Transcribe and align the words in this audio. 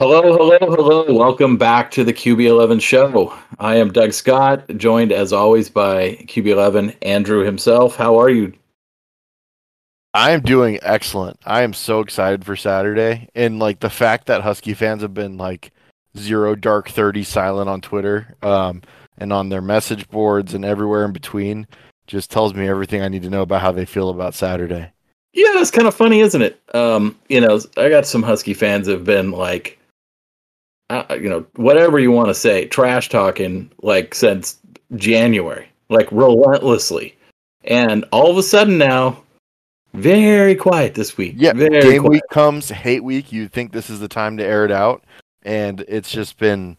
Hello, 0.00 0.22
hello, 0.22 0.56
hello. 0.60 1.12
Welcome 1.12 1.58
back 1.58 1.90
to 1.90 2.04
the 2.04 2.12
QB11 2.14 2.80
show. 2.80 3.36
I 3.58 3.76
am 3.76 3.92
Doug 3.92 4.14
Scott, 4.14 4.66
joined 4.78 5.12
as 5.12 5.30
always 5.30 5.68
by 5.68 6.12
QB11 6.22 6.96
Andrew 7.02 7.44
himself. 7.44 7.96
How 7.96 8.18
are 8.18 8.30
you? 8.30 8.54
I 10.14 10.30
am 10.30 10.40
doing 10.40 10.78
excellent. 10.80 11.38
I 11.44 11.60
am 11.60 11.74
so 11.74 12.00
excited 12.00 12.46
for 12.46 12.56
Saturday. 12.56 13.28
And 13.34 13.58
like 13.58 13.80
the 13.80 13.90
fact 13.90 14.24
that 14.28 14.40
Husky 14.40 14.72
fans 14.72 15.02
have 15.02 15.12
been 15.12 15.36
like 15.36 15.70
zero 16.16 16.54
dark 16.54 16.88
30 16.88 17.22
silent 17.22 17.68
on 17.68 17.82
Twitter 17.82 18.34
um, 18.42 18.80
and 19.18 19.34
on 19.34 19.50
their 19.50 19.60
message 19.60 20.08
boards 20.08 20.54
and 20.54 20.64
everywhere 20.64 21.04
in 21.04 21.12
between 21.12 21.66
just 22.06 22.30
tells 22.30 22.54
me 22.54 22.66
everything 22.66 23.02
I 23.02 23.08
need 23.08 23.24
to 23.24 23.30
know 23.30 23.42
about 23.42 23.60
how 23.60 23.72
they 23.72 23.84
feel 23.84 24.08
about 24.08 24.32
Saturday. 24.32 24.90
Yeah, 25.34 25.60
it's 25.60 25.70
kind 25.70 25.86
of 25.86 25.94
funny, 25.94 26.20
isn't 26.20 26.40
it? 26.40 26.58
Um, 26.74 27.18
you 27.28 27.42
know, 27.42 27.60
I 27.76 27.90
got 27.90 28.06
some 28.06 28.22
Husky 28.22 28.54
fans 28.54 28.88
have 28.88 29.04
been 29.04 29.32
like, 29.32 29.76
uh, 30.90 31.14
you 31.14 31.28
know, 31.28 31.46
whatever 31.54 31.98
you 31.98 32.10
want 32.10 32.28
to 32.28 32.34
say, 32.34 32.66
trash 32.66 33.08
talking 33.08 33.70
like 33.82 34.14
since 34.14 34.58
January, 34.96 35.68
like 35.88 36.10
relentlessly. 36.10 37.16
And 37.64 38.04
all 38.10 38.30
of 38.30 38.36
a 38.36 38.42
sudden 38.42 38.76
now, 38.76 39.22
very 39.94 40.54
quiet 40.54 40.94
this 40.94 41.16
week. 41.16 41.34
Yeah, 41.36 41.52
very 41.52 41.80
game 41.80 42.02
quiet. 42.02 42.10
week 42.10 42.22
comes, 42.30 42.68
hate 42.68 43.04
week. 43.04 43.32
You 43.32 43.48
think 43.48 43.72
this 43.72 43.88
is 43.88 44.00
the 44.00 44.08
time 44.08 44.36
to 44.38 44.44
air 44.44 44.64
it 44.64 44.72
out, 44.72 45.04
and 45.42 45.84
it's 45.88 46.10
just 46.10 46.38
been, 46.38 46.76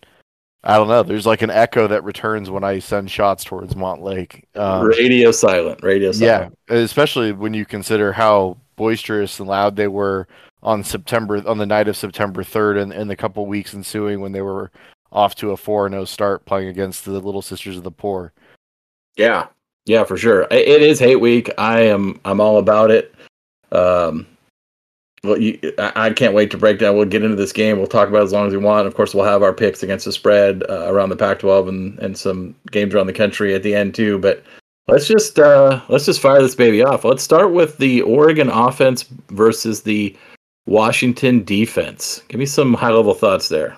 I 0.64 0.78
don't 0.78 0.88
know. 0.88 1.04
There's 1.04 1.26
like 1.26 1.42
an 1.42 1.50
echo 1.50 1.88
that 1.88 2.04
returns 2.04 2.50
when 2.50 2.64
I 2.64 2.80
send 2.80 3.10
shots 3.12 3.44
towards 3.44 3.76
Montlake. 3.76 4.44
Um, 4.56 4.86
radio 4.86 5.32
silent, 5.32 5.84
radio 5.84 6.12
silent. 6.12 6.58
yeah, 6.70 6.76
especially 6.76 7.32
when 7.32 7.54
you 7.54 7.66
consider 7.66 8.12
how 8.12 8.58
boisterous 8.76 9.40
and 9.40 9.48
loud 9.48 9.76
they 9.76 9.88
were 9.88 10.28
on 10.64 10.84
September 10.84 11.42
on 11.48 11.58
the 11.58 11.66
night 11.66 11.88
of 11.88 11.98
September 11.98 12.44
3rd 12.44 12.82
and, 12.82 12.94
and 12.94 13.10
the 13.10 13.16
couple 13.16 13.46
weeks 13.46 13.74
ensuing 13.74 14.22
when 14.22 14.32
they 14.32 14.42
were 14.42 14.72
off 15.12 15.36
to 15.36 15.52
a 15.52 15.58
4-0 15.58 16.08
start 16.08 16.46
playing 16.46 16.70
against 16.70 17.06
the 17.06 17.12
Little 17.12 17.42
Sisters 17.42 17.78
of 17.78 17.84
the 17.84 17.92
Poor. 17.92 18.32
Yeah, 19.18 19.48
yeah, 19.86 20.04
for 20.04 20.18
sure. 20.18 20.48
It 20.52 20.82
is 20.82 21.00
hate 21.00 21.18
week. 21.18 21.50
I 21.58 21.82
am. 21.82 22.20
I'm 22.24 22.40
all 22.40 22.60
about 22.60 22.92
it. 22.92 23.14
Um, 23.72 24.28
well, 25.24 25.38
you, 25.38 25.60
I, 25.78 26.12
can't 26.12 26.34
wait 26.34 26.50
to 26.52 26.58
break 26.58 26.80
down. 26.80 26.96
We'll 26.96 27.06
get 27.06 27.24
into 27.24 27.36
this 27.36 27.54
game. 27.54 27.78
We'll 27.78 27.88
talk 27.88 28.10
about 28.10 28.24
as 28.24 28.32
long 28.32 28.48
as 28.48 28.54
we 28.54 28.60
want. 28.60 28.88
Of 28.88 28.96
course, 28.96 29.14
we'll 29.14 29.26
have 29.26 29.44
our 29.44 29.54
picks 29.54 29.84
against 29.84 30.06
the 30.06 30.12
spread 30.12 30.64
uh, 30.68 30.92
around 30.92 31.10
the 31.10 31.16
Pac-12 31.16 31.70
and 31.70 32.00
and 32.00 32.18
some 32.18 32.56
games 32.72 32.94
around 32.94 33.08
the 33.08 33.14
country 33.14 33.54
at 33.54 33.64
the 33.64 33.76
end 33.76 33.94
too. 33.94 34.18
But 34.18 34.44
let's 34.88 35.08
just 35.08 35.38
uh, 35.38 35.82
let's 35.90 36.06
just 36.06 36.22
fire 36.22 36.42
this 36.42 36.56
baby 36.56 36.84
off. 36.84 37.06
Let's 37.06 37.24
start 37.24 37.52
with 37.54 37.78
the 37.78 38.02
Oregon 38.02 38.50
offense 38.50 39.04
versus 39.30 39.84
the 39.84 40.16
Washington 40.72 41.44
defense. 41.44 42.24
Give 42.30 42.40
me 42.40 42.46
some 42.46 42.74
high 42.74 42.92
level 42.92 43.14
thoughts 43.14 43.50
there. 43.50 43.78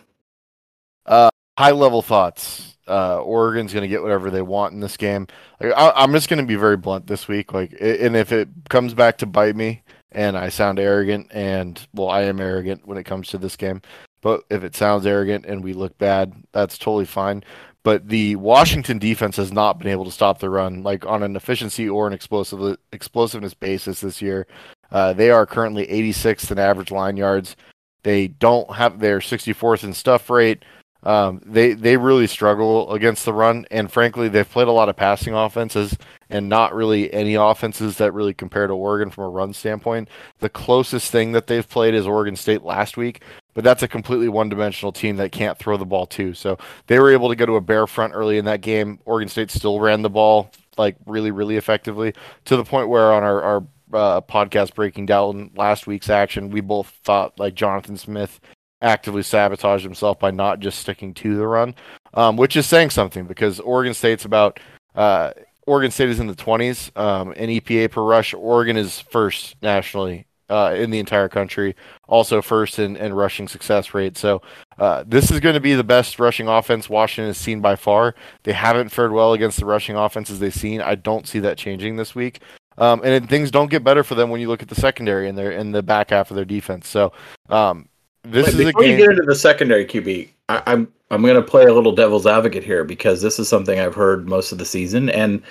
Uh, 1.08 1.30
high 1.58 1.72
level 1.72 2.04
thoughts. 2.04 2.78
Uh, 2.88 3.20
Oregon's 3.22 3.74
going 3.74 3.82
to 3.82 3.88
get 3.88 4.04
whatever 4.04 4.30
they 4.30 4.42
want 4.42 4.74
in 4.74 4.80
this 4.80 4.96
game. 4.96 5.26
Like, 5.60 5.74
I, 5.76 5.92
I'm 5.96 6.12
just 6.12 6.30
going 6.30 6.40
to 6.42 6.46
be 6.46 6.56
very 6.56 6.78
blunt 6.78 7.08
this 7.08 7.28
week. 7.28 7.54
Like, 7.54 7.72
and 7.80 8.16
if 8.16 8.32
it 8.32 8.48
comes 8.70 8.94
back 8.94 9.18
to 9.20 9.26
bite 9.26 9.56
me, 9.56 9.82
and 10.12 10.38
I 10.38 10.50
sound 10.50 10.80
arrogant, 10.80 11.28
and 11.32 11.86
well, 11.96 12.10
I 12.10 12.24
am 12.24 12.40
arrogant 12.40 12.86
when 12.86 13.00
it 13.00 13.06
comes 13.06 13.30
to 13.30 13.40
this 13.40 13.56
game. 13.56 13.82
But 14.22 14.44
if 14.50 14.64
it 14.64 14.76
sounds 14.76 15.06
arrogant 15.06 15.46
and 15.46 15.64
we 15.64 15.74
look 15.74 15.98
bad, 15.98 16.34
that's 16.52 16.78
totally 16.78 17.06
fine. 17.06 17.44
But 17.84 18.08
the 18.08 18.38
Washington 18.38 19.00
defense 19.00 19.36
has 19.36 19.52
not 19.52 19.80
been 19.80 19.90
able 19.90 20.06
to 20.06 20.12
stop 20.12 20.40
the 20.40 20.50
run, 20.50 20.84
like 20.84 21.06
on 21.06 21.24
an 21.24 21.36
efficiency 21.36 21.90
or 21.90 22.08
an 22.08 22.14
explosive 22.14 22.78
explosiveness 22.94 23.54
basis 23.54 24.00
this 24.00 24.22
year. 24.22 24.48
Uh, 24.94 25.12
they 25.12 25.32
are 25.32 25.46
currently 25.46 25.88
86th 25.88 26.52
in 26.52 26.60
average 26.60 26.92
line 26.92 27.18
yards. 27.18 27.58
They 28.04 28.28
don't 28.28 28.76
have 28.76 29.00
their 29.00 29.20
64th 29.20 29.84
in 29.84 29.94
stuff 29.94 30.30
rate. 30.30 30.64
Um, 31.06 31.42
they 31.46 31.74
they 31.74 31.98
really 31.98 32.28
struggle 32.28 32.92
against 32.94 33.26
the 33.26 33.34
run, 33.34 33.66
and 33.70 33.92
frankly, 33.92 34.30
they've 34.30 34.50
played 34.50 34.70
a 34.70 34.72
lot 34.72 34.88
of 34.88 34.96
passing 34.96 35.34
offenses 35.34 35.98
and 36.30 36.48
not 36.48 36.74
really 36.74 37.14
any 37.14 37.36
offenses 37.36 37.98
that 37.98 38.14
really 38.14 38.34
compare 38.34 38.68
to 38.68 38.74
Oregon 38.74 39.10
from 39.10 39.26
a 39.26 39.30
run 39.30 39.54
standpoint. 39.54 40.08
The 40.40 40.48
closest 40.48 41.12
thing 41.12 41.34
that 41.34 41.48
they've 41.48 41.68
played 41.68 41.94
is 41.94 42.08
Oregon 42.08 42.38
State 42.38 42.64
last 42.64 42.96
week, 42.96 43.22
but 43.54 43.66
that's 43.66 43.84
a 43.84 43.88
completely 43.88 44.30
one-dimensional 44.30 44.94
team 44.94 45.18
that 45.18 45.34
can't 45.34 45.58
throw 45.58 45.76
the 45.76 45.86
ball 45.86 46.06
too. 46.06 46.34
So 46.34 46.58
they 46.88 47.00
were 47.00 47.12
able 47.12 47.28
to 47.28 47.36
go 47.36 47.46
to 47.46 47.58
a 47.58 47.62
bare 47.62 47.86
front 47.86 48.14
early 48.16 48.38
in 48.38 48.46
that 48.46 48.62
game. 48.62 49.00
Oregon 49.04 49.28
State 49.28 49.52
still 49.52 49.82
ran 49.82 50.04
the 50.04 50.10
ball 50.10 50.52
like 50.78 50.96
really 51.06 51.32
really 51.32 51.58
effectively 51.58 52.14
to 52.46 52.58
the 52.58 52.64
point 52.64 52.90
where 52.90 53.14
on 53.14 53.24
our, 53.24 53.42
our 53.42 53.64
uh, 53.94 54.22
podcast 54.22 54.76
breaking 54.76 55.06
down 55.06 55.52
last 55.56 55.88
week's 55.88 56.10
action, 56.10 56.50
we 56.50 56.62
both 56.62 56.88
thought 57.04 57.40
like 57.40 57.56
Jonathan 57.56 57.98
Smith 57.98 58.40
actively 58.82 59.24
sabotaged 59.24 59.84
himself 59.84 60.20
by 60.20 60.32
not 60.32 60.60
just 60.60 60.80
sticking 60.80 61.14
to 61.14 61.36
the 61.36 61.48
run, 61.48 61.74
um, 62.14 62.36
which 62.36 62.56
is 62.56 62.66
saying 62.66 62.90
something 62.90 63.26
because 63.26 63.60
Oregon 63.60 63.94
State's 63.94 64.26
about 64.26 64.60
uh, 64.96 65.32
Oregon 65.66 65.92
State 65.92 66.10
is 66.10 66.20
in 66.20 66.28
the 66.28 66.36
20s 66.36 66.96
um, 67.00 67.32
in 67.34 67.50
EPA 67.50 67.92
per 67.92 68.04
rush. 68.04 68.34
Oregon 68.34 68.78
is 68.78 69.00
first 69.00 69.56
nationally 69.62 70.28
uh, 70.50 70.76
in 70.78 70.92
the 70.92 71.00
entire 71.00 71.30
country, 71.30 71.76
also 72.08 72.42
first 72.42 72.78
in, 72.78 72.98
in 72.98 73.14
rushing 73.14 73.48
success 73.48 73.94
rate. 73.94 74.18
So 74.18 74.42
uh, 74.78 75.04
this 75.08 75.32
is 75.32 75.40
going 75.40 75.56
to 75.56 75.62
be 75.62 75.74
the 75.74 75.84
best 75.84 76.20
rushing 76.20 76.48
offense 76.48 76.90
Washington 76.90 77.30
has 77.30 77.38
seen 77.38 77.62
by 77.62 77.76
far. 77.76 78.14
They 78.44 78.54
haven't 78.54 78.90
fared 78.90 79.14
well 79.14 79.34
against 79.34 79.60
the 79.60 79.66
rushing 79.66 79.96
offenses 79.96 80.40
they've 80.40 80.54
seen. 80.54 80.82
I 80.82 80.96
don't 80.96 81.28
see 81.28 81.40
that 81.40 81.58
changing 81.58 81.96
this 81.96 82.14
week. 82.14 82.42
Um, 82.78 83.02
and 83.04 83.14
it, 83.14 83.30
things 83.30 83.52
don't 83.52 83.70
get 83.70 83.84
better 83.84 84.04
for 84.04 84.16
them 84.16 84.30
when 84.30 84.42
you 84.42 84.48
look 84.48 84.62
at 84.62 84.70
the 84.70 84.76
secondary 84.76 85.30
and 85.30 85.38
their 85.38 85.52
in 85.52 85.72
the 85.72 85.84
back 85.84 86.10
half 86.10 86.32
of 86.32 86.36
their 86.36 86.46
defense. 86.46 86.88
So 86.88 87.14
um, 87.50 87.88
this 88.24 88.48
Wait, 88.48 88.54
is 88.54 88.60
a 88.60 88.66
before 88.66 88.84
you 88.84 88.98
get 88.98 89.10
into 89.10 89.24
the 89.24 89.36
secondary 89.36 89.86
QB, 89.86 90.30
I, 90.50 90.64
I'm 90.66 90.92
I'm 91.12 91.22
going 91.22 91.36
to 91.36 91.42
play 91.42 91.66
a 91.66 91.74
little 91.74 91.94
devil's 91.94 92.26
advocate 92.26 92.64
here 92.64 92.84
because 92.84 93.22
this 93.22 93.38
is 93.38 93.48
something 93.48 93.80
I've 93.80 93.96
heard 93.96 94.28
most 94.28 94.52
of 94.52 94.58
the 94.58 94.66
season, 94.66 95.10
and 95.10 95.42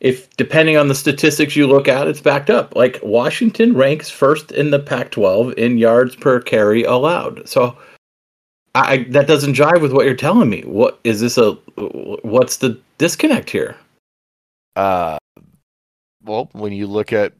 if 0.00 0.34
depending 0.36 0.76
on 0.76 0.88
the 0.88 0.94
statistics 0.94 1.56
you 1.56 1.66
look 1.66 1.88
at, 1.88 2.06
it's 2.06 2.20
backed 2.20 2.50
up. 2.50 2.76
Like 2.76 3.00
Washington 3.02 3.74
ranks 3.74 4.10
first 4.10 4.52
in 4.52 4.70
the 4.70 4.78
Pac-12 4.78 5.54
in 5.54 5.78
yards 5.78 6.14
per 6.14 6.40
carry 6.40 6.84
allowed. 6.84 7.48
So 7.48 7.76
I, 8.74 8.92
I 8.92 9.04
that 9.10 9.26
doesn't 9.26 9.54
jive 9.54 9.80
with 9.80 9.92
what 9.92 10.04
you're 10.04 10.14
telling 10.14 10.50
me. 10.50 10.62
What 10.62 11.00
is 11.04 11.20
this 11.20 11.38
a? 11.38 11.52
What's 12.22 12.58
the 12.58 12.78
disconnect 12.98 13.48
here? 13.48 13.76
Uh, 14.74 15.16
well, 16.26 16.50
when 16.52 16.72
you 16.72 16.86
look 16.86 17.12
at 17.12 17.32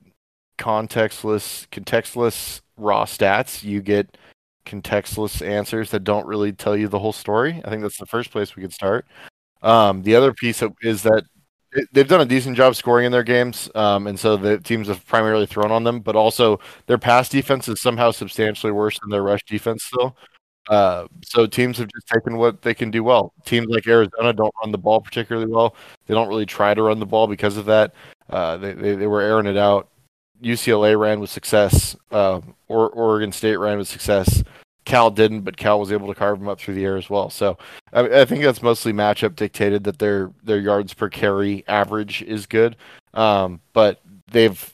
contextless, 0.58 1.68
contextless 1.68 2.60
raw 2.76 3.04
stats, 3.04 3.62
you 3.62 3.82
get 3.82 4.16
contextless 4.64 5.46
answers 5.46 5.90
that 5.90 6.04
don't 6.04 6.26
really 6.26 6.52
tell 6.52 6.76
you 6.76 6.88
the 6.88 6.98
whole 6.98 7.12
story. 7.12 7.60
I 7.64 7.70
think 7.70 7.82
that's 7.82 7.98
the 7.98 8.06
first 8.06 8.30
place 8.30 8.56
we 8.56 8.62
could 8.62 8.72
start. 8.72 9.06
Um, 9.62 10.02
the 10.02 10.14
other 10.14 10.32
piece 10.32 10.62
is 10.82 11.02
that 11.02 11.24
they've 11.92 12.08
done 12.08 12.20
a 12.20 12.26
decent 12.26 12.56
job 12.56 12.76
scoring 12.76 13.06
in 13.06 13.12
their 13.12 13.22
games, 13.22 13.70
um, 13.74 14.06
and 14.06 14.18
so 14.18 14.36
the 14.36 14.58
teams 14.58 14.88
have 14.88 15.06
primarily 15.06 15.46
thrown 15.46 15.70
on 15.70 15.84
them. 15.84 16.00
But 16.00 16.16
also, 16.16 16.60
their 16.86 16.98
pass 16.98 17.28
defense 17.28 17.68
is 17.68 17.80
somehow 17.80 18.10
substantially 18.10 18.72
worse 18.72 18.98
than 19.00 19.10
their 19.10 19.22
rush 19.22 19.44
defense 19.44 19.84
still. 19.84 20.16
Uh, 20.68 21.06
so 21.24 21.46
teams 21.46 21.78
have 21.78 21.88
just 21.88 22.08
taken 22.08 22.36
what 22.36 22.62
they 22.62 22.74
can 22.74 22.90
do 22.90 23.04
well. 23.04 23.32
Teams 23.44 23.68
like 23.68 23.86
Arizona 23.86 24.32
don't 24.32 24.54
run 24.62 24.72
the 24.72 24.78
ball 24.78 25.00
particularly 25.00 25.50
well. 25.50 25.76
They 26.06 26.14
don't 26.14 26.28
really 26.28 26.46
try 26.46 26.74
to 26.74 26.82
run 26.82 26.98
the 26.98 27.06
ball 27.06 27.26
because 27.26 27.56
of 27.56 27.66
that. 27.66 27.94
Uh, 28.28 28.56
they, 28.56 28.72
they 28.72 28.94
they 28.96 29.06
were 29.06 29.22
airing 29.22 29.46
it 29.46 29.56
out. 29.56 29.88
UCLA 30.42 30.98
ran 30.98 31.20
with 31.20 31.30
success. 31.30 31.96
Uh, 32.10 32.40
or 32.68 32.90
Oregon 32.90 33.32
State 33.32 33.56
ran 33.56 33.78
with 33.78 33.88
success. 33.88 34.42
Cal 34.84 35.10
didn't, 35.10 35.40
but 35.40 35.56
Cal 35.56 35.80
was 35.80 35.90
able 35.92 36.06
to 36.06 36.14
carve 36.14 36.38
them 36.38 36.48
up 36.48 36.60
through 36.60 36.74
the 36.74 36.84
air 36.84 36.96
as 36.96 37.10
well. 37.10 37.28
So 37.28 37.58
I, 37.92 38.20
I 38.20 38.24
think 38.24 38.42
that's 38.42 38.62
mostly 38.62 38.92
matchup 38.92 39.34
dictated 39.36 39.84
that 39.84 39.98
their 39.98 40.30
their 40.44 40.58
yards 40.60 40.94
per 40.94 41.08
carry 41.08 41.64
average 41.68 42.22
is 42.22 42.46
good. 42.46 42.76
Um, 43.14 43.60
but 43.72 44.00
they've 44.30 44.72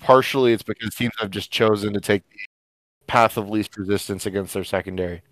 partially 0.00 0.52
it's 0.52 0.62
because 0.62 0.94
teams 0.94 1.14
have 1.18 1.30
just 1.30 1.50
chosen 1.50 1.94
to 1.94 2.00
take 2.00 2.22
the 2.30 2.38
path 3.06 3.36
of 3.36 3.48
least 3.48 3.76
resistance 3.76 4.26
against 4.26 4.54
their 4.54 4.64
secondary. 4.64 5.22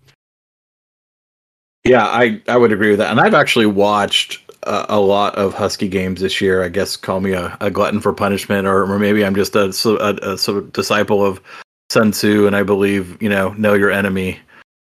Yeah, 1.83 2.05
I, 2.05 2.41
I 2.47 2.55
would 2.55 2.71
agree 2.71 2.91
with 2.91 2.99
that. 2.99 3.11
And 3.11 3.19
I've 3.19 3.33
actually 3.33 3.65
watched 3.65 4.39
a, 4.63 4.85
a 4.89 4.99
lot 4.99 5.35
of 5.35 5.53
Husky 5.53 5.89
games 5.89 6.21
this 6.21 6.39
year. 6.39 6.63
I 6.63 6.69
guess 6.69 6.95
call 6.95 7.19
me 7.19 7.33
a, 7.33 7.57
a 7.59 7.69
glutton 7.69 7.99
for 7.99 8.13
punishment, 8.13 8.67
or, 8.67 8.89
or 8.89 8.99
maybe 8.99 9.25
I'm 9.25 9.35
just 9.35 9.55
a, 9.55 9.65
a, 9.99 10.33
a 10.33 10.37
sort 10.37 10.59
of 10.59 10.71
disciple 10.71 11.25
of 11.25 11.41
Sun 11.89 12.11
Tzu, 12.11 12.47
and 12.47 12.55
I 12.55 12.63
believe, 12.63 13.21
you 13.21 13.29
know, 13.29 13.49
know 13.53 13.73
your 13.73 13.91
enemy, 13.91 14.39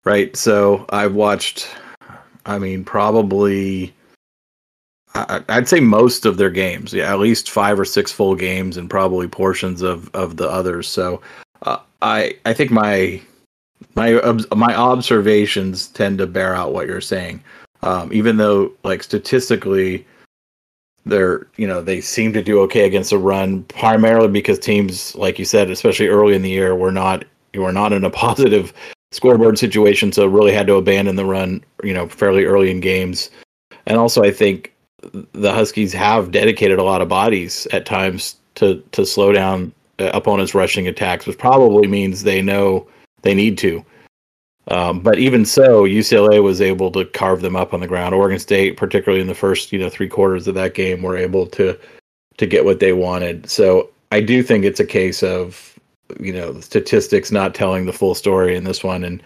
right? 0.05 0.35
So 0.35 0.87
I've 0.89 1.15
watched, 1.15 1.69
I 2.47 2.59
mean, 2.59 2.83
probably, 2.83 3.95
I, 5.15 5.43
I'd 5.51 5.69
say 5.69 5.81
most 5.81 6.25
of 6.25 6.39
their 6.39 6.51
games. 6.51 6.95
Yeah, 6.95 7.13
at 7.13 7.19
least 7.19 7.51
five 7.51 7.79
or 7.79 7.85
six 7.85 8.11
full 8.11 8.35
games, 8.35 8.79
and 8.79 8.89
probably 8.89 9.29
portions 9.29 9.83
of 9.83 10.11
of 10.15 10.39
the 10.39 10.49
others. 10.49 10.89
So 10.89 11.21
uh, 11.63 11.79
I 12.01 12.37
I 12.47 12.55
think 12.55 12.71
my 12.71 13.21
my 13.95 14.21
my 14.55 14.75
observations 14.75 15.89
tend 15.89 16.19
to 16.19 16.27
bear 16.27 16.55
out 16.55 16.73
what 16.73 16.87
you're 16.87 17.01
saying. 17.01 17.43
Um, 17.83 18.13
even 18.13 18.37
though, 18.37 18.73
like 18.85 19.03
statistically, 19.03 20.07
they're 21.05 21.47
you 21.57 21.67
know 21.67 21.81
they 21.81 22.01
seem 22.01 22.33
to 22.33 22.43
do 22.43 22.61
okay 22.63 22.87
against 22.87 23.11
the 23.11 23.19
run, 23.19 23.65
primarily 23.65 24.29
because 24.29 24.59
teams, 24.59 25.15
like 25.15 25.39
you 25.39 25.45
said, 25.45 25.71
especially 25.71 26.09
early 26.09 26.35
in 26.35 26.43
the 26.43 26.51
year, 26.51 26.75
were 26.75 26.93
not 26.93 27.25
you 27.53 27.63
were 27.63 27.73
not 27.73 27.93
in 27.93 28.05
a 28.05 28.11
positive 28.27 28.73
scoreboard 29.13 29.59
situation, 29.59 30.13
so 30.13 30.27
really 30.27 30.53
had 30.53 30.67
to 30.67 30.75
abandon 30.75 31.17
the 31.17 31.25
run, 31.25 31.65
you 31.83 31.95
know, 31.95 32.09
fairly 32.09 32.45
early 32.45 32.71
in 32.71 32.81
games. 32.81 33.31
And 33.87 33.99
also, 33.99 34.23
I 34.23 34.31
think 34.31 34.75
the 35.33 35.53
Huskies 35.53 35.93
have 35.93 36.33
dedicated 36.33 36.79
a 36.79 36.85
lot 36.85 37.03
of 37.03 37.09
bodies 37.09 37.67
at 37.73 37.87
times 37.87 38.37
to 38.57 38.83
to 38.93 39.07
slow 39.07 39.33
down 39.33 39.73
uh, 39.99 40.11
opponents' 40.13 40.55
rushing 40.55 40.89
attacks, 40.89 41.27
which 41.27 41.39
probably 41.39 41.87
means 41.87 42.23
they 42.23 42.43
know 42.43 42.87
they 43.23 43.35
need 43.35 43.59
to. 43.59 43.85
Um, 44.69 45.01
but 45.01 45.19
even 45.19 45.45
so, 45.45 45.85
UCLA 45.85 46.43
was 46.43 46.61
able 46.61 46.91
to 46.93 47.05
carve 47.05 47.41
them 47.41 47.55
up 47.55 47.73
on 47.73 47.81
the 47.81 47.87
ground. 47.87 48.15
Oregon 48.15 48.39
State, 48.39 48.77
particularly 48.77 49.21
in 49.21 49.29
the 49.29 49.35
first 49.35 49.73
you 49.73 49.79
know 49.79 49.89
three 49.89 50.09
quarters 50.09 50.49
of 50.49 50.55
that 50.57 50.75
game, 50.75 51.03
were 51.03 51.17
able 51.17 51.47
to 51.49 51.79
to 52.37 52.47
get 52.47 52.65
what 52.65 52.81
they 52.81 52.93
wanted. 52.93 53.49
So 53.49 53.91
I 54.11 54.21
do 54.21 54.43
think 54.43 54.65
it's 54.65 54.81
a 54.81 54.87
case 54.87 55.23
of 55.23 55.79
you 56.19 56.33
know 56.33 56.61
statistics 56.61 57.31
not 57.31 57.55
telling 57.55 57.87
the 57.87 57.93
full 57.93 58.15
story 58.15 58.57
in 58.57 58.65
this 58.65 58.83
one, 58.83 59.05
and 59.05 59.23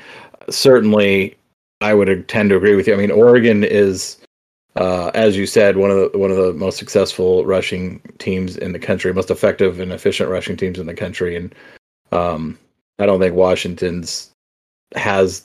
certainly 0.50 1.36
I 1.81 1.94
would 1.94 2.28
tend 2.28 2.50
to 2.50 2.56
agree 2.56 2.76
with 2.76 2.86
you. 2.86 2.94
I 2.94 2.98
mean, 2.98 3.10
Oregon 3.10 3.64
is. 3.64 4.16
Uh, 4.76 5.10
as 5.14 5.36
you 5.36 5.46
said, 5.46 5.76
one 5.76 5.90
of 5.90 6.12
the 6.12 6.16
one 6.16 6.31
of 6.31 6.36
the 6.36 6.52
most 6.52 6.78
successful 6.78 7.44
rushing 7.44 8.00
teams 8.19 8.56
in 8.56 8.70
the 8.72 8.78
country, 8.78 9.12
most 9.12 9.31
effective 9.31 9.81
and 9.81 9.90
efficient 9.90 10.31
rushing 10.31 10.56
teams 10.56 10.78
in 10.78 10.86
the 10.86 10.94
country, 10.94 11.34
and 11.34 11.52
um, 12.12 12.56
I 13.00 13.06
don't 13.06 13.20
think 13.20 13.35
Washington's 13.35 14.31
has 14.94 15.44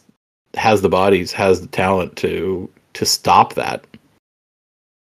has 0.56 0.82
the 0.82 0.90
bodies, 0.90 1.32
has 1.32 1.62
the 1.62 1.68
talent 1.68 2.16
to 2.18 2.70
to 2.94 3.06
stop 3.06 3.54
that. 3.56 3.86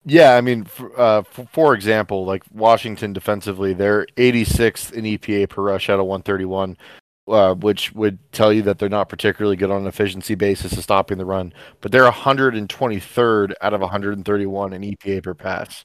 Yeah, 0.09 0.37
I 0.37 0.41
mean, 0.41 0.65
for, 0.65 0.99
uh, 1.01 1.23
for, 1.25 1.75
example, 1.75 2.25
like 2.25 2.45
Washington 2.53 3.13
defensively, 3.13 3.75
they're 3.75 4.07
86th 4.17 4.93
in 4.93 5.05
EPA 5.05 5.49
per 5.49 5.63
rush 5.63 5.91
out 5.91 5.99
of 5.99 6.07
131, 6.07 6.77
uh, 7.27 7.55
which 7.55 7.93
would 7.93 8.19
tell 8.31 8.53
you 8.53 8.63
that 8.63 8.79
they're 8.79 8.89
not 8.89 9.09
particularly 9.09 9.57
good 9.57 9.73
on 9.73 9.81
an 9.81 9.89
efficiency 9.89 10.37
basis 10.37 10.77
of 10.77 10.85
stopping 10.85 11.19
the 11.19 11.25
run. 11.25 11.53
But 11.81 11.91
they're 11.91 12.09
123rd 12.09 13.55
out 13.61 13.75
of 13.75 13.81
131 13.81 14.73
in 14.75 14.83
EPA 14.83 15.25
per 15.25 15.35
pass, 15.35 15.85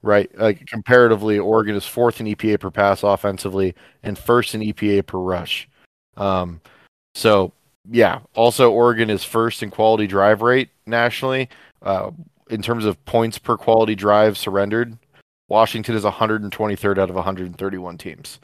right? 0.00 0.30
Like 0.38 0.66
comparatively, 0.66 1.38
Oregon 1.38 1.76
is 1.76 1.86
fourth 1.86 2.18
in 2.18 2.28
EPA 2.28 2.60
per 2.60 2.70
pass 2.70 3.02
offensively 3.02 3.74
and 4.02 4.16
first 4.18 4.54
in 4.54 4.62
EPA 4.62 5.06
per 5.06 5.18
rush. 5.18 5.68
Um, 6.16 6.60
so 7.14 7.52
yeah, 7.90 8.20
also 8.34 8.70
Oregon 8.70 9.10
is 9.10 9.24
first 9.24 9.62
in 9.62 9.70
quality 9.70 10.06
drive 10.06 10.42
rate 10.42 10.70
nationally. 10.86 11.48
Uh, 11.82 12.10
in 12.50 12.62
terms 12.62 12.84
of 12.84 13.02
points 13.04 13.38
per 13.38 13.56
quality 13.56 13.94
drive 13.94 14.36
surrendered, 14.36 14.96
Washington 15.48 15.94
is 15.94 16.04
123rd 16.04 16.98
out 16.98 17.10
of 17.10 17.16
131 17.16 17.98
teams. 17.98 18.38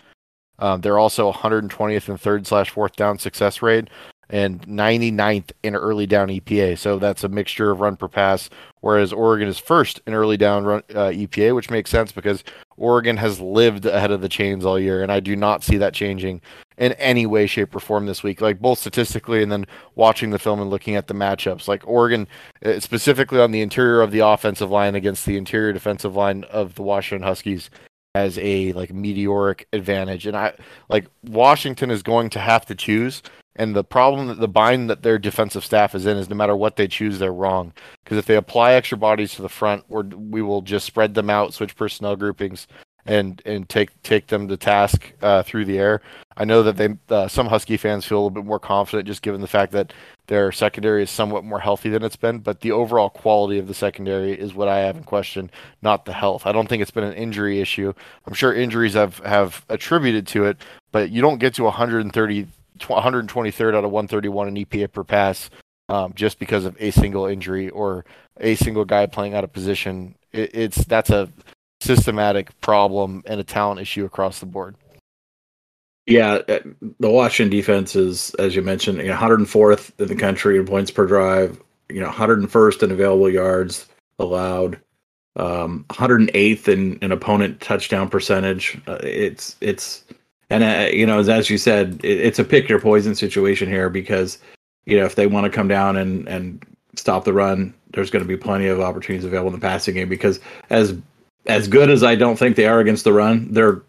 Um, 0.58 0.80
they're 0.80 0.98
also 0.98 1.30
120th 1.30 2.08
and 2.08 2.20
third 2.20 2.46
slash 2.46 2.70
fourth 2.70 2.96
down 2.96 3.18
success 3.18 3.60
rate 3.62 3.88
and 4.28 4.60
99th 4.66 5.52
in 5.62 5.76
early 5.76 6.06
down 6.06 6.28
EPA. 6.28 6.78
So 6.78 6.98
that's 6.98 7.24
a 7.24 7.28
mixture 7.28 7.70
of 7.70 7.80
run 7.80 7.96
per 7.96 8.08
pass, 8.08 8.50
whereas 8.80 9.12
Oregon 9.12 9.48
is 9.48 9.58
first 9.58 10.00
in 10.06 10.14
early 10.14 10.36
down 10.36 10.64
run 10.64 10.82
uh, 10.90 11.10
EPA, 11.10 11.54
which 11.54 11.70
makes 11.70 11.90
sense 11.90 12.12
because 12.12 12.42
Oregon 12.76 13.16
has 13.16 13.40
lived 13.40 13.86
ahead 13.86 14.10
of 14.10 14.20
the 14.20 14.28
chains 14.28 14.64
all 14.64 14.78
year, 14.78 15.02
and 15.02 15.10
I 15.12 15.20
do 15.20 15.36
not 15.36 15.62
see 15.62 15.76
that 15.78 15.94
changing 15.94 16.42
in 16.76 16.92
any 16.94 17.24
way, 17.24 17.46
shape, 17.46 17.74
or 17.74 17.80
form 17.80 18.06
this 18.06 18.22
week. 18.22 18.40
Like 18.40 18.60
both 18.60 18.78
statistically 18.78 19.42
and 19.42 19.50
then 19.50 19.66
watching 19.94 20.30
the 20.30 20.38
film 20.38 20.60
and 20.60 20.70
looking 20.70 20.96
at 20.96 21.06
the 21.06 21.14
matchups. 21.14 21.68
Like 21.68 21.86
Oregon, 21.86 22.28
uh, 22.64 22.80
specifically 22.80 23.40
on 23.40 23.52
the 23.52 23.62
interior 23.62 24.02
of 24.02 24.10
the 24.10 24.20
offensive 24.20 24.70
line 24.70 24.94
against 24.94 25.24
the 25.24 25.36
interior 25.36 25.72
defensive 25.72 26.16
line 26.16 26.44
of 26.44 26.74
the 26.74 26.82
Washington 26.82 27.26
Huskies, 27.26 27.70
has 28.14 28.38
a 28.38 28.72
like 28.72 28.92
meteoric 28.92 29.68
advantage. 29.72 30.26
And 30.26 30.36
I 30.36 30.54
like 30.88 31.06
Washington 31.22 31.90
is 31.90 32.02
going 32.02 32.30
to 32.30 32.40
have 32.40 32.66
to 32.66 32.74
choose. 32.74 33.22
And 33.56 33.74
the 33.74 33.84
problem 33.84 34.28
that 34.28 34.38
the 34.38 34.48
bind 34.48 34.88
that 34.90 35.02
their 35.02 35.18
defensive 35.18 35.64
staff 35.64 35.94
is 35.94 36.06
in 36.06 36.18
is 36.18 36.28
no 36.28 36.36
matter 36.36 36.54
what 36.54 36.76
they 36.76 36.86
choose, 36.86 37.18
they're 37.18 37.32
wrong. 37.32 37.72
Because 38.04 38.18
if 38.18 38.26
they 38.26 38.36
apply 38.36 38.72
extra 38.72 38.98
bodies 38.98 39.34
to 39.34 39.42
the 39.42 39.48
front, 39.48 39.84
or 39.88 40.02
we 40.02 40.42
will 40.42 40.62
just 40.62 40.86
spread 40.86 41.14
them 41.14 41.30
out, 41.30 41.54
switch 41.54 41.74
personnel 41.74 42.16
groupings, 42.16 42.66
and 43.06 43.40
and 43.46 43.68
take 43.68 44.02
take 44.02 44.26
them 44.26 44.48
to 44.48 44.56
task 44.56 45.12
uh, 45.22 45.42
through 45.42 45.64
the 45.64 45.78
air. 45.78 46.02
I 46.36 46.44
know 46.44 46.62
that 46.64 46.76
they 46.76 46.96
uh, 47.08 47.28
some 47.28 47.46
Husky 47.46 47.76
fans 47.76 48.04
feel 48.04 48.18
a 48.18 48.20
little 48.20 48.30
bit 48.30 48.44
more 48.44 48.58
confident 48.58 49.06
just 49.06 49.22
given 49.22 49.40
the 49.40 49.46
fact 49.46 49.72
that 49.72 49.92
their 50.26 50.50
secondary 50.52 51.04
is 51.04 51.10
somewhat 51.10 51.44
more 51.44 51.60
healthy 51.60 51.88
than 51.88 52.02
it's 52.02 52.16
been, 52.16 52.40
but 52.40 52.60
the 52.60 52.72
overall 52.72 53.08
quality 53.08 53.58
of 53.58 53.68
the 53.68 53.74
secondary 53.74 54.32
is 54.32 54.54
what 54.54 54.68
I 54.68 54.80
have 54.80 54.96
in 54.96 55.04
question, 55.04 55.50
not 55.82 56.04
the 56.04 56.12
health. 56.12 56.46
I 56.46 56.52
don't 56.52 56.68
think 56.68 56.82
it's 56.82 56.90
been 56.90 57.04
an 57.04 57.14
injury 57.14 57.60
issue. 57.60 57.92
I'm 58.26 58.34
sure 58.34 58.52
injuries 58.52 58.94
have 58.94 59.18
have 59.20 59.64
attributed 59.68 60.26
to 60.28 60.44
it, 60.46 60.58
but 60.92 61.10
you 61.10 61.22
don't 61.22 61.38
get 61.38 61.54
to 61.54 61.62
130 61.62 62.48
123rd 62.78 63.76
out 63.76 63.84
of 63.84 63.90
131 63.90 64.48
in 64.48 64.54
EPA 64.54 64.92
per 64.92 65.04
pass 65.04 65.50
um, 65.88 66.12
just 66.14 66.38
because 66.38 66.64
of 66.64 66.76
a 66.80 66.90
single 66.90 67.26
injury 67.26 67.68
or 67.70 68.04
a 68.38 68.54
single 68.56 68.84
guy 68.84 69.06
playing 69.06 69.34
out 69.34 69.44
of 69.44 69.52
position. 69.52 70.14
It, 70.32 70.50
it's 70.54 70.84
that's 70.84 71.10
a 71.10 71.28
systematic 71.80 72.58
problem 72.60 73.22
and 73.26 73.40
a 73.40 73.44
talent 73.44 73.80
issue 73.80 74.04
across 74.04 74.40
the 74.40 74.46
board. 74.46 74.76
Yeah, 76.06 76.34
uh, 76.48 76.60
the 77.00 77.10
Washington 77.10 77.56
defense 77.56 77.96
is, 77.96 78.32
as 78.34 78.54
you 78.54 78.62
mentioned, 78.62 78.98
you 78.98 79.08
know, 79.08 79.16
104th 79.16 79.90
in 79.98 80.06
the 80.06 80.14
country 80.14 80.56
in 80.56 80.64
points 80.64 80.90
per 80.90 81.06
drive. 81.06 81.60
You 81.88 82.00
know, 82.00 82.10
101st 82.10 82.82
in 82.84 82.90
available 82.90 83.30
yards 83.30 83.86
allowed, 84.18 84.80
um, 85.36 85.84
108th 85.90 86.68
in 86.68 86.98
an 87.02 87.12
opponent 87.12 87.60
touchdown 87.60 88.08
percentage. 88.08 88.80
Uh, 88.86 88.98
it's 89.02 89.56
it's 89.60 90.04
and 90.50 90.62
uh, 90.64 90.88
you 90.92 91.06
know, 91.06 91.18
as, 91.18 91.28
as 91.28 91.50
you 91.50 91.58
said, 91.58 92.00
it, 92.02 92.20
it's 92.20 92.38
a 92.38 92.44
pick 92.44 92.68
your 92.68 92.80
poison 92.80 93.14
situation 93.14 93.68
here 93.68 93.90
because 93.90 94.38
you 94.84 94.98
know 94.98 95.04
if 95.04 95.14
they 95.14 95.26
want 95.26 95.44
to 95.44 95.50
come 95.50 95.68
down 95.68 95.96
and 95.96 96.28
and 96.28 96.64
stop 96.94 97.24
the 97.24 97.32
run, 97.32 97.74
there's 97.92 98.10
going 98.10 98.24
to 98.24 98.28
be 98.28 98.36
plenty 98.36 98.66
of 98.66 98.80
opportunities 98.80 99.24
available 99.24 99.52
in 99.54 99.60
the 99.60 99.66
passing 99.66 99.94
game 99.94 100.08
because 100.08 100.40
as 100.70 100.96
as 101.46 101.68
good 101.68 101.90
as 101.90 102.02
I 102.02 102.14
don't 102.14 102.38
think 102.38 102.56
they 102.56 102.66
are 102.66 102.80
against 102.80 103.04
the 103.04 103.12
run, 103.12 103.52
they're 103.52 103.82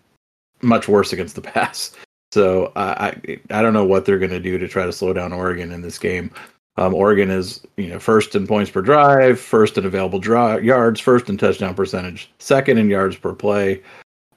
much 0.61 0.87
worse 0.87 1.13
against 1.13 1.35
the 1.35 1.41
pass. 1.53 1.95
So 2.31 2.71
I 2.75 3.15
I 3.51 3.61
don't 3.61 3.73
know 3.73 3.85
what 3.85 4.05
they're 4.05 4.19
going 4.19 4.31
to 4.31 4.39
do 4.39 4.57
to 4.57 4.67
try 4.67 4.85
to 4.85 4.91
slow 4.91 5.13
down 5.13 5.33
Oregon 5.33 5.71
in 5.71 5.81
this 5.81 5.97
game. 5.97 6.31
Um, 6.79 6.93
Oregon 6.93 7.31
is 7.31 7.61
you 7.77 7.87
know 7.87 7.99
first 7.99 8.35
in 8.35 8.45
points 8.45 8.69
per 8.69 8.81
drive, 8.81 9.39
first 9.39 9.77
in 9.77 9.85
available 9.85 10.23
yards, 10.23 10.99
first 10.99 11.29
in 11.29 11.37
touchdown 11.37 11.73
percentage, 11.73 12.29
second 12.39 12.77
in 12.77 12.89
yards 12.89 13.15
per 13.15 13.33
play. 13.33 13.81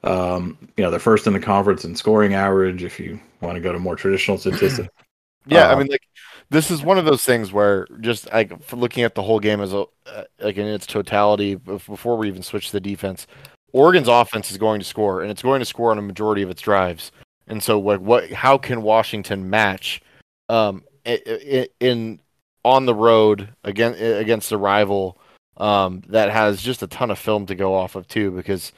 Um, 0.02 0.56
you 0.76 0.84
know 0.84 0.90
they're 0.90 0.98
first 0.98 1.26
in 1.26 1.32
the 1.32 1.40
conference 1.40 1.84
in 1.84 1.94
scoring 1.94 2.34
average. 2.34 2.82
If 2.82 2.98
you 2.98 3.20
want 3.40 3.56
to 3.56 3.60
go 3.60 3.72
to 3.72 3.78
more 3.78 3.96
traditional 3.96 4.38
statistics. 4.38 4.88
yeah, 5.46 5.68
I 5.68 5.72
um, 5.72 5.80
mean 5.80 5.88
like 5.88 6.02
this 6.50 6.70
is 6.70 6.82
one 6.82 6.98
of 6.98 7.04
those 7.04 7.24
things 7.24 7.52
where 7.52 7.86
just 8.00 8.30
like 8.32 8.52
looking 8.72 9.04
at 9.04 9.14
the 9.14 9.22
whole 9.22 9.40
game 9.40 9.60
as 9.60 9.72
a 9.72 9.84
uh, 10.06 10.24
like 10.40 10.56
in 10.56 10.66
its 10.66 10.86
totality 10.86 11.54
before 11.54 12.16
we 12.16 12.28
even 12.28 12.42
switch 12.42 12.66
to 12.66 12.72
the 12.72 12.80
defense, 12.80 13.26
Oregon's 13.72 14.08
offense 14.08 14.50
is 14.50 14.58
going 14.58 14.80
to 14.80 14.86
score 14.86 15.22
and 15.22 15.30
it's 15.30 15.42
going 15.42 15.60
to 15.60 15.66
score 15.66 15.90
on 15.90 15.98
a 15.98 16.02
majority 16.02 16.42
of 16.42 16.50
its 16.50 16.62
drives. 16.62 17.12
And 17.46 17.62
so 17.62 17.78
like 17.78 18.00
what 18.00 18.30
how 18.30 18.58
can 18.58 18.82
Washington 18.82 19.50
match 19.50 20.00
um 20.48 20.82
in, 21.04 21.66
in 21.78 22.20
on 22.64 22.86
the 22.86 22.94
road 22.94 23.50
against 23.64 24.00
against 24.00 24.52
a 24.52 24.58
rival 24.58 25.18
um 25.56 26.02
that 26.08 26.30
has 26.30 26.62
just 26.62 26.82
a 26.82 26.86
ton 26.86 27.10
of 27.10 27.18
film 27.18 27.46
to 27.46 27.54
go 27.54 27.74
off 27.74 27.94
of 27.94 28.08
too 28.08 28.30
because 28.30 28.72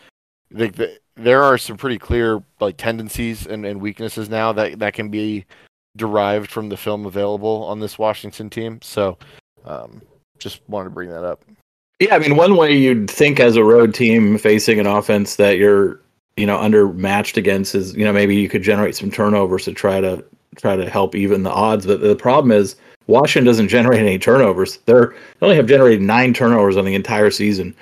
the, 0.52 0.68
the, 0.68 0.98
there 1.16 1.42
are 1.42 1.58
some 1.58 1.76
pretty 1.76 1.98
clear 1.98 2.42
like 2.60 2.76
tendencies 2.76 3.46
and, 3.46 3.66
and 3.66 3.80
weaknesses 3.80 4.28
now 4.28 4.52
that 4.52 4.78
that 4.78 4.94
can 4.94 5.08
be 5.08 5.44
derived 5.96 6.50
from 6.50 6.68
the 6.68 6.76
film 6.76 7.06
available 7.06 7.64
on 7.64 7.80
this 7.80 7.98
Washington 7.98 8.48
team. 8.48 8.80
So, 8.82 9.18
um, 9.64 10.00
just 10.38 10.60
wanted 10.68 10.84
to 10.84 10.94
bring 10.94 11.10
that 11.10 11.24
up. 11.24 11.42
Yeah, 12.00 12.16
I 12.16 12.18
mean, 12.18 12.36
one 12.36 12.56
way 12.56 12.72
you'd 12.72 13.08
think 13.10 13.38
as 13.38 13.56
a 13.56 13.62
road 13.62 13.94
team 13.94 14.36
facing 14.38 14.80
an 14.80 14.86
offense 14.86 15.36
that 15.36 15.56
you're, 15.58 16.00
you 16.36 16.46
know, 16.46 16.58
undermatched 16.58 17.36
against 17.36 17.74
is, 17.74 17.94
you 17.94 18.04
know, 18.04 18.12
maybe 18.12 18.34
you 18.34 18.48
could 18.48 18.62
generate 18.62 18.96
some 18.96 19.10
turnovers 19.10 19.66
to 19.66 19.72
try 19.72 20.00
to 20.00 20.24
try 20.56 20.76
to 20.76 20.88
help 20.90 21.14
even 21.14 21.42
the 21.42 21.52
odds. 21.52 21.86
But 21.86 22.00
the 22.00 22.16
problem 22.16 22.50
is 22.50 22.76
Washington 23.06 23.46
doesn't 23.46 23.68
generate 23.68 24.00
any 24.00 24.18
turnovers. 24.18 24.78
They're 24.86 25.14
they 25.38 25.46
only 25.46 25.56
have 25.56 25.66
generated 25.66 26.00
nine 26.00 26.34
turnovers 26.34 26.76
on 26.76 26.84
the 26.84 26.94
entire 26.94 27.30
season. 27.30 27.74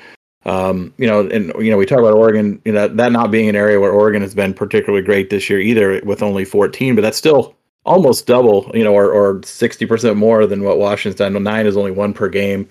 Um, 0.46 0.94
you 0.96 1.06
know, 1.06 1.28
and 1.28 1.52
you 1.58 1.70
know, 1.70 1.76
we 1.76 1.86
talk 1.86 1.98
about 1.98 2.14
Oregon, 2.14 2.60
you 2.64 2.72
know, 2.72 2.88
that 2.88 3.12
not 3.12 3.30
being 3.30 3.48
an 3.48 3.56
area 3.56 3.78
where 3.78 3.92
Oregon 3.92 4.22
has 4.22 4.34
been 4.34 4.54
particularly 4.54 5.04
great 5.04 5.30
this 5.30 5.50
year 5.50 5.60
either, 5.60 6.00
with 6.04 6.22
only 6.22 6.44
14, 6.44 6.94
but 6.94 7.02
that's 7.02 7.18
still 7.18 7.54
almost 7.84 8.26
double, 8.26 8.70
you 8.74 8.84
know, 8.84 8.94
or, 8.94 9.10
or 9.10 9.36
60% 9.36 10.16
more 10.16 10.46
than 10.46 10.62
what 10.62 10.78
Washington's 10.78 11.18
done. 11.18 11.42
Nine 11.42 11.66
is 11.66 11.76
only 11.76 11.90
one 11.90 12.12
per 12.12 12.28
game. 12.28 12.68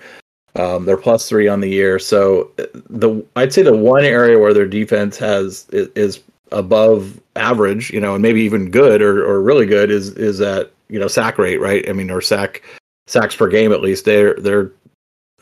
Um, 0.55 0.85
they're 0.85 0.97
plus 0.97 1.29
three 1.29 1.47
on 1.47 1.61
the 1.61 1.69
year. 1.69 1.99
So 1.99 2.51
the 2.89 3.23
I'd 3.35 3.53
say 3.53 3.61
the 3.61 3.75
one 3.75 4.03
area 4.03 4.39
where 4.39 4.53
their 4.53 4.67
defense 4.67 5.17
has 5.17 5.67
is, 5.71 5.89
is 5.95 6.23
above 6.51 7.19
average, 7.35 7.91
you 7.91 7.99
know, 7.99 8.15
and 8.15 8.21
maybe 8.21 8.41
even 8.41 8.71
good 8.71 9.01
or, 9.01 9.23
or 9.23 9.41
really 9.41 9.67
good 9.67 9.91
is 9.91 10.09
is 10.15 10.39
that 10.39 10.71
you 10.89 10.99
know 10.99 11.07
sack 11.07 11.37
rate, 11.37 11.61
right? 11.61 11.87
I 11.87 11.93
mean, 11.93 12.09
or 12.09 12.21
sack 12.21 12.63
sacks 13.05 13.35
per 13.35 13.47
game 13.47 13.71
at 13.71 13.81
least. 13.81 14.05
They're 14.05 14.33
they're 14.35 14.71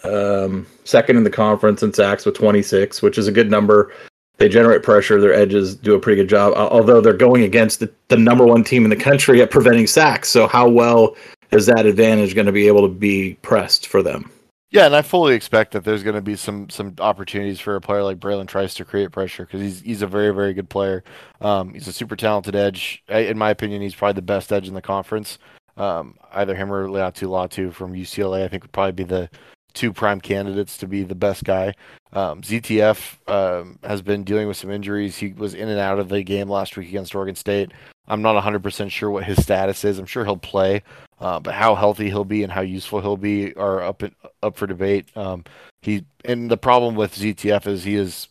um, 0.03 0.65
second 0.83 1.17
in 1.17 1.23
the 1.23 1.29
conference 1.29 1.83
in 1.83 1.93
sacks 1.93 2.25
with 2.25 2.35
26, 2.35 3.01
which 3.01 3.17
is 3.17 3.27
a 3.27 3.31
good 3.31 3.49
number. 3.49 3.91
They 4.37 4.49
generate 4.49 4.83
pressure. 4.83 5.19
Their 5.19 5.33
edges 5.33 5.75
do 5.75 5.95
a 5.95 5.99
pretty 5.99 6.21
good 6.21 6.29
job, 6.29 6.53
although 6.55 7.01
they're 7.01 7.13
going 7.13 7.43
against 7.43 7.79
the, 7.79 7.91
the 8.09 8.17
number 8.17 8.45
one 8.45 8.63
team 8.63 8.83
in 8.83 8.89
the 8.89 8.95
country 8.95 9.41
at 9.41 9.49
preventing 9.49 9.87
sacks. 9.87 10.29
So 10.29 10.47
how 10.47 10.69
well 10.69 11.15
is 11.51 11.65
that 11.65 11.85
advantage 11.85 12.35
going 12.35 12.45
to 12.45 12.51
be 12.51 12.67
able 12.67 12.81
to 12.87 12.93
be 12.93 13.35
pressed 13.41 13.87
for 13.87 14.03
them? 14.03 14.31
Yeah, 14.69 14.85
and 14.85 14.95
I 14.95 15.01
fully 15.01 15.33
expect 15.33 15.71
that 15.71 15.85
there's 15.85 16.03
going 16.03 16.17
to 16.17 16.21
be 16.21 16.35
some 16.35 16.69
some 16.69 16.93
opportunities 16.99 17.59
for 17.59 17.77
a 17.77 17.81
player 17.81 18.03
like 18.03 18.19
Bralen 18.19 18.47
Trice 18.47 18.73
to 18.75 18.85
create 18.85 19.11
pressure 19.11 19.45
because 19.45 19.61
he's 19.61 19.79
he's 19.79 20.01
a 20.01 20.07
very 20.07 20.33
very 20.33 20.53
good 20.53 20.69
player. 20.69 21.05
Um, 21.39 21.73
he's 21.73 21.87
a 21.87 21.93
super 21.93 22.17
talented 22.17 22.53
edge. 22.53 23.01
In 23.07 23.37
my 23.37 23.49
opinion, 23.49 23.81
he's 23.81 23.95
probably 23.95 24.15
the 24.15 24.23
best 24.23 24.51
edge 24.51 24.67
in 24.67 24.73
the 24.73 24.81
conference. 24.81 25.39
Um, 25.77 26.15
either 26.33 26.53
him 26.53 26.71
or 26.71 26.87
Laiatu 26.89 27.29
Latu 27.29 27.71
from 27.71 27.93
UCLA, 27.93 28.43
I 28.43 28.49
think 28.49 28.63
would 28.63 28.73
probably 28.73 28.91
be 28.91 29.03
the 29.05 29.29
two 29.77 29.93
prime 29.93 30.19
candidates 30.19 30.77
to 30.77 30.87
be 30.87 31.03
the 31.03 31.15
best 31.15 31.43
guy. 31.43 31.73
Um, 32.13 32.41
ZTF 32.41 33.29
um, 33.29 33.79
has 33.83 34.01
been 34.01 34.23
dealing 34.23 34.47
with 34.47 34.57
some 34.57 34.71
injuries. 34.71 35.17
He 35.17 35.33
was 35.33 35.53
in 35.53 35.69
and 35.69 35.79
out 35.79 35.99
of 35.99 36.09
the 36.09 36.23
game 36.23 36.49
last 36.49 36.75
week 36.75 36.89
against 36.89 37.13
Oregon 37.13 37.35
State. 37.35 37.71
I'm 38.07 38.21
not 38.21 38.41
100% 38.41 38.89
sure 38.89 39.11
what 39.11 39.25
his 39.25 39.41
status 39.41 39.83
is. 39.83 39.99
I'm 39.99 40.05
sure 40.05 40.23
he'll 40.23 40.37
play, 40.37 40.81
uh, 41.19 41.39
but 41.39 41.53
how 41.53 41.75
healthy 41.75 42.07
he'll 42.07 42.23
be 42.23 42.43
and 42.43 42.51
how 42.51 42.61
useful 42.61 43.01
he'll 43.01 43.17
be 43.17 43.53
are 43.55 43.81
up 43.81 44.01
in, 44.01 44.15
up 44.41 44.55
for 44.55 44.65
debate. 44.65 45.05
Um, 45.15 45.43
he 45.81 46.05
and 46.25 46.49
the 46.49 46.57
problem 46.57 46.95
with 46.95 47.15
ZTF 47.15 47.67
is 47.67 47.83
he 47.83 47.95
is 47.95 48.29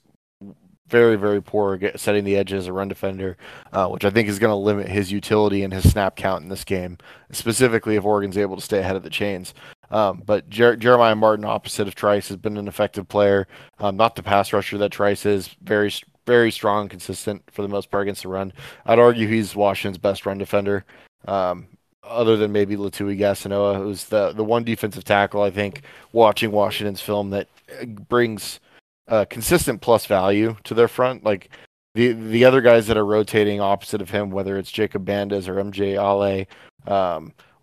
very 0.89 1.17
very 1.17 1.43
poor 1.43 1.79
setting 1.97 2.25
the 2.25 2.37
edge 2.37 2.53
as 2.53 2.67
a 2.67 2.73
run 2.73 2.89
defender, 2.89 3.37
uh, 3.73 3.89
which 3.89 4.05
I 4.05 4.11
think 4.11 4.29
is 4.29 4.39
going 4.39 4.53
to 4.53 4.57
limit 4.57 4.89
his 4.89 5.13
utility 5.13 5.63
and 5.63 5.73
his 5.73 5.91
snap 5.91 6.17
count 6.17 6.43
in 6.43 6.49
this 6.49 6.65
game, 6.65 6.99
specifically 7.33 7.97
if 7.97 8.05
Oregon's 8.05 8.39
able 8.39 8.57
to 8.57 8.63
stay 8.63 8.79
ahead 8.79 8.97
of 8.97 9.03
the 9.03 9.11
chains. 9.11 9.53
Um, 9.91 10.23
but 10.25 10.49
Jer- 10.49 10.77
Jeremiah 10.77 11.15
Martin, 11.15 11.45
opposite 11.45 11.89
of 11.89 11.95
Trice, 11.95 12.29
has 12.29 12.37
been 12.37 12.57
an 12.57 12.69
effective 12.69 13.09
player. 13.09 13.47
Um, 13.79 13.97
not 13.97 14.17
the 14.17 14.23
pass 14.23 14.53
rusher 14.53 14.79
that 14.79 14.93
Trice 14.93 15.27
is. 15.27 15.49
Very, 15.63 15.93
very 16.27 16.51
strong, 16.51 16.89
consistent 16.89 17.43
for 17.51 17.63
the 17.63 17.69
most 17.69 17.91
part 17.91 18.03
against 18.03 18.23
the 18.23 18.29
run. 18.29 18.53
I'd 18.85 18.99
argue 18.99 19.29
he's 19.29 19.55
Washington's 19.55 19.99
best 19.99 20.27
run 20.27 20.39
defender, 20.39 20.85
um, 21.27 21.69
other 22.03 22.37
than 22.37 22.53
maybe 22.53 22.77
Lutui 22.77 23.19
Gassinoa, 23.19 23.77
who's 23.77 24.05
the 24.05 24.33
the 24.33 24.45
one 24.45 24.65
defensive 24.65 25.05
tackle 25.05 25.43
I 25.43 25.51
think 25.51 25.83
watching 26.13 26.51
Washington's 26.53 27.01
film 27.01 27.31
that 27.31 27.49
uh, 27.81 27.87
brings 27.87 28.61
uh, 29.09 29.25
consistent 29.31 29.81
plus 29.81 30.07
value 30.07 30.57
to 30.65 30.75
their 30.75 30.89
front. 30.89 31.25
Like 31.25 31.51
the 31.95 32.13
the 32.13 32.45
other 32.45 32.61
guys 32.61 32.87
that 32.89 32.97
are 32.97 33.07
rotating 33.07 33.61
opposite 33.61 34.03
of 34.03 34.11
him, 34.11 34.31
whether 34.31 34.59
it's 34.59 34.71
Jacob 34.71 35.05
Bandes 35.05 35.49
or 35.49 35.55
MJ 35.55 35.95
Ale 35.95 36.47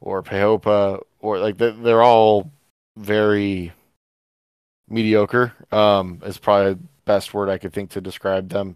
or 0.03 0.21
Peihopa 0.21 1.01
or 1.19 1.39
like 1.39 1.57
they're 1.57 2.03
all 2.03 2.51
very 2.97 3.71
mediocre. 4.87 5.53
Um, 5.71 6.21
is 6.25 6.37
probably 6.37 6.77
best 7.05 7.33
word 7.33 7.49
I 7.49 7.57
could 7.57 7.73
think 7.73 7.89
to 7.91 8.01
describe 8.01 8.49
them. 8.49 8.75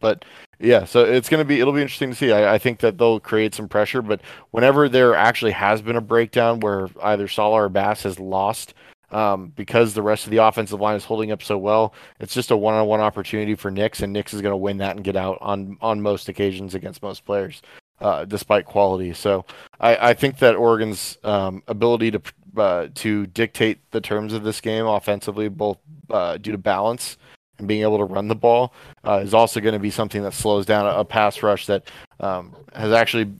But 0.00 0.24
yeah, 0.58 0.84
so 0.84 1.04
it's 1.04 1.28
gonna 1.28 1.44
be 1.44 1.60
it'll 1.60 1.72
be 1.72 1.82
interesting 1.82 2.10
to 2.10 2.16
see. 2.16 2.32
I, 2.32 2.54
I 2.54 2.58
think 2.58 2.80
that 2.80 2.98
they'll 2.98 3.20
create 3.20 3.54
some 3.54 3.68
pressure, 3.68 4.02
but 4.02 4.20
whenever 4.50 4.88
there 4.88 5.14
actually 5.14 5.52
has 5.52 5.80
been 5.82 5.96
a 5.96 6.00
breakdown 6.00 6.60
where 6.60 6.88
either 7.02 7.28
Saleh 7.28 7.54
or 7.54 7.68
Bass 7.68 8.02
has 8.02 8.20
lost 8.20 8.74
um, 9.12 9.52
because 9.54 9.94
the 9.94 10.02
rest 10.02 10.24
of 10.24 10.30
the 10.30 10.38
offensive 10.38 10.80
line 10.80 10.96
is 10.96 11.04
holding 11.04 11.30
up 11.30 11.42
so 11.42 11.56
well, 11.56 11.94
it's 12.18 12.34
just 12.34 12.50
a 12.50 12.56
one-on-one 12.56 13.00
opportunity 13.00 13.54
for 13.54 13.70
Nix, 13.70 14.02
and 14.02 14.12
Nix 14.12 14.34
is 14.34 14.42
going 14.42 14.52
to 14.52 14.56
win 14.56 14.78
that 14.78 14.96
and 14.96 15.04
get 15.04 15.16
out 15.16 15.38
on 15.40 15.78
on 15.80 16.02
most 16.02 16.28
occasions 16.28 16.74
against 16.74 17.02
most 17.02 17.24
players 17.24 17.62
uh, 18.00 18.24
despite 18.24 18.66
quality. 18.66 19.12
So 19.12 19.44
I, 19.80 20.10
I 20.10 20.14
think 20.14 20.38
that 20.38 20.56
Oregon's 20.56 21.18
um, 21.24 21.62
ability 21.68 22.10
to 22.12 22.22
uh, 22.56 22.88
to 22.94 23.26
dictate 23.26 23.78
the 23.90 24.00
terms 24.00 24.32
of 24.32 24.42
this 24.42 24.60
game 24.60 24.86
offensively, 24.86 25.48
both 25.48 25.78
uh, 26.08 26.38
due 26.38 26.52
to 26.52 26.58
balance 26.58 27.18
and 27.58 27.68
being 27.68 27.82
able 27.82 27.98
to 27.98 28.04
run 28.04 28.28
the 28.28 28.34
ball, 28.34 28.72
uh, 29.06 29.20
is 29.22 29.34
also 29.34 29.60
going 29.60 29.74
to 29.74 29.78
be 29.78 29.90
something 29.90 30.22
that 30.22 30.32
slows 30.32 30.64
down 30.64 30.86
a, 30.86 31.00
a 31.00 31.04
pass 31.04 31.42
rush 31.42 31.66
that 31.66 31.84
um, 32.20 32.54
has 32.74 32.92
actually 32.92 33.30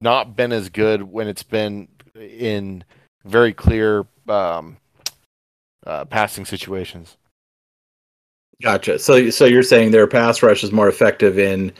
not 0.00 0.36
been 0.36 0.52
as 0.52 0.68
good 0.68 1.02
when 1.02 1.28
it's 1.28 1.42
been 1.42 1.88
in 2.14 2.84
very 3.24 3.52
clear 3.52 4.06
um, 4.28 4.76
uh, 5.86 6.04
passing 6.04 6.44
situations. 6.44 7.16
Gotcha. 8.62 8.98
So, 8.98 9.30
so 9.30 9.44
you're 9.44 9.62
saying 9.62 9.92
their 9.92 10.06
pass 10.06 10.42
rush 10.42 10.64
is 10.64 10.72
more 10.72 10.88
effective 10.88 11.38
in 11.38 11.72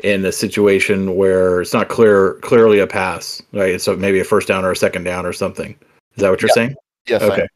in 0.00 0.24
a 0.24 0.32
situation 0.32 1.16
where 1.16 1.60
it's 1.60 1.72
not 1.72 1.88
clear 1.88 2.34
clearly 2.42 2.78
a 2.78 2.86
pass, 2.86 3.42
right? 3.52 3.80
So 3.80 3.96
maybe 3.96 4.20
a 4.20 4.24
first 4.24 4.48
down 4.48 4.64
or 4.64 4.72
a 4.72 4.76
second 4.76 5.04
down 5.04 5.26
or 5.26 5.32
something. 5.32 5.72
Is 6.16 6.22
that 6.22 6.30
what 6.30 6.42
you're 6.42 6.48
yeah. 6.50 6.54
saying? 6.54 6.74
Yes. 7.06 7.22
Okay. 7.22 7.46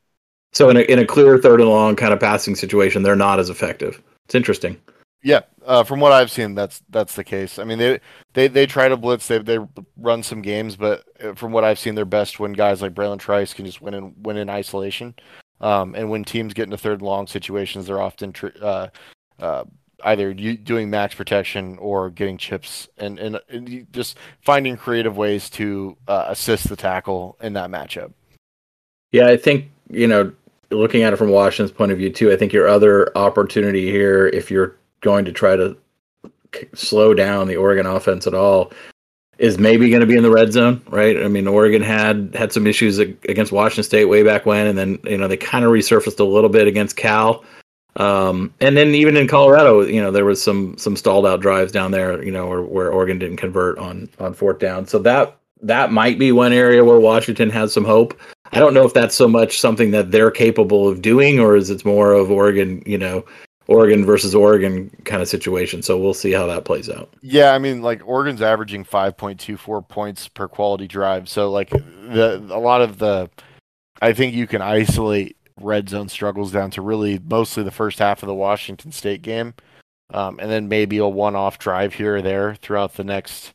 So 0.52 0.70
in 0.70 0.76
a 0.76 0.80
in 0.80 0.98
a 0.98 1.06
clear 1.06 1.38
third 1.38 1.60
and 1.60 1.68
long 1.68 1.96
kind 1.96 2.12
of 2.12 2.20
passing 2.20 2.54
situation, 2.54 3.02
they're 3.02 3.16
not 3.16 3.38
as 3.38 3.50
effective. 3.50 4.02
It's 4.24 4.34
interesting. 4.34 4.80
Yeah, 5.22 5.40
uh, 5.64 5.82
from 5.82 5.98
what 5.98 6.12
I've 6.12 6.30
seen, 6.30 6.54
that's 6.54 6.82
that's 6.88 7.16
the 7.16 7.24
case. 7.24 7.58
I 7.58 7.64
mean, 7.64 7.78
they 7.78 8.00
they 8.34 8.48
they 8.48 8.66
try 8.66 8.88
to 8.88 8.96
blitz, 8.96 9.26
they 9.26 9.38
they 9.38 9.58
run 9.96 10.22
some 10.22 10.40
games, 10.40 10.76
but 10.76 11.04
uh, 11.20 11.34
from 11.34 11.52
what 11.52 11.64
I've 11.64 11.78
seen, 11.78 11.94
they're 11.94 12.04
best 12.04 12.38
when 12.38 12.52
guys 12.52 12.80
like 12.80 12.94
Bralen 12.94 13.18
Trice 13.18 13.52
can 13.52 13.66
just 13.66 13.80
win 13.80 13.94
in 13.94 14.14
win 14.22 14.36
in 14.36 14.48
isolation. 14.48 15.14
Um, 15.60 15.94
and 15.94 16.10
when 16.10 16.22
teams 16.22 16.54
get 16.54 16.64
into 16.64 16.76
third 16.76 17.00
and 17.00 17.02
long 17.02 17.26
situations, 17.26 17.86
they're 17.86 18.00
often 18.00 18.32
tr- 18.32 18.48
uh, 18.62 18.88
uh, 19.40 19.64
either 20.06 20.32
doing 20.32 20.88
max 20.88 21.14
protection 21.14 21.76
or 21.78 22.10
getting 22.10 22.38
chips 22.38 22.88
and, 22.96 23.18
and, 23.18 23.40
and 23.48 23.86
just 23.92 24.16
finding 24.40 24.76
creative 24.76 25.16
ways 25.16 25.50
to 25.50 25.96
uh, 26.08 26.26
assist 26.28 26.68
the 26.68 26.76
tackle 26.76 27.36
in 27.42 27.52
that 27.52 27.70
matchup. 27.70 28.12
Yeah, 29.12 29.26
I 29.26 29.36
think, 29.36 29.70
you 29.90 30.06
know, 30.06 30.32
looking 30.70 31.02
at 31.02 31.12
it 31.12 31.16
from 31.16 31.30
Washington's 31.30 31.76
point 31.76 31.92
of 31.92 31.98
view 31.98 32.10
too, 32.10 32.32
I 32.32 32.36
think 32.36 32.52
your 32.52 32.68
other 32.68 33.16
opportunity 33.16 33.90
here, 33.90 34.28
if 34.28 34.50
you're 34.50 34.76
going 35.00 35.24
to 35.24 35.32
try 35.32 35.56
to 35.56 35.76
slow 36.74 37.12
down 37.12 37.48
the 37.48 37.56
Oregon 37.56 37.86
offense 37.86 38.26
at 38.26 38.34
all, 38.34 38.72
is 39.38 39.58
maybe 39.58 39.90
going 39.90 40.00
to 40.00 40.06
be 40.06 40.16
in 40.16 40.22
the 40.22 40.30
red 40.30 40.52
zone, 40.52 40.80
right? 40.88 41.22
I 41.22 41.28
mean, 41.28 41.46
Oregon 41.46 41.82
had 41.82 42.34
had 42.34 42.52
some 42.52 42.66
issues 42.66 42.98
against 42.98 43.52
Washington 43.52 43.84
State 43.84 44.06
way 44.06 44.22
back 44.22 44.46
when, 44.46 44.66
and 44.66 44.78
then 44.78 44.98
you 45.04 45.18
know 45.18 45.28
they 45.28 45.36
kind 45.36 45.64
of 45.64 45.72
resurfaced 45.72 46.18
a 46.18 46.24
little 46.24 46.48
bit 46.48 46.66
against 46.66 46.96
Cal. 46.96 47.44
Um, 47.96 48.52
and 48.60 48.76
then 48.76 48.94
even 48.94 49.16
in 49.16 49.26
Colorado, 49.26 49.80
you 49.80 50.00
know, 50.00 50.10
there 50.10 50.24
was 50.24 50.42
some 50.42 50.76
some 50.76 50.96
stalled 50.96 51.26
out 51.26 51.40
drives 51.40 51.72
down 51.72 51.90
there, 51.90 52.22
you 52.22 52.30
know, 52.30 52.46
where, 52.46 52.62
where 52.62 52.90
Oregon 52.90 53.18
didn't 53.18 53.38
convert 53.38 53.78
on 53.78 54.08
on 54.18 54.34
fourth 54.34 54.58
down. 54.58 54.86
So 54.86 54.98
that 55.00 55.36
that 55.62 55.92
might 55.92 56.18
be 56.18 56.32
one 56.32 56.52
area 56.52 56.84
where 56.84 57.00
Washington 57.00 57.50
has 57.50 57.72
some 57.72 57.84
hope. 57.84 58.18
I 58.52 58.58
don't 58.60 58.74
know 58.74 58.84
if 58.84 58.94
that's 58.94 59.14
so 59.14 59.26
much 59.26 59.60
something 59.60 59.90
that 59.90 60.10
they're 60.10 60.30
capable 60.30 60.88
of 60.88 61.02
doing, 61.02 61.40
or 61.40 61.56
is 61.56 61.70
it 61.70 61.84
more 61.84 62.12
of 62.12 62.30
Oregon, 62.30 62.82
you 62.86 62.98
know, 62.98 63.24
Oregon 63.68 64.04
versus 64.04 64.34
Oregon 64.34 64.90
kind 65.04 65.22
of 65.22 65.28
situation. 65.28 65.82
So 65.82 65.98
we'll 65.98 66.14
see 66.14 66.32
how 66.32 66.46
that 66.46 66.64
plays 66.64 66.88
out. 66.88 67.12
Yeah, 67.22 67.52
I 67.52 67.58
mean, 67.58 67.82
like 67.82 68.06
Oregon's 68.06 68.42
averaging 68.42 68.84
five 68.84 69.16
point 69.16 69.40
two 69.40 69.56
four 69.56 69.82
points 69.82 70.28
per 70.28 70.48
quality 70.48 70.86
drive. 70.86 71.28
So 71.28 71.50
like 71.50 71.70
the 71.70 72.46
a 72.50 72.60
lot 72.60 72.82
of 72.82 72.98
the, 72.98 73.28
I 74.00 74.12
think 74.12 74.34
you 74.34 74.46
can 74.46 74.62
isolate 74.62 75.35
red 75.60 75.88
zone 75.88 76.08
struggles 76.08 76.52
down 76.52 76.70
to 76.72 76.82
really 76.82 77.18
mostly 77.18 77.62
the 77.62 77.70
first 77.70 77.98
half 77.98 78.22
of 78.22 78.26
the 78.26 78.34
Washington 78.34 78.92
State 78.92 79.22
game, 79.22 79.54
um, 80.12 80.38
and 80.38 80.50
then 80.50 80.68
maybe 80.68 80.98
a 80.98 81.06
one-off 81.06 81.58
drive 81.58 81.94
here 81.94 82.16
or 82.16 82.22
there 82.22 82.54
throughout 82.56 82.94
the 82.94 83.04
next 83.04 83.52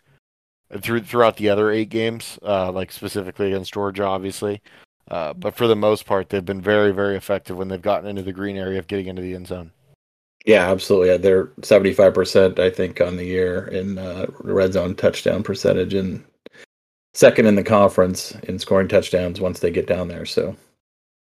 through 0.79 1.01
throughout 1.01 1.37
the 1.37 1.49
other 1.49 1.69
eight 1.71 1.89
games, 1.89 2.39
uh, 2.43 2.71
like 2.71 2.91
specifically 2.91 3.47
against 3.47 3.73
Georgia, 3.73 4.03
obviously. 4.03 4.61
Uh, 5.09 5.33
but 5.33 5.53
for 5.53 5.67
the 5.67 5.75
most 5.75 6.05
part, 6.05 6.29
they've 6.29 6.45
been 6.45 6.61
very, 6.61 6.91
very 6.93 7.17
effective 7.17 7.57
when 7.57 7.67
they've 7.67 7.81
gotten 7.81 8.09
into 8.09 8.21
the 8.21 8.31
green 8.31 8.55
area 8.55 8.79
of 8.79 8.87
getting 8.87 9.07
into 9.07 9.21
the 9.21 9.35
end 9.35 9.47
zone. 9.47 9.71
Yeah, 10.45 10.71
absolutely. 10.71 11.17
They're 11.17 11.51
seventy-five 11.61 12.13
percent, 12.13 12.59
I 12.59 12.69
think, 12.69 13.01
on 13.01 13.17
the 13.17 13.25
year 13.25 13.67
in 13.67 13.97
uh, 13.97 14.25
red 14.39 14.73
zone 14.73 14.95
touchdown 14.95 15.43
percentage, 15.43 15.93
and 15.93 16.23
second 17.13 17.45
in 17.45 17.55
the 17.55 17.63
conference 17.63 18.31
in 18.43 18.57
scoring 18.57 18.87
touchdowns 18.87 19.41
once 19.41 19.59
they 19.59 19.69
get 19.69 19.85
down 19.85 20.07
there. 20.07 20.25
So, 20.25 20.55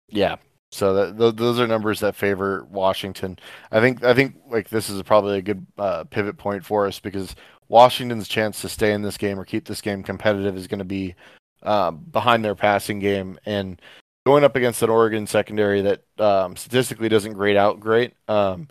yeah, 0.09 0.35
so 0.71 0.93
that, 0.93 1.17
th- 1.17 1.35
those 1.35 1.59
are 1.59 1.67
numbers 1.67 1.99
that 1.99 2.15
favor 2.15 2.65
Washington. 2.69 3.37
I 3.71 3.79
think 3.79 4.03
I 4.03 4.13
think 4.13 4.35
like 4.49 4.69
this 4.69 4.89
is 4.89 5.01
probably 5.03 5.37
a 5.37 5.41
good 5.41 5.65
uh, 5.77 6.05
pivot 6.05 6.37
point 6.37 6.65
for 6.65 6.87
us 6.87 6.99
because 6.99 7.35
Washington's 7.67 8.27
chance 8.27 8.61
to 8.61 8.69
stay 8.69 8.93
in 8.93 9.01
this 9.01 9.17
game 9.17 9.39
or 9.39 9.45
keep 9.45 9.65
this 9.65 9.81
game 9.81 10.03
competitive 10.03 10.57
is 10.57 10.67
going 10.67 10.79
to 10.79 10.85
be 10.85 11.15
um, 11.63 11.97
behind 12.11 12.43
their 12.43 12.55
passing 12.55 12.99
game 12.99 13.39
and 13.45 13.81
going 14.25 14.43
up 14.43 14.55
against 14.55 14.81
an 14.81 14.89
Oregon 14.89 15.27
secondary 15.27 15.81
that 15.81 16.03
um, 16.19 16.55
statistically 16.55 17.09
doesn't 17.09 17.33
grade 17.33 17.57
out 17.57 17.79
great 17.79 18.13
um, 18.27 18.67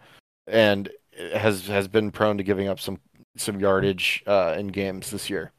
and 0.46 0.90
has 1.34 1.66
has 1.66 1.88
been 1.88 2.10
prone 2.10 2.38
to 2.38 2.44
giving 2.44 2.68
up 2.68 2.80
some 2.80 2.98
some 3.36 3.60
yardage 3.60 4.22
uh, 4.26 4.54
in 4.58 4.68
games 4.68 5.10
this 5.10 5.30
year. 5.30 5.52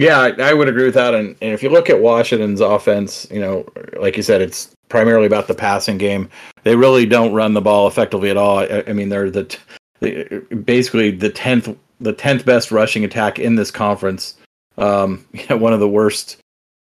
Yeah, 0.00 0.18
I, 0.18 0.30
I 0.30 0.54
would 0.54 0.66
agree 0.66 0.86
with 0.86 0.94
that. 0.94 1.12
And, 1.12 1.36
and 1.42 1.52
if 1.52 1.62
you 1.62 1.68
look 1.68 1.90
at 1.90 2.00
Washington's 2.00 2.62
offense, 2.62 3.26
you 3.30 3.38
know, 3.38 3.66
like 3.98 4.16
you 4.16 4.22
said, 4.22 4.40
it's 4.40 4.70
primarily 4.88 5.26
about 5.26 5.46
the 5.46 5.54
passing 5.54 5.98
game. 5.98 6.30
They 6.62 6.74
really 6.74 7.04
don't 7.04 7.34
run 7.34 7.52
the 7.52 7.60
ball 7.60 7.86
effectively 7.86 8.30
at 8.30 8.38
all. 8.38 8.60
I, 8.60 8.82
I 8.86 8.94
mean, 8.94 9.10
they're 9.10 9.30
the, 9.30 9.58
basically 10.64 11.10
the 11.10 11.28
tenth 11.28 11.76
the 12.00 12.14
tenth 12.14 12.46
best 12.46 12.70
rushing 12.70 13.04
attack 13.04 13.38
in 13.38 13.56
this 13.56 13.70
conference. 13.70 14.38
Um, 14.78 15.26
you 15.34 15.44
know, 15.50 15.58
one 15.58 15.74
of 15.74 15.80
the 15.80 15.88
worst. 15.88 16.38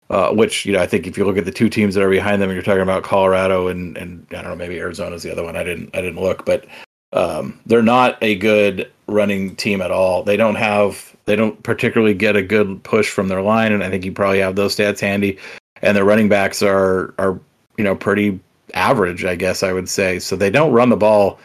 Uh, 0.10 0.32
which 0.32 0.66
you 0.66 0.72
know, 0.72 0.80
I 0.80 0.88
think 0.88 1.06
if 1.06 1.18
you 1.18 1.26
look 1.26 1.38
at 1.38 1.44
the 1.44 1.52
two 1.52 1.68
teams 1.68 1.94
that 1.96 2.04
are 2.04 2.10
behind 2.10 2.42
them, 2.42 2.50
and 2.50 2.56
you're 2.56 2.64
talking 2.64 2.82
about 2.82 3.04
Colorado 3.04 3.68
and 3.68 3.98
and 3.98 4.26
I 4.32 4.36
don't 4.42 4.52
know, 4.52 4.56
maybe 4.56 4.80
Arizona's 4.80 5.24
the 5.24 5.32
other 5.32 5.44
one. 5.44 5.58
I 5.58 5.64
didn't 5.64 5.94
I 5.94 6.02
didn't 6.02 6.22
look, 6.22 6.46
but 6.46 6.66
um, 7.14 7.60
they're 7.66 7.82
not 7.82 8.18
a 8.22 8.36
good 8.36 8.92
running 9.08 9.56
team 9.56 9.82
at 9.82 9.92
all. 9.92 10.24
They 10.24 10.38
don't 10.38 10.56
have 10.56 11.16
they 11.26 11.36
don't 11.36 11.62
particularly 11.64 12.14
get 12.14 12.36
a 12.36 12.42
good 12.42 12.82
push 12.84 13.10
from 13.10 13.28
their 13.28 13.42
line, 13.42 13.72
and 13.72 13.84
I 13.84 13.90
think 13.90 14.06
you 14.06 14.12
probably 14.12 14.40
have 14.40 14.56
those 14.56 14.76
stats 14.76 15.00
handy. 15.00 15.38
And 15.82 15.96
their 15.96 16.06
running 16.06 16.30
backs 16.30 16.62
are 16.64 17.14
are 17.18 17.40
you 17.78 17.84
know 17.84 17.96
pretty 17.96 18.40
average, 18.74 19.26
I 19.26 19.36
guess 19.36 19.64
I 19.64 19.74
would 19.74 19.90
say. 19.90 20.20
So 20.20 20.36
they 20.36 20.50
don't 20.50 20.72
run 20.72 20.90
the 20.90 20.98
ball 20.98 21.40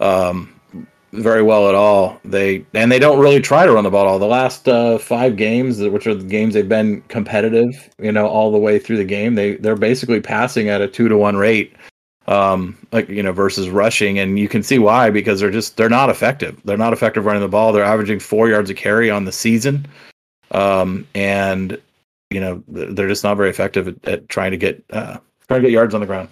um, 0.00 0.52
very 1.12 1.42
well 1.42 1.68
at 1.68 1.74
all. 1.74 2.20
They 2.24 2.66
and 2.74 2.90
they 2.90 2.98
don't 2.98 3.18
really 3.18 3.40
try 3.40 3.64
to 3.66 3.72
run 3.72 3.84
the 3.84 3.90
ball. 3.90 4.06
at 4.06 4.08
All 4.08 4.18
the 4.18 4.26
last 4.26 4.68
uh, 4.68 4.98
five 4.98 5.36
games, 5.36 5.80
which 5.80 6.06
are 6.06 6.14
the 6.14 6.24
games 6.24 6.54
they've 6.54 6.68
been 6.68 7.02
competitive, 7.02 7.90
you 7.98 8.12
know, 8.12 8.26
all 8.26 8.52
the 8.52 8.58
way 8.58 8.78
through 8.78 8.98
the 8.98 9.04
game, 9.04 9.34
they 9.34 9.56
they're 9.56 9.76
basically 9.76 10.20
passing 10.20 10.68
at 10.68 10.80
a 10.80 10.88
two 10.88 11.08
to 11.08 11.16
one 11.16 11.36
rate, 11.36 11.74
um, 12.26 12.76
like 12.92 13.08
you 13.08 13.22
know, 13.22 13.32
versus 13.32 13.68
rushing, 13.68 14.18
and 14.18 14.38
you 14.38 14.48
can 14.48 14.62
see 14.62 14.78
why 14.78 15.10
because 15.10 15.40
they're 15.40 15.50
just 15.50 15.76
they're 15.76 15.88
not 15.88 16.10
effective. 16.10 16.60
They're 16.64 16.76
not 16.76 16.92
effective 16.92 17.24
running 17.24 17.42
the 17.42 17.48
ball. 17.48 17.72
They're 17.72 17.84
averaging 17.84 18.20
four 18.20 18.48
yards 18.48 18.70
a 18.70 18.74
carry 18.74 19.10
on 19.10 19.24
the 19.24 19.32
season, 19.32 19.86
um, 20.50 21.06
and 21.14 21.80
you 22.30 22.40
know 22.40 22.62
they're 22.68 23.08
just 23.08 23.24
not 23.24 23.36
very 23.36 23.50
effective 23.50 23.88
at, 23.88 24.08
at 24.08 24.28
trying 24.28 24.50
to 24.50 24.56
get 24.56 24.82
uh, 24.90 25.18
trying 25.48 25.62
to 25.62 25.68
get 25.68 25.72
yards 25.72 25.94
on 25.94 26.00
the 26.00 26.06
ground. 26.06 26.28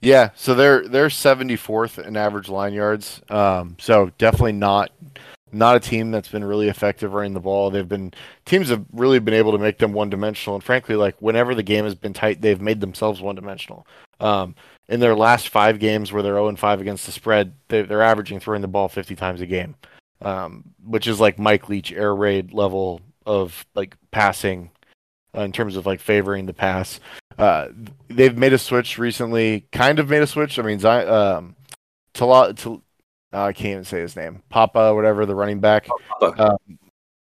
Yeah, 0.00 0.30
so 0.34 0.54
they're 0.54 0.86
they're 0.88 1.08
74th 1.08 2.04
in 2.04 2.16
average 2.16 2.48
line 2.48 2.72
yards. 2.72 3.22
Um, 3.30 3.76
so 3.78 4.10
definitely 4.18 4.52
not 4.52 4.90
not 5.52 5.76
a 5.76 5.80
team 5.80 6.10
that's 6.10 6.28
been 6.28 6.44
really 6.44 6.68
effective 6.68 7.12
running 7.12 7.34
the 7.34 7.40
ball. 7.40 7.70
They've 7.70 7.88
been 7.88 8.12
teams 8.44 8.70
have 8.70 8.84
really 8.92 9.20
been 9.20 9.34
able 9.34 9.52
to 9.52 9.58
make 9.58 9.78
them 9.78 9.92
one 9.92 10.10
dimensional, 10.10 10.56
and 10.56 10.64
frankly, 10.64 10.96
like 10.96 11.14
whenever 11.20 11.54
the 11.54 11.62
game 11.62 11.84
has 11.84 11.94
been 11.94 12.12
tight, 12.12 12.40
they've 12.40 12.60
made 12.60 12.80
themselves 12.80 13.20
one 13.20 13.36
dimensional. 13.36 13.86
Um, 14.22 14.54
in 14.88 15.00
their 15.00 15.14
last 15.14 15.48
five 15.48 15.78
games, 15.78 16.12
where 16.12 16.22
they're 16.22 16.34
0 16.34 16.54
5 16.56 16.80
against 16.80 17.06
the 17.06 17.12
spread, 17.12 17.54
they, 17.68 17.80
are 17.80 18.02
averaging 18.02 18.40
throwing 18.40 18.62
the 18.62 18.68
ball 18.68 18.88
50 18.88 19.16
times 19.16 19.40
a 19.40 19.46
game, 19.46 19.74
um, 20.20 20.64
which 20.84 21.06
is 21.06 21.20
like 21.20 21.38
Mike 21.38 21.68
Leach 21.68 21.92
air 21.92 22.14
raid 22.14 22.52
level 22.52 23.00
of 23.26 23.64
like 23.74 23.96
passing 24.10 24.70
uh, 25.36 25.42
in 25.42 25.52
terms 25.52 25.76
of 25.76 25.86
like 25.86 26.00
favoring 26.00 26.46
the 26.46 26.52
pass. 26.52 27.00
Uh, 27.38 27.68
they've 28.08 28.36
made 28.36 28.52
a 28.52 28.58
switch 28.58 28.98
recently, 28.98 29.66
kind 29.72 29.98
of 29.98 30.10
made 30.10 30.22
a 30.22 30.26
switch. 30.26 30.58
I 30.58 30.62
mean, 30.62 30.78
Zion, 30.78 31.08
um, 31.08 31.56
Tala, 32.12 32.52
Tal- 32.54 32.82
uh, 33.32 33.44
I 33.44 33.52
can't 33.52 33.72
even 33.72 33.84
say 33.84 34.00
his 34.00 34.14
name. 34.14 34.42
Papa, 34.50 34.94
whatever 34.94 35.24
the 35.24 35.34
running 35.34 35.60
back. 35.60 35.88
Um, 36.20 36.56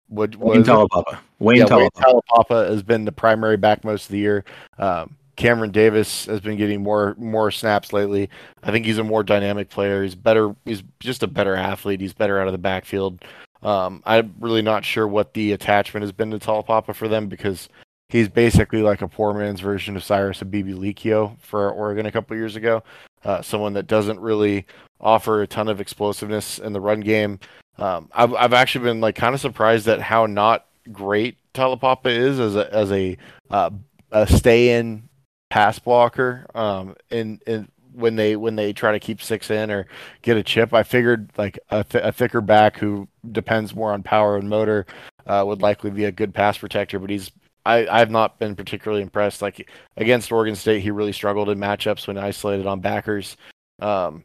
Wayne 0.08 0.64
Taulapapa. 0.64 1.18
Wayne, 1.38 1.58
yeah, 1.58 1.76
Wayne 1.76 1.90
Taulapapa 1.90 2.68
has 2.68 2.82
been 2.82 3.04
the 3.04 3.12
primary 3.12 3.56
back 3.56 3.84
most 3.84 4.06
of 4.06 4.12
the 4.12 4.18
year. 4.18 4.44
Um, 4.78 5.16
Cameron 5.40 5.70
Davis 5.70 6.26
has 6.26 6.40
been 6.40 6.58
getting 6.58 6.82
more 6.82 7.16
more 7.18 7.50
snaps 7.50 7.94
lately. 7.94 8.28
I 8.62 8.70
think 8.70 8.84
he's 8.84 8.98
a 8.98 9.04
more 9.04 9.22
dynamic 9.22 9.70
player. 9.70 10.02
He's 10.02 10.14
better. 10.14 10.54
He's 10.66 10.82
just 11.00 11.22
a 11.22 11.26
better 11.26 11.56
athlete. 11.56 12.02
He's 12.02 12.12
better 12.12 12.38
out 12.38 12.46
of 12.46 12.52
the 12.52 12.58
backfield. 12.58 13.24
Um, 13.62 14.02
I'm 14.04 14.34
really 14.38 14.60
not 14.60 14.84
sure 14.84 15.08
what 15.08 15.32
the 15.32 15.52
attachment 15.52 16.02
has 16.02 16.12
been 16.12 16.30
to 16.32 16.38
Taulapapa 16.38 16.94
for 16.94 17.08
them 17.08 17.28
because 17.28 17.70
he's 18.10 18.28
basically 18.28 18.82
like 18.82 19.00
a 19.00 19.08
poor 19.08 19.32
man's 19.32 19.60
version 19.60 19.96
of 19.96 20.04
Cyrus 20.04 20.40
Habibi-Likio 20.40 21.38
for 21.40 21.70
Oregon 21.70 22.04
a 22.04 22.12
couple 22.12 22.36
years 22.36 22.56
ago. 22.56 22.82
Uh, 23.24 23.40
someone 23.40 23.72
that 23.72 23.86
doesn't 23.86 24.20
really 24.20 24.66
offer 25.00 25.40
a 25.40 25.46
ton 25.46 25.68
of 25.68 25.80
explosiveness 25.80 26.58
in 26.58 26.74
the 26.74 26.80
run 26.82 27.00
game. 27.00 27.40
Um, 27.78 28.10
I've 28.12 28.34
I've 28.34 28.52
actually 28.52 28.84
been 28.84 29.00
like 29.00 29.14
kind 29.14 29.34
of 29.34 29.40
surprised 29.40 29.88
at 29.88 30.02
how 30.02 30.26
not 30.26 30.66
great 30.92 31.38
Taulapapa 31.54 32.08
is 32.14 32.38
as 32.38 32.56
a 32.56 32.74
as 32.74 32.92
a 32.92 33.16
uh, 33.50 33.70
a 34.12 34.26
stay 34.26 34.78
in 34.78 35.08
pass 35.50 35.78
blocker. 35.78 36.46
Um, 36.54 36.96
and 37.10 37.42
and 37.46 37.70
when 37.92 38.16
they 38.16 38.36
when 38.36 38.56
they 38.56 38.72
try 38.72 38.92
to 38.92 39.00
keep 39.00 39.22
six 39.22 39.50
in 39.50 39.70
or 39.70 39.86
get 40.22 40.36
a 40.36 40.42
chip, 40.42 40.72
I 40.72 40.82
figured 40.82 41.30
like 41.36 41.58
a, 41.70 41.84
th- 41.84 42.04
a 42.04 42.12
thicker 42.12 42.40
back 42.40 42.78
who 42.78 43.08
depends 43.30 43.74
more 43.74 43.92
on 43.92 44.02
power 44.02 44.36
and 44.36 44.48
motor 44.48 44.86
uh, 45.26 45.44
would 45.46 45.60
likely 45.60 45.90
be 45.90 46.04
a 46.04 46.12
good 46.12 46.32
pass 46.32 46.58
protector. 46.58 46.98
But 46.98 47.10
he's 47.10 47.30
I, 47.66 47.86
I've 47.88 48.10
not 48.10 48.38
been 48.38 48.56
particularly 48.56 49.02
impressed. 49.02 49.42
Like 49.42 49.70
against 49.96 50.32
Oregon 50.32 50.56
State, 50.56 50.82
he 50.82 50.90
really 50.90 51.12
struggled 51.12 51.50
in 51.50 51.58
matchups 51.58 52.06
when 52.06 52.16
isolated 52.16 52.66
on 52.66 52.80
backers. 52.80 53.36
Um, 53.80 54.24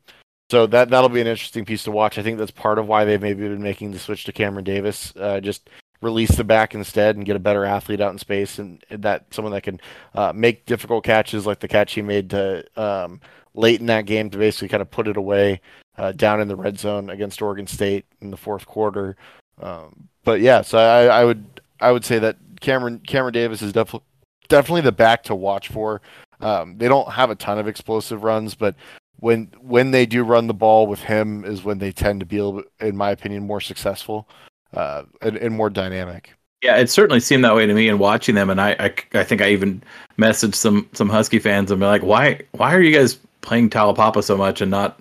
so 0.49 0.67
that 0.67 0.89
that'll 0.89 1.09
be 1.09 1.21
an 1.21 1.27
interesting 1.27 1.65
piece 1.65 1.83
to 1.83 1.91
watch. 1.91 2.17
I 2.17 2.23
think 2.23 2.37
that's 2.37 2.51
part 2.51 2.79
of 2.79 2.87
why 2.87 3.03
they've 3.03 3.21
maybe 3.21 3.47
been 3.47 3.63
making 3.63 3.91
the 3.91 3.99
switch 3.99 4.25
to 4.25 4.31
Cameron 4.31 4.63
Davis. 4.63 5.13
Uh, 5.15 5.39
just 5.39 5.69
release 6.05 6.35
the 6.35 6.43
back 6.43 6.75
instead 6.75 7.15
and 7.15 7.25
get 7.25 7.35
a 7.35 7.39
better 7.39 7.65
athlete 7.65 7.99
out 7.99 8.11
in 8.11 8.19
space 8.19 8.59
and 8.59 8.81
that 8.89 9.25
someone 9.33 9.51
that 9.51 9.63
can 9.63 9.81
uh, 10.13 10.31
make 10.33 10.65
difficult 10.67 11.03
catches 11.03 11.47
like 11.47 11.59
the 11.59 11.67
catch 11.67 11.93
he 11.93 12.01
made 12.01 12.29
to 12.29 12.63
um, 12.79 13.19
late 13.55 13.79
in 13.79 13.87
that 13.87 14.05
game 14.05 14.29
to 14.29 14.37
basically 14.37 14.67
kind 14.67 14.81
of 14.81 14.91
put 14.91 15.07
it 15.07 15.17
away 15.17 15.59
uh, 15.97 16.11
down 16.11 16.39
in 16.39 16.47
the 16.47 16.55
red 16.55 16.79
zone 16.79 17.09
against 17.09 17.41
Oregon 17.41 17.65
State 17.65 18.05
in 18.21 18.29
the 18.29 18.37
fourth 18.37 18.67
quarter. 18.67 19.17
Um, 19.59 20.07
but 20.23 20.41
yeah, 20.41 20.61
so 20.61 20.77
I, 20.77 21.05
I 21.21 21.25
would 21.25 21.61
I 21.81 21.91
would 21.91 22.05
say 22.05 22.19
that 22.19 22.37
Cameron 22.61 22.99
Cameron 22.99 23.33
Davis 23.33 23.63
is 23.63 23.73
definitely 23.73 24.05
definitely 24.47 24.81
the 24.81 24.91
back 24.91 25.23
to 25.23 25.35
watch 25.35 25.69
for. 25.69 26.01
Um, 26.39 26.77
they 26.77 26.87
don't 26.87 27.11
have 27.11 27.31
a 27.31 27.35
ton 27.35 27.57
of 27.57 27.67
explosive 27.67 28.23
runs, 28.23 28.53
but 28.53 28.75
when 29.21 29.49
when 29.59 29.89
they 29.89 30.05
do 30.05 30.23
run 30.23 30.45
the 30.45 30.53
ball 30.53 30.85
with 30.85 30.99
him 30.99 31.43
is 31.45 31.63
when 31.63 31.79
they 31.79 31.91
tend 31.91 32.19
to 32.19 32.25
be, 32.27 32.37
in 32.79 32.95
my 32.95 33.09
opinion, 33.09 33.47
more 33.47 33.61
successful 33.61 34.27
uh, 34.75 35.03
and, 35.21 35.37
and 35.37 35.55
more 35.55 35.69
dynamic. 35.69 36.33
Yeah, 36.61 36.77
it 36.77 36.89
certainly 36.89 37.19
seemed 37.19 37.43
that 37.45 37.55
way 37.55 37.65
to 37.65 37.73
me 37.73 37.87
in 37.87 37.99
watching 37.99 38.35
them, 38.35 38.49
and 38.49 38.59
I, 38.59 38.71
I, 38.79 39.19
I 39.19 39.23
think 39.23 39.41
I 39.41 39.49
even 39.49 39.83
messaged 40.17 40.55
some 40.55 40.89
some 40.93 41.09
Husky 41.09 41.37
fans 41.37 41.69
and 41.69 41.79
be 41.79 41.85
like, 41.85 42.01
why 42.01 42.39
why 42.53 42.73
are 42.73 42.81
you 42.81 42.95
guys 42.95 43.19
playing 43.41 43.69
Taulapapa 43.69 44.23
so 44.23 44.35
much 44.35 44.61
and 44.61 44.71
not 44.71 44.99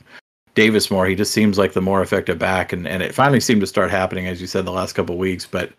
Davis 0.54 0.90
more? 0.90 1.06
He 1.06 1.14
just 1.14 1.32
seems 1.32 1.56
like 1.56 1.72
the 1.72 1.80
more 1.80 2.02
effective 2.02 2.38
back, 2.38 2.72
and, 2.72 2.86
and 2.86 3.02
it 3.02 3.14
finally 3.14 3.40
seemed 3.40 3.62
to 3.62 3.66
start 3.66 3.90
happening, 3.90 4.26
as 4.26 4.40
you 4.40 4.46
said, 4.46 4.66
the 4.66 4.72
last 4.72 4.92
couple 4.92 5.16
weeks. 5.16 5.46
But 5.46 5.72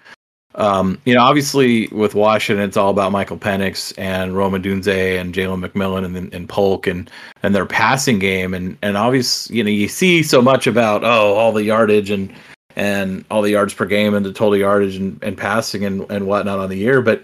um, 0.55 0.99
you 1.05 1.13
know, 1.13 1.21
obviously 1.21 1.87
with 1.87 2.15
Washington, 2.15 2.63
it's 2.63 2.77
all 2.77 2.89
about 2.89 3.11
Michael 3.11 3.37
Penix 3.37 3.93
and 3.97 4.35
Rome 4.35 4.53
Odunze 4.53 5.19
and 5.19 5.33
Jalen 5.33 5.63
McMillan 5.65 6.05
and, 6.05 6.33
and 6.33 6.49
Polk 6.49 6.87
and 6.87 7.11
and 7.43 7.53
their 7.53 7.65
passing 7.65 8.19
game. 8.19 8.53
And 8.53 8.77
and 8.81 8.97
obviously, 8.97 9.57
you 9.57 9.63
know, 9.63 9.69
you 9.69 9.87
see 9.87 10.23
so 10.23 10.41
much 10.41 10.65
about 10.65 11.03
oh 11.03 11.35
all 11.35 11.51
the 11.51 11.63
yardage 11.63 12.09
and 12.09 12.33
and 12.75 13.25
all 13.31 13.41
the 13.41 13.51
yards 13.51 13.73
per 13.73 13.85
game 13.85 14.13
and 14.13 14.25
the 14.25 14.33
total 14.33 14.57
yardage 14.57 14.95
and, 14.95 15.21
and 15.23 15.37
passing 15.37 15.85
and, 15.85 16.09
and 16.11 16.27
whatnot 16.27 16.59
on 16.59 16.69
the 16.69 16.77
year. 16.77 17.01
But 17.01 17.23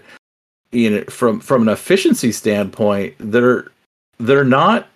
you 0.70 0.90
know, 0.90 1.04
from 1.04 1.40
from 1.40 1.62
an 1.62 1.68
efficiency 1.68 2.32
standpoint, 2.32 3.14
they're 3.18 3.70
they're 4.18 4.44
not 4.44 4.86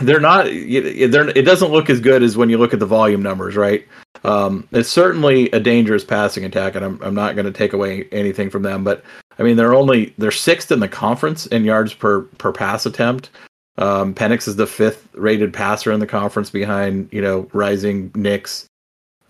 they're 0.00 0.20
not 0.20 0.46
they're, 0.46 1.28
it 1.28 1.44
doesn't 1.44 1.72
look 1.72 1.90
as 1.90 2.00
good 2.00 2.22
as 2.22 2.36
when 2.36 2.48
you 2.48 2.58
look 2.58 2.72
at 2.72 2.80
the 2.80 2.86
volume 2.86 3.22
numbers, 3.22 3.56
right? 3.56 3.86
Um, 4.24 4.66
it's 4.72 4.88
certainly 4.88 5.50
a 5.50 5.60
dangerous 5.60 6.04
passing 6.04 6.44
attack, 6.44 6.74
and 6.74 6.84
I'm 6.84 7.02
I'm 7.02 7.14
not 7.14 7.34
going 7.34 7.46
to 7.46 7.52
take 7.52 7.72
away 7.72 8.08
anything 8.10 8.50
from 8.50 8.62
them, 8.62 8.84
but 8.84 9.04
I 9.38 9.42
mean 9.42 9.56
they're 9.56 9.74
only 9.74 10.14
they're 10.18 10.30
sixth 10.30 10.72
in 10.72 10.80
the 10.80 10.88
conference 10.88 11.46
in 11.46 11.64
yards 11.64 11.92
per 11.92 12.22
per 12.22 12.52
pass 12.52 12.86
attempt. 12.86 13.30
Um, 13.76 14.12
Penix 14.12 14.48
is 14.48 14.56
the 14.56 14.66
fifth 14.66 15.08
rated 15.14 15.52
passer 15.52 15.92
in 15.92 16.00
the 16.00 16.06
conference 16.06 16.50
behind 16.50 17.08
you 17.12 17.20
know 17.20 17.48
rising 17.52 18.10
Nix, 18.14 18.66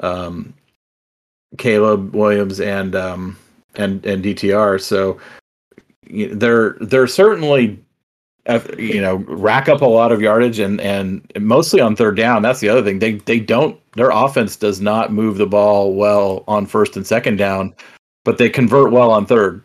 um, 0.00 0.54
Caleb 1.56 2.14
Williams, 2.14 2.60
and 2.60 2.94
um, 2.94 3.36
and 3.76 4.04
and 4.04 4.24
DTR. 4.24 4.80
So 4.80 5.18
they're 6.10 6.76
they're 6.80 7.06
certainly 7.06 7.82
you 8.78 9.00
know 9.00 9.16
rack 9.28 9.68
up 9.68 9.80
a 9.80 9.86
lot 9.86 10.12
of 10.12 10.20
yardage 10.20 10.58
and 10.58 10.80
and 10.80 11.26
mostly 11.38 11.80
on 11.80 11.96
third 11.96 12.16
down. 12.16 12.42
That's 12.42 12.60
the 12.60 12.68
other 12.68 12.82
thing. 12.82 12.98
They 12.98 13.14
they 13.14 13.40
don't 13.40 13.78
their 13.94 14.10
offense 14.10 14.56
does 14.56 14.80
not 14.80 15.12
move 15.12 15.38
the 15.38 15.46
ball 15.46 15.94
well 15.94 16.44
on 16.46 16.66
first 16.66 16.96
and 16.96 17.06
second 17.06 17.36
down 17.36 17.74
but 18.28 18.36
they 18.36 18.50
convert 18.50 18.92
well 18.92 19.10
on 19.10 19.24
third 19.24 19.64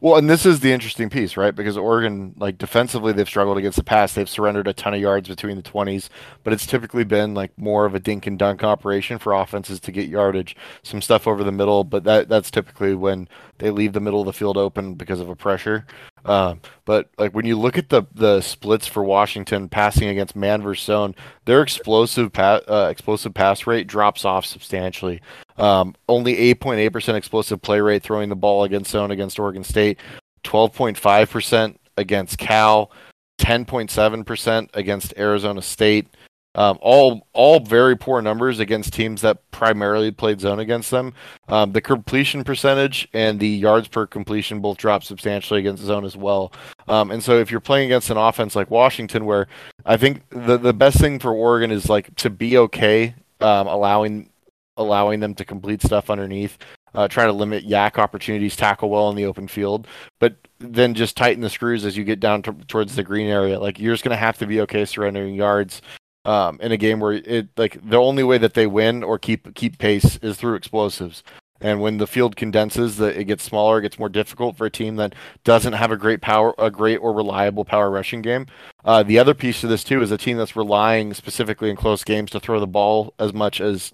well 0.00 0.16
and 0.16 0.28
this 0.28 0.46
is 0.46 0.60
the 0.60 0.72
interesting 0.72 1.10
piece 1.10 1.36
right? 1.36 1.54
Because 1.54 1.76
oregon 1.76 2.34
like 2.38 2.58
defensively 2.58 3.12
they've 3.12 3.28
struggled 3.28 3.58
against 3.58 3.76
the 3.76 3.84
pass. 3.84 4.14
They've 4.14 4.28
surrendered 4.28 4.68
a 4.68 4.72
ton 4.72 4.94
of 4.94 5.00
yards 5.00 5.28
between 5.28 5.56
the 5.56 5.62
20s 5.62 6.08
but 6.44 6.52
it's 6.52 6.66
typically 6.66 7.04
been 7.04 7.34
like 7.34 7.56
more 7.58 7.84
of 7.86 7.94
a 7.94 8.00
dink 8.00 8.26
and 8.26 8.38
dunk 8.38 8.62
operation 8.64 9.18
for 9.18 9.32
offenses 9.32 9.80
to 9.80 9.92
get 9.92 10.08
yardage 10.08 10.56
some 10.82 11.02
stuff 11.02 11.26
over 11.26 11.44
the 11.44 11.52
middle 11.52 11.84
but 11.84 12.04
that 12.04 12.28
that's 12.28 12.50
typically 12.50 12.94
when 12.94 13.28
they 13.58 13.70
leave 13.70 13.92
the 13.92 14.00
middle 14.00 14.20
of 14.20 14.26
the 14.26 14.32
field 14.32 14.56
open 14.56 14.94
because 14.94 15.20
of 15.20 15.28
a 15.28 15.36
pressure. 15.36 15.86
Um, 16.24 16.60
but 16.84 17.08
like 17.18 17.34
when 17.34 17.46
you 17.46 17.58
look 17.58 17.78
at 17.78 17.88
the 17.88 18.02
the 18.14 18.40
splits 18.40 18.86
for 18.86 19.04
Washington 19.04 19.68
passing 19.68 20.08
against 20.08 20.34
man 20.34 20.62
versus 20.62 20.84
zone, 20.84 21.14
their 21.44 21.62
explosive 21.62 22.32
pa- 22.32 22.60
uh, 22.68 22.88
explosive 22.90 23.32
pass 23.32 23.66
rate 23.66 23.86
drops 23.86 24.24
off 24.24 24.44
substantially. 24.44 25.20
Um, 25.56 25.94
only 26.08 26.54
8.8% 26.54 27.14
explosive 27.14 27.62
play 27.62 27.80
rate 27.80 28.02
throwing 28.02 28.28
the 28.28 28.36
ball 28.36 28.64
against 28.64 28.90
zone 28.90 29.10
against 29.10 29.38
Oregon 29.38 29.64
State, 29.64 29.98
12.5% 30.44 31.76
against 31.96 32.38
Cal, 32.38 32.90
10.7% 33.38 34.68
against 34.74 35.14
Arizona 35.16 35.62
State. 35.62 36.08
Um, 36.56 36.78
all 36.80 37.26
all 37.34 37.60
very 37.60 37.96
poor 37.96 38.22
numbers 38.22 38.60
against 38.60 38.94
teams 38.94 39.20
that 39.20 39.48
primarily 39.50 40.10
played 40.10 40.40
zone 40.40 40.58
against 40.58 40.90
them. 40.90 41.12
Um, 41.48 41.72
the 41.72 41.82
completion 41.82 42.44
percentage 42.44 43.06
and 43.12 43.38
the 43.38 43.48
yards 43.48 43.88
per 43.88 44.06
completion 44.06 44.60
both 44.60 44.78
dropped 44.78 45.04
substantially 45.04 45.60
against 45.60 45.82
zone 45.82 46.06
as 46.06 46.16
well. 46.16 46.52
Um, 46.88 47.10
and 47.10 47.22
so 47.22 47.38
if 47.38 47.50
you're 47.50 47.60
playing 47.60 47.86
against 47.86 48.08
an 48.08 48.16
offense 48.16 48.56
like 48.56 48.70
Washington, 48.70 49.26
where 49.26 49.48
I 49.84 49.98
think 49.98 50.22
the 50.30 50.56
the 50.56 50.72
best 50.72 50.98
thing 50.98 51.18
for 51.18 51.32
Oregon 51.32 51.70
is 51.70 51.90
like 51.90 52.14
to 52.16 52.30
be 52.30 52.56
okay 52.56 53.14
um, 53.40 53.66
allowing 53.66 54.30
allowing 54.78 55.20
them 55.20 55.34
to 55.34 55.44
complete 55.44 55.82
stuff 55.82 56.10
underneath. 56.10 56.58
Uh, 56.94 57.06
try 57.06 57.26
to 57.26 57.32
limit 57.32 57.68
YAC 57.68 57.98
opportunities, 57.98 58.56
tackle 58.56 58.88
well 58.88 59.10
in 59.10 59.16
the 59.16 59.26
open 59.26 59.46
field, 59.46 59.86
but 60.18 60.34
then 60.60 60.94
just 60.94 61.14
tighten 61.14 61.42
the 61.42 61.50
screws 61.50 61.84
as 61.84 61.94
you 61.94 62.04
get 62.04 62.20
down 62.20 62.40
to, 62.40 62.54
towards 62.68 62.96
the 62.96 63.02
green 63.02 63.28
area. 63.28 63.60
Like 63.60 63.78
you're 63.78 63.92
just 63.92 64.02
going 64.02 64.16
to 64.16 64.16
have 64.16 64.38
to 64.38 64.46
be 64.46 64.62
okay 64.62 64.86
surrendering 64.86 65.34
yards 65.34 65.82
um, 66.26 66.58
in 66.60 66.72
a 66.72 66.76
game 66.76 67.00
where 67.00 67.12
it 67.12 67.48
like 67.56 67.78
the 67.88 67.96
only 67.96 68.24
way 68.24 68.36
that 68.36 68.54
they 68.54 68.66
win 68.66 69.02
or 69.02 69.18
keep 69.18 69.54
keep 69.54 69.78
pace 69.78 70.18
is 70.18 70.36
through 70.36 70.54
explosives. 70.54 71.22
And 71.58 71.80
when 71.80 71.96
the 71.96 72.06
field 72.06 72.36
condenses, 72.36 72.98
that 72.98 73.16
it 73.16 73.24
gets 73.24 73.42
smaller, 73.42 73.78
it 73.78 73.82
gets 73.82 73.98
more 73.98 74.10
difficult 74.10 74.58
for 74.58 74.66
a 74.66 74.70
team 74.70 74.96
that 74.96 75.14
doesn't 75.42 75.72
have 75.72 75.90
a 75.90 75.96
great 75.96 76.20
power, 76.20 76.52
a 76.58 76.70
great 76.70 76.98
or 76.98 77.14
reliable 77.14 77.64
power 77.64 77.90
rushing 77.90 78.20
game. 78.20 78.46
Uh, 78.84 79.02
the 79.02 79.18
other 79.18 79.32
piece 79.32 79.62
to 79.62 79.66
this 79.66 79.82
too 79.82 80.02
is 80.02 80.10
a 80.10 80.18
team 80.18 80.36
that's 80.36 80.54
relying 80.54 81.14
specifically 81.14 81.70
in 81.70 81.76
close 81.76 82.04
games 82.04 82.30
to 82.32 82.40
throw 82.40 82.60
the 82.60 82.66
ball 82.66 83.14
as 83.18 83.32
much 83.32 83.62
as 83.62 83.92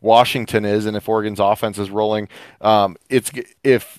Washington 0.00 0.64
is, 0.64 0.86
and 0.86 0.96
if 0.96 1.08
Oregon's 1.08 1.40
offense 1.40 1.78
is 1.78 1.90
rolling, 1.90 2.28
um, 2.60 2.96
it's 3.10 3.32
if 3.64 3.98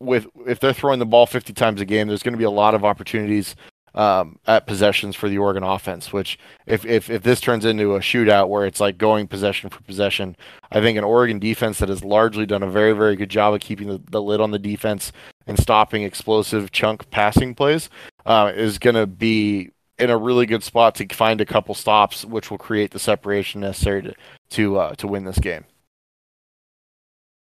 with 0.00 0.26
if 0.46 0.58
they're 0.60 0.72
throwing 0.72 1.00
the 1.00 1.06
ball 1.06 1.26
50 1.26 1.52
times 1.52 1.80
a 1.80 1.84
game, 1.84 2.08
there's 2.08 2.22
going 2.22 2.32
to 2.32 2.38
be 2.38 2.44
a 2.44 2.50
lot 2.50 2.74
of 2.74 2.84
opportunities 2.84 3.56
um, 3.96 4.38
at 4.46 4.66
possessions 4.66 5.16
for 5.16 5.28
the 5.28 5.38
Oregon 5.38 5.62
offense. 5.62 6.12
Which, 6.12 6.38
if, 6.66 6.84
if 6.84 7.10
if 7.10 7.22
this 7.22 7.40
turns 7.40 7.64
into 7.64 7.96
a 7.96 8.00
shootout 8.00 8.48
where 8.48 8.66
it's 8.66 8.80
like 8.80 8.98
going 8.98 9.26
possession 9.26 9.70
for 9.70 9.82
possession, 9.82 10.36
I 10.70 10.80
think 10.80 10.98
an 10.98 11.04
Oregon 11.04 11.38
defense 11.38 11.78
that 11.78 11.88
has 11.88 12.04
largely 12.04 12.46
done 12.46 12.62
a 12.62 12.70
very 12.70 12.92
very 12.92 13.16
good 13.16 13.30
job 13.30 13.54
of 13.54 13.60
keeping 13.60 13.88
the, 13.88 14.00
the 14.10 14.22
lid 14.22 14.40
on 14.40 14.50
the 14.50 14.58
defense 14.58 15.12
and 15.46 15.58
stopping 15.58 16.02
explosive 16.02 16.70
chunk 16.72 17.10
passing 17.10 17.54
plays 17.54 17.88
uh, 18.26 18.52
is 18.54 18.78
going 18.78 18.96
to 18.96 19.06
be 19.06 19.70
in 19.98 20.10
a 20.10 20.18
really 20.18 20.46
good 20.46 20.62
spot 20.62 20.94
to 20.96 21.06
find 21.14 21.40
a 21.40 21.46
couple 21.46 21.74
stops, 21.74 22.24
which 22.24 22.50
will 22.50 22.58
create 22.58 22.90
the 22.90 22.98
separation 22.98 23.60
necessary 23.62 24.02
to 24.02 24.14
to 24.50 24.78
uh, 24.78 24.94
to 24.96 25.06
win 25.06 25.24
this 25.24 25.38
game. 25.38 25.64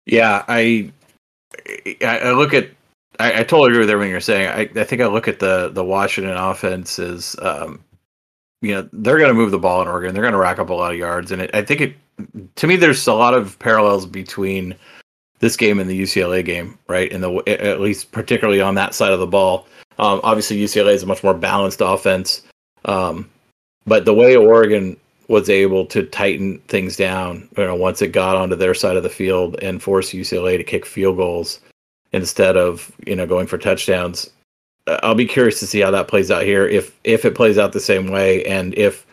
Yeah, 0.05 0.45
I 0.47 0.93
I 2.03 2.31
look 2.33 2.55
at 2.55 2.71
I, 3.19 3.41
I 3.41 3.45
totally 3.45 3.71
agree 3.71 3.81
with 3.81 3.91
everything 3.91 4.11
you're 4.11 4.21
saying. 4.21 4.49
I, 4.49 4.81
I 4.81 4.85
think 4.85 5.03
I 5.03 5.07
look 5.07 5.29
at 5.29 5.39
the 5.39 5.71
the 5.73 5.85
Washington 5.85 6.37
offense 6.37 6.99
as 6.99 7.37
um, 7.41 7.83
you 8.63 8.75
know 8.75 8.89
they're 8.93 9.19
going 9.19 9.29
to 9.31 9.35
move 9.35 9.51
the 9.51 9.59
ball 9.59 9.83
in 9.83 9.89
Oregon. 9.89 10.15
They're 10.15 10.23
going 10.23 10.33
to 10.33 10.39
rack 10.39 10.59
up 10.59 10.71
a 10.71 10.75
lot 10.75 10.93
of 10.93 10.99
yards, 10.99 11.33
and 11.33 11.43
it, 11.43 11.51
I 11.55 11.63
think 11.63 11.81
it 11.81 11.95
to 12.57 12.67
me 12.67 12.77
there's 12.77 13.07
a 13.07 13.15
lot 13.15 13.35
of 13.35 13.59
parallels 13.59 14.07
between 14.07 14.75
this 15.39 15.57
game 15.57 15.79
and 15.79 15.89
the 15.89 16.01
UCLA 16.01 16.45
game, 16.45 16.79
right? 16.89 17.11
In 17.11 17.21
the 17.21 17.43
at 17.47 17.81
least 17.81 18.13
particularly 18.13 18.61
on 18.61 18.75
that 18.75 18.95
side 18.95 19.13
of 19.13 19.21
the 19.21 19.27
ball. 19.27 19.67
Um, 19.99 20.21
obviously, 20.23 20.59
UCLA 20.59 20.93
is 20.93 21.03
a 21.03 21.07
much 21.07 21.25
more 21.25 21.35
balanced 21.35 21.81
offense, 21.81 22.43
um, 22.85 23.31
but 23.87 24.05
the 24.05 24.15
way 24.15 24.37
Oregon 24.37 24.97
was 25.29 25.51
able 25.51 25.85
to 25.87 26.05
tighten 26.05 26.59
things 26.69 26.97
down, 26.97 27.49
you 27.57 27.65
know, 27.65 27.75
once 27.75 28.01
it 28.01 28.13
got 28.13 28.37
onto 28.37 28.55
their 28.55 28.75
side 28.75 28.97
of 28.97 29.03
the 29.03 29.09
field 29.09 29.57
and 29.61 29.83
force 29.83 30.11
UCLA 30.11 30.57
to 30.57 30.63
kick 30.63 30.87
field 30.87 31.17
goals 31.17 31.59
instead 32.13 32.57
of 32.57 32.91
you 33.07 33.17
know 33.17 33.27
going 33.27 33.47
for 33.47 33.59
touchdowns. 33.59 34.31
Uh, 34.87 34.99
I'll 35.03 35.15
be 35.15 35.27
curious 35.27 35.61
to 35.61 35.67
see 35.67 35.81
how 35.81 35.91
that 35.91 36.09
plays 36.09 36.31
out 36.31 36.45
here. 36.45 36.67
If 36.67 36.99
if 37.05 37.25
it 37.25 37.35
plays 37.35 37.59
out 37.59 37.73
the 37.73 37.81
same 37.81 38.11
way, 38.11 38.45
and 38.45 38.75
if 38.75 39.07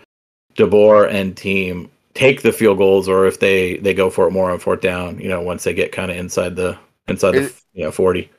DeBoer 0.55 1.09
and 1.11 1.35
team 1.35 1.89
take 2.13 2.41
the 2.41 2.51
field 2.51 2.77
goals, 2.77 3.09
or 3.09 3.25
if 3.25 3.39
they 3.39 3.77
they 3.77 3.93
go 3.93 4.09
for 4.09 4.27
it 4.27 4.31
more 4.31 4.51
on 4.51 4.59
fourth 4.59 4.81
down, 4.81 5.19
you 5.19 5.29
know, 5.29 5.41
once 5.41 5.63
they 5.63 5.73
get 5.73 5.91
kind 5.91 6.11
of 6.11 6.17
inside 6.17 6.55
the 6.55 6.77
inside 7.07 7.35
it, 7.35 7.53
the 7.53 7.79
you 7.79 7.83
know 7.83 7.91
forty. 7.91 8.29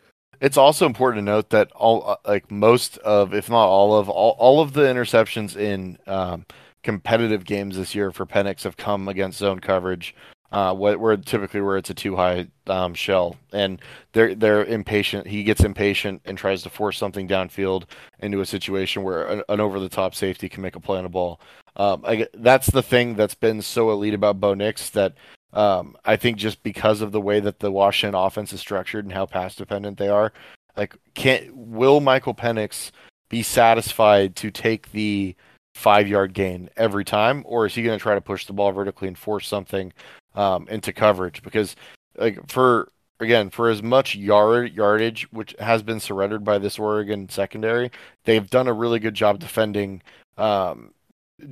It's 0.40 0.56
also 0.56 0.84
important 0.86 1.24
to 1.24 1.32
note 1.32 1.50
that 1.50 1.72
all 1.72 2.06
uh, 2.06 2.16
like 2.26 2.50
most 2.50 2.98
of, 2.98 3.32
if 3.32 3.48
not 3.48 3.66
all 3.66 3.96
of, 3.96 4.08
all, 4.08 4.36
all 4.38 4.60
of 4.60 4.74
the 4.74 4.82
interceptions 4.82 5.56
in 5.56 5.96
um, 6.06 6.44
competitive 6.82 7.44
games 7.44 7.76
this 7.76 7.94
year 7.94 8.12
for 8.12 8.26
Penix 8.26 8.62
have 8.64 8.76
come 8.76 9.08
against 9.08 9.38
zone 9.38 9.60
coverage, 9.60 10.14
uh, 10.54 10.72
where 10.72 11.16
typically 11.16 11.60
where 11.60 11.76
it's 11.76 11.90
a 11.90 11.94
too 11.94 12.14
high 12.14 12.46
um, 12.68 12.94
shell, 12.94 13.36
and 13.52 13.82
they're 14.12 14.36
they're 14.36 14.64
impatient. 14.64 15.26
He 15.26 15.42
gets 15.42 15.64
impatient 15.64 16.22
and 16.24 16.38
tries 16.38 16.62
to 16.62 16.70
force 16.70 16.96
something 16.96 17.26
downfield 17.26 17.86
into 18.20 18.40
a 18.40 18.46
situation 18.46 19.02
where 19.02 19.26
an, 19.26 19.42
an 19.48 19.58
over 19.58 19.80
the 19.80 19.88
top 19.88 20.14
safety 20.14 20.48
can 20.48 20.62
make 20.62 20.76
a 20.76 20.80
play 20.80 20.98
on 20.98 21.06
a 21.06 21.08
ball. 21.08 21.40
Um, 21.74 22.04
I, 22.06 22.28
that's 22.34 22.68
the 22.68 22.84
thing 22.84 23.16
that's 23.16 23.34
been 23.34 23.62
so 23.62 23.90
elite 23.90 24.14
about 24.14 24.38
Bo 24.38 24.54
Nix 24.54 24.90
that 24.90 25.14
um, 25.54 25.96
I 26.04 26.14
think 26.14 26.36
just 26.36 26.62
because 26.62 27.00
of 27.00 27.10
the 27.10 27.20
way 27.20 27.40
that 27.40 27.58
the 27.58 27.72
Washington 27.72 28.14
offense 28.14 28.52
is 28.52 28.60
structured 28.60 29.04
and 29.04 29.12
how 29.12 29.26
pass 29.26 29.56
dependent 29.56 29.98
they 29.98 30.08
are, 30.08 30.32
like 30.76 30.94
can't 31.14 31.52
will 31.52 31.98
Michael 31.98 32.34
Penix 32.34 32.92
be 33.28 33.42
satisfied 33.42 34.36
to 34.36 34.52
take 34.52 34.92
the 34.92 35.34
five 35.74 36.06
yard 36.06 36.32
gain 36.32 36.70
every 36.76 37.04
time, 37.04 37.42
or 37.44 37.66
is 37.66 37.74
he 37.74 37.82
going 37.82 37.98
to 37.98 38.02
try 38.02 38.14
to 38.14 38.20
push 38.20 38.46
the 38.46 38.52
ball 38.52 38.70
vertically 38.70 39.08
and 39.08 39.18
force 39.18 39.48
something 39.48 39.92
um, 40.34 40.68
into 40.68 40.92
coverage? 40.92 41.42
Because 41.42 41.76
like 42.16 42.48
for 42.48 42.90
again 43.20 43.50
for 43.50 43.70
as 43.70 43.82
much 43.82 44.14
yard 44.14 44.72
yardage 44.72 45.30
which 45.30 45.54
has 45.58 45.82
been 45.82 46.00
surrendered 46.00 46.44
by 46.44 46.58
this 46.58 46.78
Oregon 46.78 47.28
secondary, 47.28 47.90
they've 48.24 48.48
done 48.50 48.68
a 48.68 48.72
really 48.72 48.98
good 48.98 49.14
job 49.14 49.38
defending 49.38 50.02
um, 50.36 50.92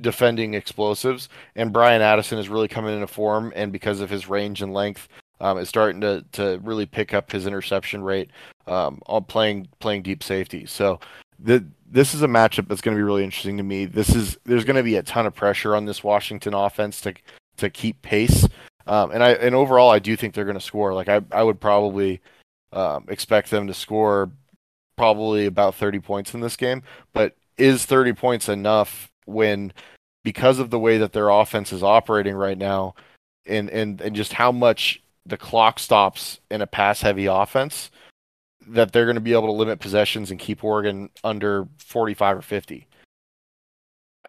defending 0.01 0.53
explosives. 0.53 1.29
And 1.55 1.73
Bryan 1.73 2.01
Addison 2.01 2.37
is 2.37 2.49
really 2.49 2.67
coming 2.67 2.93
into 2.93 3.07
form, 3.07 3.53
and 3.55 3.71
because 3.71 3.99
of 3.99 4.09
his 4.09 4.29
range 4.29 4.61
and 4.61 4.73
length, 4.73 5.07
um, 5.39 5.57
is 5.57 5.69
starting 5.69 6.01
to 6.01 6.23
to 6.33 6.59
really 6.63 6.85
pick 6.85 7.13
up 7.13 7.31
his 7.31 7.45
interception 7.45 8.03
rate 8.03 8.31
um, 8.67 9.01
on 9.07 9.23
playing 9.25 9.67
playing 9.79 10.03
deep 10.03 10.23
safety. 10.23 10.65
So 10.65 10.99
the 11.39 11.65
this 11.89 12.13
is 12.13 12.23
a 12.23 12.27
matchup 12.27 12.67
that's 12.67 12.81
going 12.81 12.95
to 12.95 12.99
be 12.99 13.03
really 13.03 13.23
interesting 13.23 13.57
to 13.57 13.63
me. 13.63 13.85
This 13.85 14.15
is 14.15 14.37
there's 14.45 14.65
going 14.65 14.77
to 14.77 14.83
be 14.83 14.95
a 14.95 15.03
ton 15.03 15.25
of 15.25 15.35
pressure 15.35 15.75
on 15.75 15.85
this 15.85 16.03
Washington 16.03 16.53
offense 16.53 17.01
to 17.01 17.13
to 17.57 17.69
keep 17.69 18.01
pace. 18.01 18.47
Um, 18.87 19.11
and 19.11 19.23
I 19.23 19.31
and 19.31 19.55
overall, 19.55 19.89
I 19.89 19.99
do 19.99 20.15
think 20.15 20.33
they're 20.33 20.45
going 20.45 20.57
to 20.57 20.61
score. 20.61 20.93
Like 20.93 21.09
I, 21.09 21.21
I 21.31 21.43
would 21.43 21.59
probably 21.59 22.21
um, 22.71 23.05
expect 23.07 23.49
them 23.49 23.67
to 23.67 23.73
score 23.73 24.31
probably 24.95 25.45
about 25.45 25.75
30 25.75 25.99
points 25.99 26.33
in 26.33 26.41
this 26.41 26.55
game. 26.55 26.83
But 27.13 27.35
is 27.57 27.85
30 27.85 28.13
points 28.13 28.49
enough 28.49 29.11
when, 29.25 29.73
because 30.23 30.59
of 30.59 30.69
the 30.69 30.79
way 30.79 30.97
that 30.97 31.13
their 31.13 31.29
offense 31.29 31.71
is 31.71 31.83
operating 31.83 32.35
right 32.35 32.57
now, 32.57 32.95
and 33.45 33.69
and 33.69 34.01
and 34.01 34.15
just 34.15 34.33
how 34.33 34.51
much 34.51 35.01
the 35.25 35.37
clock 35.37 35.79
stops 35.79 36.39
in 36.51 36.61
a 36.61 36.67
pass-heavy 36.67 37.27
offense? 37.27 37.89
that 38.67 38.91
they're 38.91 39.05
going 39.05 39.15
to 39.15 39.21
be 39.21 39.33
able 39.33 39.47
to 39.47 39.51
limit 39.51 39.79
possessions 39.79 40.31
and 40.31 40.39
keep 40.39 40.63
Oregon 40.63 41.09
under 41.23 41.67
45 41.79 42.37
or 42.37 42.41
50. 42.41 42.87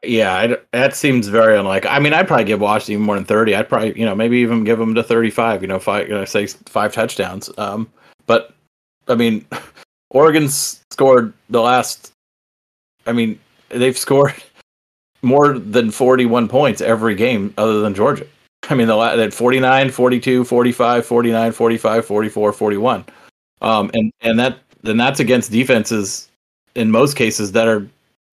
Yeah, 0.07 0.35
I, 0.35 0.57
that 0.73 0.95
seems 0.95 1.29
very 1.29 1.59
unlikely. 1.59 1.91
I 1.91 1.99
mean, 1.99 2.13
I'd 2.13 2.27
probably 2.27 2.45
give 2.45 2.61
Washington 2.61 3.05
more 3.05 3.17
than 3.17 3.25
30. 3.25 3.55
I'd 3.55 3.69
probably, 3.69 3.99
you 3.99 4.05
know, 4.05 4.15
maybe 4.15 4.39
even 4.39 4.65
give 4.65 4.79
them 4.79 4.95
to 4.95 5.03
35, 5.03 5.63
you 5.63 5.69
know, 5.69 5.79
five, 5.79 6.09
you 6.09 6.15
know, 6.15 6.25
say 6.25 6.47
five 6.47 6.93
touchdowns. 6.93 7.51
Um, 7.59 7.91
but 8.27 8.55
I 9.09 9.15
mean, 9.15 9.45
Oregon's 10.11 10.83
scored 10.91 11.33
the 11.51 11.61
last, 11.61 12.13
I 13.07 13.13
mean, 13.13 13.39
they've 13.69 13.99
scored 13.99 14.35
more 15.23 15.59
than 15.59 15.91
41 15.91 16.49
points 16.49 16.81
every 16.81 17.15
game 17.15 17.53
other 17.59 17.81
than 17.81 17.95
Georgia. 17.95 18.27
I 18.71 18.75
mean, 18.75 18.87
the 18.87 18.99
at 18.99 19.35
49, 19.35 19.91
42, 19.91 20.45
45, 20.45 21.07
49, 21.07 21.53
45, 21.53 22.07
44, 22.07 22.53
41. 22.53 23.05
Um, 23.61 23.91
and 23.95 24.13
and 24.23 24.39
that 24.39 24.59
then 24.83 24.97
that's 24.97 25.21
against 25.21 25.51
defenses 25.51 26.29
in 26.75 26.91
most 26.91 27.17
cases 27.17 27.53
that 27.53 27.69
are 27.69 27.87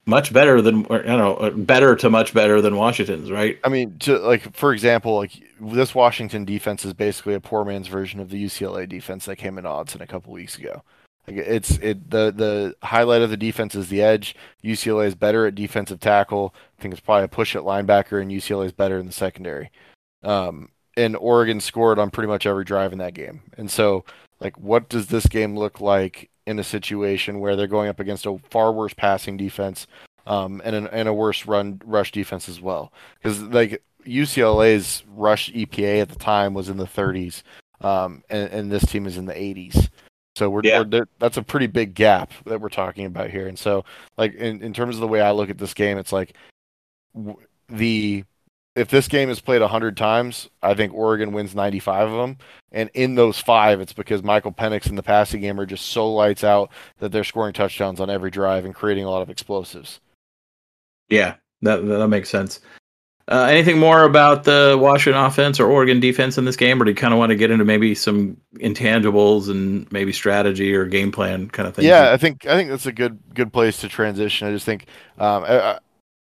much 0.05 0.33
better 0.33 0.61
than 0.61 0.79
you 0.89 1.03
know 1.03 1.35
uh, 1.35 1.49
better 1.51 1.95
to 1.95 2.09
much 2.09 2.33
better 2.33 2.61
than 2.61 2.75
Washington's, 2.75 3.29
right? 3.29 3.59
I 3.63 3.69
mean, 3.69 3.97
to, 3.99 4.17
like 4.19 4.55
for 4.55 4.73
example, 4.73 5.15
like 5.15 5.31
this 5.59 5.93
Washington 5.93 6.45
defense 6.45 6.85
is 6.85 6.93
basically 6.93 7.35
a 7.35 7.39
poor 7.39 7.63
man's 7.63 7.87
version 7.87 8.19
of 8.19 8.29
the 8.29 8.43
UCLA 8.43 8.87
defense 8.89 9.25
that 9.25 9.35
came 9.35 9.57
in 9.57 9.65
odds 9.65 9.95
in 9.95 10.01
a 10.01 10.07
couple 10.07 10.33
weeks 10.33 10.57
ago. 10.57 10.83
Like 11.27 11.37
it's 11.37 11.77
it 11.77 12.09
the 12.09 12.31
the 12.31 12.75
highlight 12.85 13.21
of 13.21 13.29
the 13.29 13.37
defense 13.37 13.75
is 13.75 13.89
the 13.89 14.01
edge. 14.01 14.35
UCLA 14.63 15.05
is 15.05 15.15
better 15.15 15.45
at 15.45 15.55
defensive 15.55 15.99
tackle. 15.99 16.55
I 16.77 16.81
think 16.81 16.93
it's 16.93 17.01
probably 17.01 17.25
a 17.25 17.29
push 17.29 17.55
at 17.55 17.61
linebacker, 17.61 18.21
and 18.21 18.31
UCLA 18.31 18.65
is 18.65 18.71
better 18.71 18.97
in 18.97 19.05
the 19.05 19.11
secondary. 19.11 19.71
Um, 20.23 20.69
and 20.97 21.15
Oregon 21.15 21.59
scored 21.59 21.99
on 21.99 22.09
pretty 22.09 22.27
much 22.27 22.45
every 22.45 22.65
drive 22.65 22.91
in 22.91 22.99
that 22.99 23.13
game, 23.13 23.43
and 23.55 23.69
so 23.69 24.03
like 24.39 24.57
what 24.57 24.89
does 24.89 25.07
this 25.07 25.27
game 25.27 25.55
look 25.55 25.79
like 25.79 26.30
in 26.45 26.59
a 26.59 26.63
situation 26.63 27.39
where 27.39 27.55
they're 27.55 27.67
going 27.67 27.89
up 27.89 27.99
against 27.99 28.25
a 28.25 28.37
far 28.49 28.71
worse 28.71 28.93
passing 28.93 29.37
defense 29.37 29.87
um, 30.27 30.61
and, 30.63 30.75
an, 30.75 30.87
and 30.87 31.07
a 31.07 31.13
worse 31.13 31.45
run 31.45 31.81
rush 31.85 32.11
defense 32.11 32.49
as 32.49 32.59
well? 32.61 32.91
Because 33.21 33.41
like 33.41 33.83
UCLA's 34.05 35.03
rush 35.07 35.51
EPA 35.53 36.01
at 36.01 36.09
the 36.09 36.15
time 36.15 36.53
was 36.53 36.69
in 36.69 36.77
the 36.77 36.85
30s, 36.85 37.43
um, 37.81 38.23
and, 38.29 38.49
and 38.51 38.71
this 38.71 38.85
team 38.85 39.05
is 39.05 39.17
in 39.17 39.25
the 39.25 39.33
80s. 39.33 39.89
So 40.35 40.49
we're, 40.49 40.61
Yeah. 40.63 40.83
we're 40.89 41.07
that's 41.19 41.37
a 41.37 41.43
pretty 41.43 41.67
big 41.67 41.93
gap 41.93 42.31
that 42.45 42.61
we're 42.61 42.69
talking 42.69 43.05
about 43.05 43.29
here. 43.29 43.47
And 43.47 43.59
so, 43.59 43.83
like 44.17 44.33
in, 44.35 44.63
in 44.63 44.73
terms 44.73 44.95
of 44.95 45.01
the 45.01 45.07
way 45.07 45.21
I 45.21 45.31
look 45.31 45.49
at 45.49 45.57
this 45.57 45.73
game, 45.73 45.97
it's 45.97 46.13
like 46.13 46.35
w- 47.13 47.37
the 47.67 48.23
if 48.75 48.89
this 48.89 49.07
game 49.07 49.29
is 49.29 49.41
played 49.41 49.61
100 49.61 49.97
times, 49.97 50.49
I 50.61 50.73
think 50.73 50.93
Oregon 50.93 51.33
wins 51.33 51.53
95 51.53 52.09
of 52.09 52.17
them. 52.17 52.37
And 52.71 52.89
in 52.93 53.15
those 53.15 53.37
five, 53.37 53.81
it's 53.81 53.93
because 53.93 54.23
Michael 54.23 54.53
Penix 54.53 54.87
and 54.87 54.97
the 54.97 55.03
passing 55.03 55.41
game 55.41 55.59
are 55.59 55.65
just 55.65 55.87
so 55.87 56.11
lights 56.11 56.43
out 56.43 56.71
that 56.99 57.11
they're 57.11 57.25
scoring 57.25 57.53
touchdowns 57.53 57.99
on 57.99 58.09
every 58.09 58.31
drive 58.31 58.63
and 58.63 58.73
creating 58.73 59.03
a 59.03 59.09
lot 59.09 59.21
of 59.21 59.29
explosives. 59.29 59.99
Yeah, 61.09 61.35
that 61.61 61.85
that 61.85 62.07
makes 62.07 62.29
sense. 62.29 62.61
Uh, 63.27 63.47
anything 63.49 63.77
more 63.77 64.03
about 64.03 64.45
the 64.45 64.77
Washington 64.79 65.21
offense 65.21 65.59
or 65.59 65.69
Oregon 65.69 65.99
defense 65.99 66.37
in 66.37 66.45
this 66.45 66.55
game, 66.55 66.81
or 66.81 66.85
do 66.85 66.91
you 66.91 66.95
kind 66.95 67.13
of 67.13 67.19
want 67.19 67.29
to 67.29 67.35
get 67.35 67.51
into 67.51 67.63
maybe 67.63 67.93
some 67.93 68.35
intangibles 68.55 69.49
and 69.49 69.89
maybe 69.91 70.11
strategy 70.11 70.73
or 70.73 70.85
game 70.85 71.11
plan 71.11 71.49
kind 71.49 71.67
of 71.67 71.75
thing? 71.75 71.85
Yeah, 71.85 72.11
I 72.11 72.17
think 72.17 72.45
I 72.47 72.55
think 72.55 72.69
that's 72.69 72.87
a 72.87 72.91
good 72.91 73.19
good 73.33 73.53
place 73.53 73.79
to 73.81 73.89
transition. 73.89 74.47
I 74.47 74.51
just 74.51 74.65
think 74.65 74.85
um, 75.17 75.43
I, 75.43 75.79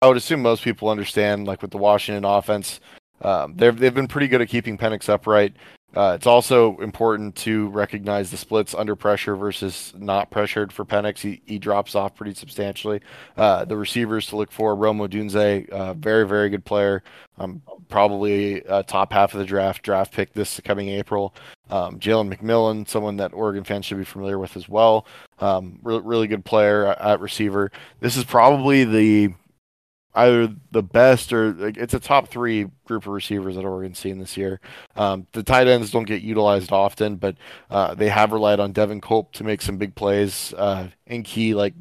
I- 0.06 0.08
would 0.08 0.18
assume 0.18 0.42
most 0.42 0.64
people 0.64 0.90
understand, 0.90 1.48
like 1.48 1.62
with 1.62 1.72
the 1.72 1.78
Washington 1.78 2.26
offense, 2.26 2.80
um, 3.22 3.56
they've 3.56 3.78
they've 3.78 3.94
been 3.94 4.08
pretty 4.08 4.28
good 4.28 4.42
at 4.42 4.50
keeping 4.50 4.78
Penix 4.78 5.10
upright. 5.10 5.54
Uh, 5.96 6.12
it's 6.14 6.28
also 6.28 6.78
important 6.80 7.34
to 7.38 7.70
recognize 7.70 8.30
the 8.30 8.36
splits 8.36 8.74
under 8.74 8.98
pressure 8.98 9.38
versus 9.38 9.94
not 9.98 10.30
pressured 10.30 10.74
for 10.74 10.84
Penix. 10.84 11.20
He, 11.20 11.42
he 11.46 11.58
drops 11.58 11.96
off 11.96 12.16
pretty 12.16 12.34
substantially. 12.34 13.00
Uh, 13.38 13.64
the 13.64 13.78
receivers 13.78 14.28
to 14.28 14.36
look 14.36 14.52
for: 14.52 14.76
Rome 14.76 15.00
Odunze, 15.00 15.70
uh, 15.70 15.94
very 15.94 16.28
very 16.28 16.50
good 16.50 16.66
player, 16.66 17.02
um, 17.38 17.62
probably 17.88 18.66
uh, 18.68 18.84
top 18.84 19.14
half 19.14 19.34
of 19.34 19.40
the 19.40 19.46
draft 19.46 19.84
draft 19.84 20.14
pick 20.14 20.34
this 20.34 20.60
coming 20.66 20.90
April. 20.90 21.34
Um, 21.70 21.98
Jalen 21.98 22.34
McMillan, 22.36 22.88
someone 22.88 23.16
that 23.18 23.34
Oregon 23.34 23.64
fans 23.64 23.86
should 23.86 23.98
be 23.98 24.04
familiar 24.04 24.38
with 24.38 24.58
as 24.58 24.68
well. 24.68 25.08
Um, 25.40 25.80
re- 25.82 26.02
really 26.04 26.28
good 26.28 26.44
player 26.44 26.88
at, 26.88 27.02
at 27.02 27.20
receiver. 27.22 27.72
This 28.02 28.18
is 28.18 28.26
probably 28.26 28.84
the 28.84 29.34
either 30.16 30.54
the 30.72 30.84
best 30.84 31.34
or 31.34 31.54
like, 31.54 31.78
it's 31.78 31.94
a 31.94 32.00
top 32.00 32.30
three 32.30 32.68
group 32.86 33.04
of 33.04 33.14
receivers 33.14 33.56
that 33.56 33.66
Oregon's 33.66 34.00
seen 34.00 34.20
this 34.20 34.38
year. 34.38 34.60
Um, 34.96 35.28
the 35.34 35.44
tight 35.44 35.68
ends 35.68 35.92
don't 35.92 36.06
get 36.06 36.22
utilized 36.22 36.72
often, 36.72 37.18
but 37.18 37.36
uh, 37.70 37.94
they 37.96 38.10
have 38.10 38.32
relied 38.32 38.60
on 38.60 38.72
Devin 38.72 39.02
Culp 39.02 39.34
to 39.34 39.44
make 39.44 39.62
some 39.62 39.78
big 39.78 39.96
plays 39.96 40.54
uh, 40.58 40.88
in 41.06 41.24
key 41.24 41.54
like 41.54 41.74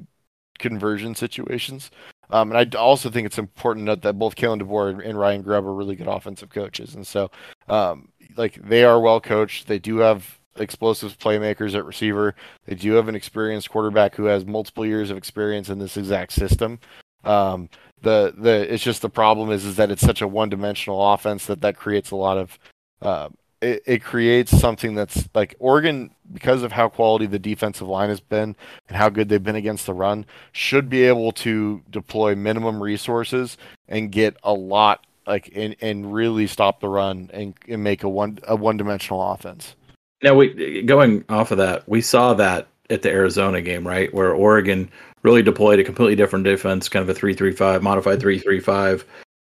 conversion 0.58 1.14
situations. 1.14 1.90
Um, 2.30 2.52
and 2.52 2.74
I 2.74 2.78
also 2.78 3.10
think 3.10 3.26
it's 3.26 3.38
important 3.38 3.84
to 3.84 3.92
note 3.92 4.02
that 4.02 4.18
both 4.18 4.34
Kalen 4.34 4.60
DeBoer 4.60 5.06
and 5.06 5.18
Ryan 5.18 5.42
Grubb 5.42 5.66
are 5.66 5.74
really 5.74 5.94
good 5.94 6.08
offensive 6.08 6.50
coaches, 6.50 6.94
and 6.94 7.06
so 7.06 7.30
um, 7.68 8.08
like 8.36 8.54
they 8.54 8.82
are 8.82 9.00
well 9.00 9.20
coached. 9.20 9.66
They 9.66 9.78
do 9.78 9.98
have 9.98 10.38
explosive 10.56 11.18
playmakers 11.18 11.74
at 11.74 11.84
receiver. 11.84 12.34
They 12.66 12.74
do 12.74 12.92
have 12.92 13.08
an 13.08 13.14
experienced 13.14 13.70
quarterback 13.70 14.14
who 14.14 14.24
has 14.24 14.44
multiple 14.46 14.86
years 14.86 15.10
of 15.10 15.16
experience 15.16 15.68
in 15.68 15.78
this 15.78 15.96
exact 15.96 16.32
system. 16.32 16.78
Um, 17.24 17.68
the 18.04 18.34
the 18.36 18.72
it's 18.72 18.84
just 18.84 19.02
the 19.02 19.10
problem 19.10 19.50
is 19.50 19.64
is 19.64 19.76
that 19.76 19.90
it's 19.90 20.02
such 20.02 20.22
a 20.22 20.28
one 20.28 20.48
dimensional 20.48 21.12
offense 21.12 21.46
that 21.46 21.60
that 21.62 21.76
creates 21.76 22.10
a 22.12 22.16
lot 22.16 22.38
of 22.38 22.58
uh, 23.02 23.28
it, 23.60 23.82
it 23.86 24.04
creates 24.04 24.56
something 24.58 24.94
that's 24.94 25.28
like 25.34 25.56
Oregon 25.58 26.10
because 26.32 26.62
of 26.62 26.72
how 26.72 26.88
quality 26.88 27.26
the 27.26 27.38
defensive 27.38 27.88
line 27.88 28.10
has 28.10 28.20
been 28.20 28.54
and 28.88 28.96
how 28.96 29.08
good 29.08 29.28
they've 29.28 29.42
been 29.42 29.56
against 29.56 29.86
the 29.86 29.94
run 29.94 30.26
should 30.52 30.88
be 30.88 31.04
able 31.04 31.32
to 31.32 31.82
deploy 31.90 32.34
minimum 32.34 32.82
resources 32.82 33.56
and 33.88 34.12
get 34.12 34.36
a 34.44 34.52
lot 34.52 35.06
like 35.26 35.50
and, 35.54 35.74
and 35.80 36.12
really 36.12 36.46
stop 36.46 36.80
the 36.80 36.88
run 36.88 37.30
and, 37.32 37.54
and 37.68 37.82
make 37.82 38.04
a 38.04 38.08
one 38.08 38.38
a 38.46 38.54
one 38.54 38.76
dimensional 38.76 39.32
offense. 39.32 39.74
Now, 40.22 40.34
we 40.34 40.82
going 40.82 41.24
off 41.28 41.50
of 41.50 41.58
that, 41.58 41.88
we 41.88 42.00
saw 42.00 42.34
that 42.34 42.68
at 42.90 43.02
the 43.02 43.10
Arizona 43.10 43.60
game, 43.62 43.86
right, 43.86 44.12
where 44.12 44.32
Oregon 44.32 44.90
really 45.22 45.42
deployed 45.42 45.78
a 45.78 45.84
completely 45.84 46.16
different 46.16 46.44
defense, 46.44 46.88
kind 46.88 47.02
of 47.02 47.08
a 47.08 47.14
three-three-five, 47.14 47.82
modified 47.82 48.20
three-three-five, 48.20 49.04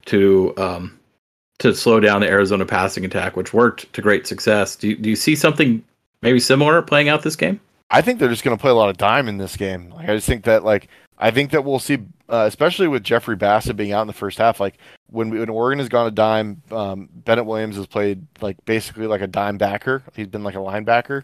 to 0.06 0.54
um, 0.58 1.00
to 1.60 1.74
slow 1.74 2.00
down 2.00 2.22
the 2.22 2.28
Arizona 2.28 2.66
passing 2.66 3.06
attack, 3.06 3.36
which 3.38 3.54
worked 3.54 3.92
to 3.94 4.02
great 4.02 4.28
success. 4.28 4.76
Do 4.76 4.90
you, 4.90 4.96
do 4.96 5.10
you 5.10 5.16
see 5.16 5.36
something 5.36 5.84
maybe 6.22 6.40
similar 6.40 6.82
playing 6.82 7.10
out 7.10 7.22
this 7.22 7.36
game? 7.36 7.60
I 7.92 8.02
think 8.02 8.20
they're 8.20 8.30
just 8.30 8.44
going 8.44 8.58
to 8.58 8.62
play 8.62 8.72
a 8.72 8.76
lot 8.76 8.90
of 8.90 8.98
dime 8.98 9.28
in 9.28 9.38
this 9.38 9.56
game. 9.56 9.92
Like 9.92 10.10
I 10.10 10.16
just 10.16 10.28
think 10.28 10.44
that 10.46 10.64
like 10.64 10.88
I 11.20 11.30
think 11.30 11.52
that 11.52 11.64
we'll 11.64 11.80
see, 11.80 12.00
uh, 12.30 12.46
especially 12.48 12.88
with 12.88 13.04
Jeffrey 13.04 13.38
Bassa 13.38 13.76
being 13.76 13.92
out 13.92 14.02
in 14.02 14.08
the 14.08 14.14
first 14.14 14.38
half. 14.38 14.60
Like 14.60 14.78
when 15.10 15.30
when 15.30 15.50
Oregon 15.50 15.80
has 15.80 15.90
gone 15.90 16.08
a 16.08 16.12
dime, 16.12 16.62
um, 16.72 17.10
Bennett 17.14 17.46
Williams 17.46 17.76
has 17.76 17.86
played 17.86 18.26
like 18.42 18.58
basically 18.66 19.08
like 19.08 19.22
a 19.22 19.28
dime 19.28 19.58
backer. 19.58 20.04
He's 20.16 20.28
been 20.28 20.44
like 20.44 20.56
a 20.56 20.60
linebacker, 20.60 21.24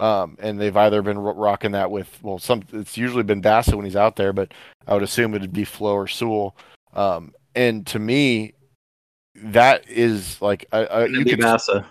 um, 0.00 0.36
and 0.40 0.60
they've 0.60 0.76
either 0.76 1.02
been 1.02 1.18
ro- 1.18 1.34
rocking 1.34 1.72
that 1.72 1.90
with 1.90 2.18
well, 2.22 2.38
some 2.38 2.62
it's 2.72 2.96
usually 2.96 3.22
been 3.22 3.42
Bassa 3.42 3.74
when 3.74 3.84
he's 3.84 3.96
out 3.96 4.16
there, 4.16 4.32
but 4.32 4.52
I 4.86 4.94
would 4.94 5.02
assume 5.02 5.34
it'd 5.34 5.52
be 5.52 5.64
Flo 5.64 5.92
or 5.92 6.08
Sewell. 6.08 6.56
Um, 6.94 7.34
and 7.54 7.86
to 7.88 7.98
me, 7.98 8.54
that 9.36 9.88
is 9.88 10.40
like 10.40 10.66
a, 10.72 10.86
a, 10.90 11.08
you 11.08 11.24
can 11.24 11.40
Bassa. 11.40 11.84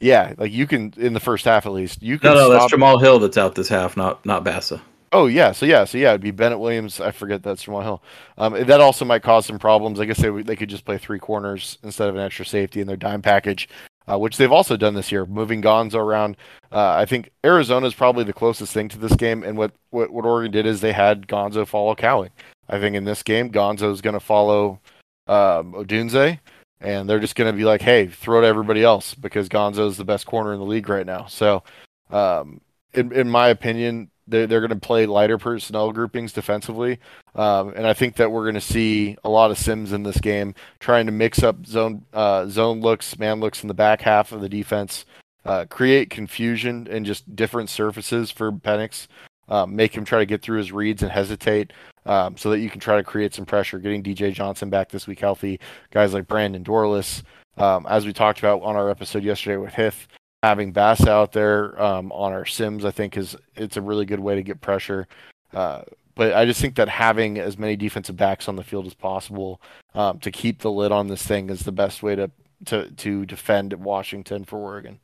yeah, 0.00 0.34
like 0.36 0.52
you 0.52 0.66
can 0.66 0.92
in 0.96 1.12
the 1.12 1.20
first 1.20 1.44
half 1.44 1.66
at 1.66 1.72
least 1.72 2.02
you 2.02 2.18
can 2.18 2.30
No, 2.30 2.34
no, 2.34 2.50
that's 2.50 2.70
Jamal 2.70 2.98
Hill 2.98 3.18
that's 3.18 3.38
out 3.38 3.54
this 3.54 3.68
half, 3.68 3.96
not 3.96 4.24
not 4.26 4.44
Bassa. 4.44 4.80
Oh 5.14 5.26
yeah, 5.26 5.52
so 5.52 5.66
yeah, 5.66 5.84
so 5.84 5.98
yeah, 5.98 6.10
it'd 6.10 6.22
be 6.22 6.30
Bennett 6.30 6.58
Williams. 6.58 6.98
I 7.00 7.10
forget 7.10 7.42
that's 7.42 7.64
Jamal 7.64 7.82
Hill. 7.82 8.02
Um, 8.38 8.54
that 8.64 8.80
also 8.80 9.04
might 9.04 9.22
cause 9.22 9.44
some 9.44 9.58
problems. 9.58 10.00
I 10.00 10.06
guess 10.06 10.18
they 10.18 10.30
they 10.42 10.56
could 10.56 10.70
just 10.70 10.86
play 10.86 10.96
three 10.96 11.18
corners 11.18 11.78
instead 11.82 12.08
of 12.08 12.14
an 12.14 12.22
extra 12.22 12.46
safety 12.46 12.80
in 12.80 12.86
their 12.86 12.96
dime 12.96 13.20
package, 13.20 13.68
uh, 14.10 14.18
which 14.18 14.36
they've 14.36 14.52
also 14.52 14.76
done 14.76 14.94
this 14.94 15.12
year, 15.12 15.26
moving 15.26 15.62
Gonzo 15.62 15.96
around. 15.96 16.36
Uh, 16.70 16.90
I 16.90 17.04
think 17.04 17.30
Arizona 17.44 17.86
is 17.86 17.94
probably 17.94 18.24
the 18.24 18.32
closest 18.32 18.72
thing 18.72 18.88
to 18.90 18.98
this 18.98 19.14
game, 19.14 19.42
and 19.42 19.56
what, 19.56 19.72
what 19.90 20.10
what 20.10 20.24
Oregon 20.24 20.52
did 20.52 20.66
is 20.66 20.80
they 20.80 20.92
had 20.92 21.26
Gonzo 21.26 21.66
follow 21.66 21.94
Cowing. 21.94 22.30
I 22.68 22.78
think 22.78 22.96
in 22.96 23.04
this 23.04 23.22
game, 23.22 23.50
Gonzo 23.50 23.92
is 23.92 24.00
going 24.00 24.14
to 24.14 24.20
follow 24.20 24.80
um, 25.26 25.72
Odunze, 25.72 26.38
and 26.80 27.08
they're 27.08 27.20
just 27.20 27.34
going 27.34 27.52
to 27.52 27.56
be 27.56 27.64
like, 27.64 27.82
"Hey, 27.82 28.06
throw 28.06 28.40
to 28.40 28.46
everybody 28.46 28.82
else," 28.82 29.14
because 29.14 29.48
Gonzo 29.48 29.88
is 29.88 29.96
the 29.96 30.04
best 30.04 30.26
corner 30.26 30.52
in 30.52 30.60
the 30.60 30.66
league 30.66 30.88
right 30.88 31.06
now. 31.06 31.26
So, 31.26 31.62
um, 32.10 32.60
in 32.94 33.12
in 33.12 33.28
my 33.28 33.48
opinion, 33.48 34.10
they're 34.32 34.46
they're 34.46 34.60
going 34.60 34.70
to 34.70 34.76
play 34.76 35.06
lighter 35.06 35.38
personnel 35.38 35.92
groupings 35.92 36.32
defensively, 36.32 36.98
um, 37.36 37.72
and 37.76 37.86
I 37.86 37.92
think 37.92 38.16
that 38.16 38.32
we're 38.32 38.42
going 38.42 38.54
to 38.54 38.60
see 38.60 39.16
a 39.22 39.28
lot 39.28 39.50
of 39.50 39.58
Sims 39.58 39.92
in 39.92 40.02
this 40.02 40.18
game, 40.18 40.54
trying 40.80 41.06
to 41.06 41.12
mix 41.12 41.42
up 41.42 41.64
zone 41.66 42.04
uh, 42.12 42.46
zone 42.46 42.80
looks, 42.80 43.18
man 43.18 43.38
looks 43.38 43.62
in 43.62 43.68
the 43.68 43.74
back 43.74 44.00
half 44.00 44.32
of 44.32 44.40
the 44.40 44.48
defense, 44.48 45.04
uh, 45.44 45.66
create 45.66 46.10
confusion 46.10 46.88
and 46.90 47.06
just 47.06 47.36
different 47.36 47.68
surfaces 47.68 48.30
for 48.30 48.50
Penix, 48.50 49.06
um, 49.48 49.76
make 49.76 49.94
him 49.94 50.04
try 50.04 50.18
to 50.18 50.26
get 50.26 50.42
through 50.42 50.58
his 50.58 50.72
reads 50.72 51.02
and 51.02 51.12
hesitate, 51.12 51.72
um, 52.06 52.36
so 52.36 52.50
that 52.50 52.60
you 52.60 52.70
can 52.70 52.80
try 52.80 52.96
to 52.96 53.04
create 53.04 53.34
some 53.34 53.44
pressure. 53.44 53.78
Getting 53.78 54.02
DJ 54.02 54.32
Johnson 54.32 54.70
back 54.70 54.88
this 54.88 55.06
week 55.06 55.20
healthy, 55.20 55.60
guys 55.92 56.14
like 56.14 56.26
Brandon 56.26 56.64
Dorlus, 56.64 57.22
um, 57.58 57.86
as 57.88 58.06
we 58.06 58.12
talked 58.12 58.38
about 58.38 58.62
on 58.62 58.76
our 58.76 58.88
episode 58.88 59.22
yesterday 59.22 59.58
with 59.58 59.74
Hith, 59.74 60.08
having 60.42 60.72
Bass 60.72 61.06
out 61.06 61.32
there 61.32 61.80
um, 61.80 62.10
on 62.12 62.32
our 62.32 62.44
Sims, 62.44 62.84
I 62.84 62.90
think 62.90 63.16
is 63.16 63.36
it's 63.54 63.76
a 63.76 63.82
really 63.82 64.04
good 64.04 64.20
way 64.20 64.34
to 64.34 64.42
get 64.42 64.60
pressure. 64.60 65.06
Uh, 65.52 65.82
but 66.14 66.34
I 66.34 66.44
just 66.44 66.60
think 66.60 66.74
that 66.76 66.88
having 66.88 67.38
as 67.38 67.58
many 67.58 67.76
defensive 67.76 68.16
backs 68.16 68.48
on 68.48 68.56
the 68.56 68.64
field 68.64 68.86
as 68.86 68.94
possible 68.94 69.60
um, 69.94 70.18
to 70.20 70.30
keep 70.30 70.60
the 70.60 70.70
lid 70.70 70.92
on 70.92 71.08
this 71.08 71.26
thing 71.26 71.48
is 71.48 71.60
the 71.60 71.72
best 71.72 72.02
way 72.02 72.16
to 72.16 72.30
to 72.66 72.90
to 72.90 73.26
defend 73.26 73.72
Washington 73.74 74.44
for 74.44 74.58
Oregon. 74.58 75.00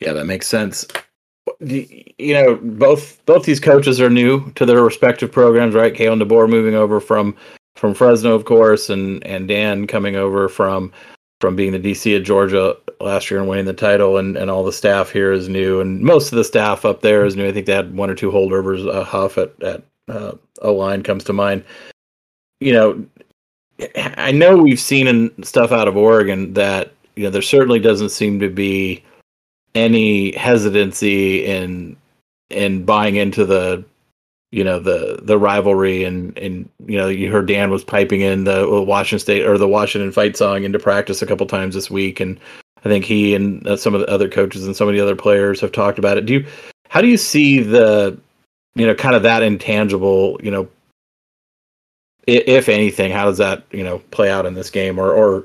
Yeah, 0.00 0.12
that 0.12 0.26
makes 0.26 0.46
sense. 0.46 0.86
You 1.60 2.34
know, 2.34 2.56
both 2.56 3.24
both 3.26 3.44
these 3.44 3.60
coaches 3.60 4.00
are 4.00 4.10
new 4.10 4.50
to 4.52 4.66
their 4.66 4.82
respective 4.82 5.32
programs, 5.32 5.74
right? 5.74 5.94
Kalen 5.94 6.22
DeBoer 6.22 6.48
moving 6.48 6.74
over 6.74 7.00
from 7.00 7.36
from 7.76 7.94
Fresno, 7.94 8.34
of 8.34 8.44
course, 8.44 8.90
and 8.90 9.24
and 9.26 9.48
Dan 9.48 9.86
coming 9.86 10.16
over 10.16 10.48
from 10.48 10.92
from 11.40 11.56
being 11.56 11.72
the 11.72 11.78
DC 11.78 12.16
at 12.16 12.22
Georgia 12.22 12.76
last 13.00 13.30
year 13.30 13.40
and 13.40 13.48
winning 13.48 13.64
the 13.64 13.72
title, 13.72 14.18
and 14.18 14.36
and 14.36 14.50
all 14.50 14.64
the 14.64 14.72
staff 14.72 15.10
here 15.10 15.32
is 15.32 15.48
new, 15.48 15.80
and 15.80 16.00
most 16.00 16.32
of 16.32 16.36
the 16.36 16.44
staff 16.44 16.84
up 16.84 17.00
there 17.00 17.24
is 17.24 17.36
new. 17.36 17.48
I 17.48 17.52
think 17.52 17.66
they 17.66 17.74
had 17.74 17.96
one 17.96 18.10
or 18.10 18.14
two 18.14 18.30
holdovers. 18.30 18.86
Uh, 18.86 19.04
Huff 19.04 19.38
at 19.38 19.60
at 19.62 19.82
uh, 20.08 20.32
line 20.62 21.02
comes 21.02 21.24
to 21.24 21.32
mind. 21.32 21.64
You 22.60 22.72
know, 22.72 23.06
I 23.96 24.32
know 24.32 24.56
we've 24.56 24.80
seen 24.80 25.06
in 25.06 25.42
stuff 25.42 25.72
out 25.72 25.88
of 25.88 25.96
Oregon 25.96 26.52
that 26.54 26.92
you 27.16 27.24
know 27.24 27.30
there 27.30 27.42
certainly 27.42 27.80
doesn't 27.80 28.10
seem 28.10 28.38
to 28.40 28.50
be 28.50 29.02
any 29.74 30.32
hesitancy 30.36 31.44
in 31.46 31.96
in 32.50 32.84
buying 32.84 33.16
into 33.16 33.44
the 33.44 33.84
you 34.52 34.64
know 34.64 34.80
the 34.80 35.20
the 35.22 35.38
rivalry 35.38 36.04
and 36.04 36.36
and 36.38 36.68
you 36.86 36.98
know 36.98 37.08
you 37.08 37.30
heard 37.30 37.46
Dan 37.46 37.70
was 37.70 37.84
piping 37.84 38.20
in 38.20 38.44
the 38.44 38.84
Washington 38.86 39.20
State 39.20 39.46
or 39.46 39.56
the 39.58 39.68
Washington 39.68 40.12
fight 40.12 40.36
song 40.36 40.64
into 40.64 40.78
practice 40.78 41.22
a 41.22 41.26
couple 41.26 41.46
times 41.46 41.74
this 41.74 41.90
week 41.90 42.20
and 42.20 42.38
I 42.84 42.88
think 42.88 43.04
he 43.04 43.34
and 43.34 43.66
uh, 43.66 43.76
some 43.76 43.94
of 43.94 44.00
the 44.00 44.08
other 44.08 44.28
coaches 44.28 44.66
and 44.66 44.74
some 44.74 44.88
of 44.88 44.94
the 44.94 45.00
other 45.00 45.16
players 45.16 45.60
have 45.60 45.72
talked 45.72 45.98
about 45.98 46.16
it. 46.16 46.26
Do 46.26 46.34
you, 46.34 46.46
how 46.88 47.00
do 47.00 47.08
you 47.08 47.16
see 47.16 47.60
the, 47.60 48.18
you 48.74 48.86
know, 48.86 48.94
kind 48.94 49.14
of 49.14 49.22
that 49.22 49.42
intangible, 49.42 50.40
you 50.42 50.50
know, 50.50 50.68
if 52.26 52.68
anything, 52.68 53.12
how 53.12 53.24
does 53.26 53.38
that, 53.38 53.64
you 53.70 53.84
know, 53.84 53.98
play 54.10 54.30
out 54.30 54.46
in 54.46 54.54
this 54.54 54.70
game, 54.70 54.98
or 54.98 55.12
or 55.12 55.44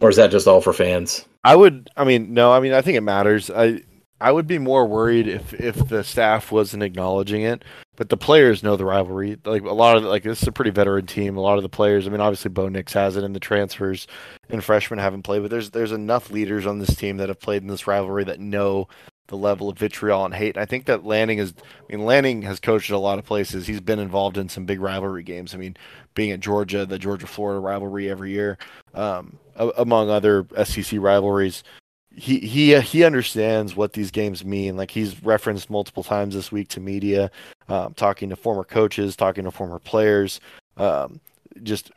or 0.00 0.08
is 0.08 0.16
that 0.16 0.30
just 0.30 0.48
all 0.48 0.60
for 0.60 0.72
fans? 0.72 1.24
I 1.44 1.56
would. 1.56 1.90
I 1.96 2.04
mean, 2.04 2.32
no. 2.32 2.52
I 2.52 2.60
mean, 2.60 2.72
I 2.72 2.80
think 2.80 2.96
it 2.96 3.02
matters. 3.02 3.50
I 3.50 3.82
I 4.20 4.32
would 4.32 4.46
be 4.46 4.58
more 4.58 4.86
worried 4.86 5.28
if 5.28 5.52
if 5.54 5.88
the 5.88 6.02
staff 6.02 6.52
wasn't 6.52 6.82
acknowledging 6.82 7.42
it, 7.42 7.64
but 8.00 8.08
the 8.08 8.16
players 8.16 8.62
know 8.62 8.76
the 8.76 8.84
rivalry. 8.86 9.36
Like 9.44 9.60
a 9.62 9.74
lot 9.74 9.98
of 9.98 10.04
like 10.04 10.22
this 10.22 10.40
is 10.40 10.48
a 10.48 10.52
pretty 10.52 10.70
veteran 10.70 11.04
team. 11.04 11.36
A 11.36 11.40
lot 11.42 11.58
of 11.58 11.62
the 11.62 11.68
players. 11.68 12.06
I 12.06 12.10
mean, 12.10 12.22
obviously 12.22 12.48
Bo 12.48 12.70
Nix 12.70 12.94
has 12.94 13.14
it, 13.14 13.24
and 13.24 13.36
the 13.36 13.40
transfers 13.40 14.06
and 14.48 14.64
freshmen 14.64 14.98
haven't 14.98 15.20
played. 15.20 15.42
But 15.42 15.50
there's 15.50 15.68
there's 15.68 15.92
enough 15.92 16.30
leaders 16.30 16.64
on 16.64 16.78
this 16.78 16.96
team 16.96 17.18
that 17.18 17.28
have 17.28 17.40
played 17.40 17.60
in 17.60 17.68
this 17.68 17.86
rivalry 17.86 18.24
that 18.24 18.40
know 18.40 18.88
the 19.26 19.36
level 19.36 19.68
of 19.68 19.76
vitriol 19.76 20.24
and 20.24 20.32
hate. 20.32 20.56
And 20.56 20.62
I 20.62 20.64
think 20.64 20.86
that 20.86 21.04
Lanning 21.04 21.40
is. 21.40 21.52
I 21.58 21.94
mean, 21.94 22.06
Lanning 22.06 22.40
has 22.40 22.58
coached 22.58 22.88
at 22.88 22.96
a 22.96 22.98
lot 22.98 23.18
of 23.18 23.26
places. 23.26 23.66
He's 23.66 23.82
been 23.82 23.98
involved 23.98 24.38
in 24.38 24.48
some 24.48 24.64
big 24.64 24.80
rivalry 24.80 25.22
games. 25.22 25.54
I 25.54 25.58
mean, 25.58 25.76
being 26.14 26.30
at 26.30 26.40
Georgia, 26.40 26.86
the 26.86 26.98
Georgia 26.98 27.26
Florida 27.26 27.60
rivalry 27.60 28.08
every 28.08 28.30
year, 28.30 28.56
um, 28.94 29.38
among 29.76 30.08
other 30.08 30.46
SEC 30.64 30.98
rivalries 30.98 31.64
he 32.14 32.40
he 32.40 32.74
uh, 32.74 32.80
he 32.80 33.04
understands 33.04 33.76
what 33.76 33.92
these 33.92 34.10
games 34.10 34.44
mean. 34.44 34.76
Like 34.76 34.90
he's 34.90 35.22
referenced 35.22 35.70
multiple 35.70 36.02
times 36.02 36.34
this 36.34 36.50
week 36.50 36.68
to 36.68 36.80
media, 36.80 37.30
um, 37.68 37.94
talking 37.94 38.28
to 38.30 38.36
former 38.36 38.64
coaches, 38.64 39.16
talking 39.16 39.44
to 39.44 39.50
former 39.50 39.78
players, 39.78 40.40
um, 40.76 41.20
just 41.62 41.90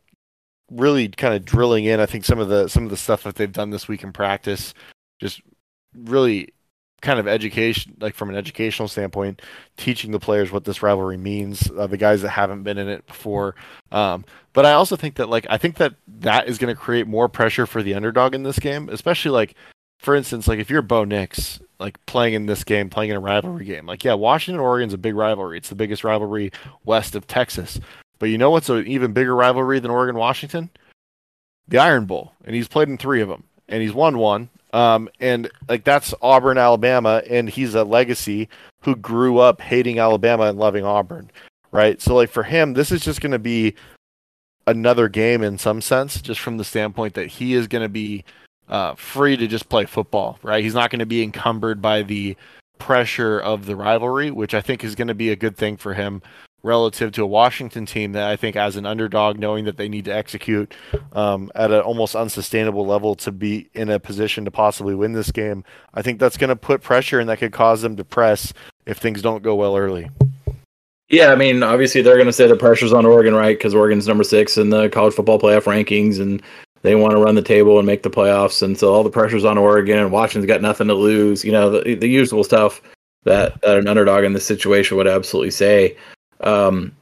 really 0.72 1.08
kind 1.10 1.34
of 1.34 1.46
drilling 1.46 1.86
in. 1.86 2.00
I 2.00 2.06
think 2.06 2.26
some 2.26 2.40
of 2.40 2.50
the 2.50 2.68
some 2.68 2.84
of 2.84 2.90
the 2.90 2.98
stuff 2.98 3.24
that 3.24 3.36
they've 3.36 3.52
done 3.52 3.72
this 3.72 3.88
week 3.88 4.04
in 4.04 4.14
practice, 4.14 4.74
just 5.20 5.42
really 5.96 6.50
kind 7.02 7.20
of 7.20 7.28
education, 7.28 7.98
like 8.00 8.16
from 8.16 8.30
an 8.30 8.36
educational 8.36 8.88
standpoint, 8.88 9.42
teaching 9.78 10.12
the 10.12 10.20
players 10.20 10.52
what 10.52 10.64
this 10.64 10.82
rivalry 10.82 11.18
means. 11.18 11.70
Uh, 11.72 11.88
the 11.88 11.98
guys 11.98 12.22
that 12.22 12.30
haven't 12.30 12.64
been 12.64 12.78
in 12.78 12.88
it 12.88 13.06
before. 13.08 13.56
Um, 13.92 14.26
but 14.54 14.66
I 14.66 14.74
also 14.74 14.96
think 14.96 15.16
that 15.16 15.28
like 15.28 15.46
I 15.50 15.58
think 15.58 15.78
that 15.78 15.96
that 16.20 16.48
is 16.48 16.60
going 16.60 16.74
to 16.74 16.80
create 16.80 17.08
more 17.08 17.28
pressure 17.28 17.66
for 17.66 17.82
the 17.82 17.96
underdog 17.96 18.36
in 18.36 18.44
this 18.44 18.60
game, 18.60 18.90
especially 18.90 19.32
like 19.32 19.56
for 20.04 20.16
instance, 20.16 20.48
like 20.48 20.60
if 20.60 20.70
you're 20.70 20.82
Bo 20.82 21.06
Nix, 21.06 21.62
like 21.80 22.06
playing 22.06 22.34
in 22.34 22.46
this 22.46 22.64
game, 22.66 22.90
playing 22.90 23.12
in 23.12 23.16
a 23.16 23.22
rivalry 23.22 23.66
game, 23.66 23.86
like 23.86 24.04
yeah, 24.04 24.14
Washington 24.14 24.60
Oregon's 24.60 24.94
a 24.94 24.98
big 24.98 25.16
rivalry. 25.16 25.58
It's 25.58 25.70
the 25.70 25.76
biggest 25.76 26.04
rivalry 26.04 26.52
west 26.84 27.16
of 27.16 27.26
Texas. 27.26 27.80
But 28.20 28.28
you 28.30 28.38
know 28.38 28.52
what's 28.52 28.70
an 28.70 28.86
even 28.86 29.14
bigger 29.14 29.36
rivalry 29.36 29.80
than 29.80 29.92
Oregon 29.92 30.18
Washington? 30.18 30.70
The 31.70 31.78
Iron 31.78 32.06
Bowl, 32.06 32.34
and 32.44 32.54
he's 32.54 32.68
played 32.68 32.90
in 32.90 32.98
three 32.98 33.22
of 33.22 33.30
them, 33.30 33.46
and 33.70 33.82
he's 33.82 33.94
won 33.94 34.18
one. 34.18 34.50
Um, 34.74 35.08
and 35.22 35.50
like 35.70 35.86
that's 35.86 36.14
Auburn, 36.22 36.58
Alabama, 36.58 37.22
and 37.30 37.50
he's 37.50 37.74
a 37.74 37.86
legacy 37.86 38.50
who 38.82 38.98
grew 38.98 39.38
up 39.38 39.62
hating 39.62 40.00
Alabama 40.00 40.44
and 40.44 40.60
loving 40.60 40.84
Auburn, 40.84 41.32
right? 41.72 42.02
So 42.02 42.16
like 42.16 42.30
for 42.30 42.44
him, 42.44 42.74
this 42.74 42.92
is 42.92 43.02
just 43.02 43.22
going 43.22 43.32
to 43.32 43.40
be 43.40 43.76
another 44.68 45.08
game 45.08 45.44
in 45.44 45.58
some 45.58 45.80
sense, 45.80 46.22
just 46.22 46.42
from 46.42 46.58
the 46.58 46.66
standpoint 46.66 47.14
that 47.14 47.28
he 47.28 47.54
is 47.54 47.68
going 47.68 47.84
to 47.84 47.90
be 47.90 48.26
uh, 48.70 48.96
free 48.96 49.38
to 49.38 49.48
just 49.48 49.70
play 49.70 49.86
football, 49.86 50.40
right? 50.44 50.64
He's 50.64 50.74
not 50.74 50.90
going 50.90 51.00
to 51.00 51.06
be 51.06 51.24
encumbered 51.24 51.82
by 51.82 52.04
the 52.04 52.36
pressure 52.78 53.40
of 53.40 53.66
the 53.66 53.76
rivalry, 53.76 54.32
which 54.32 54.54
I 54.54 54.62
think 54.62 54.84
is 54.84 54.96
going 54.96 55.08
to 55.08 55.14
be 55.14 55.30
a 55.30 55.36
good 55.36 55.56
thing 55.56 55.78
for 55.78 55.94
him 55.94 56.22
relative 56.64 57.12
to 57.12 57.24
a 57.24 57.28
Washington 57.28 57.86
team 57.86 58.14
that 58.14 58.30
I 58.30 58.36
think, 58.36 58.56
as 58.56 58.78
an 58.78 58.86
underdog, 58.86 59.38
knowing 59.38 59.66
that 59.66 59.78
they 59.78 59.90
need 59.90 60.06
to 60.06 60.16
execute 60.16 60.74
um, 61.12 61.52
at 61.56 61.72
an 61.72 61.82
almost 61.82 62.16
unsustainable 62.16 62.86
level 62.86 63.16
to 63.16 63.32
be 63.32 63.70
in 63.74 63.90
a 63.90 64.00
position 64.00 64.46
to 64.46 64.52
possibly 64.52 64.96
win 64.96 65.12
this 65.12 65.32
game, 65.32 65.64
I 65.94 66.02
think 66.02 66.20
that's 66.20 66.38
going 66.38 66.50
to 66.50 66.56
put 66.56 66.82
pressure 66.82 67.20
and 67.20 67.30
that 67.30 67.40
could 67.40 67.52
cause 67.52 67.82
them 67.82 67.98
to 67.98 68.06
press 68.06 68.54
if 68.86 68.98
things 68.98 69.22
don't 69.22 69.44
go 69.44 69.56
well 69.56 69.76
early. 69.76 70.10
Yeah, 71.10 71.32
I 71.32 71.36
mean, 71.36 71.62
obviously 71.62 72.02
they're 72.02 72.16
going 72.16 72.26
to 72.28 72.34
say 72.34 72.48
the 72.48 72.56
pressure's 72.56 72.94
on 72.94 73.06
Oregon, 73.06 73.36
right? 73.36 73.58
Because 73.58 73.76
Oregon's 73.76 74.08
number 74.08 74.24
six 74.24 74.58
in 74.58 74.70
the 74.72 74.90
college 74.90 75.14
football 75.14 75.40
playoff 75.40 75.66
rankings, 75.66 76.20
and 76.20 76.42
they 76.84 76.96
want 76.96 77.12
to 77.12 77.18
run 77.18 77.36
the 77.36 77.42
table 77.42 77.80
and 77.80 77.88
make 77.88 78.04
the 78.04 78.10
playoffs, 78.10 78.62
and 78.62 78.78
so 78.78 78.94
all 78.94 79.04
the 79.04 79.10
pressure's 79.10 79.46
on 79.46 79.58
Oregon. 79.58 79.98
and 79.98 80.12
Washington's 80.12 80.46
got 80.46 80.62
nothing 80.62 80.88
to 80.88 80.94
lose. 80.94 81.44
You 81.44 81.52
know, 81.52 81.70
the, 81.70 81.96
the 81.96 82.10
usual 82.10 82.44
stuff 82.44 82.82
that, 83.24 83.60
that 83.62 83.78
an 83.78 83.88
underdog 83.88 84.26
in 84.26 84.34
this 84.34 84.46
situation 84.46 84.98
would 84.98 85.08
absolutely 85.08 85.52
say. 85.52 85.98
Um, 86.42 86.94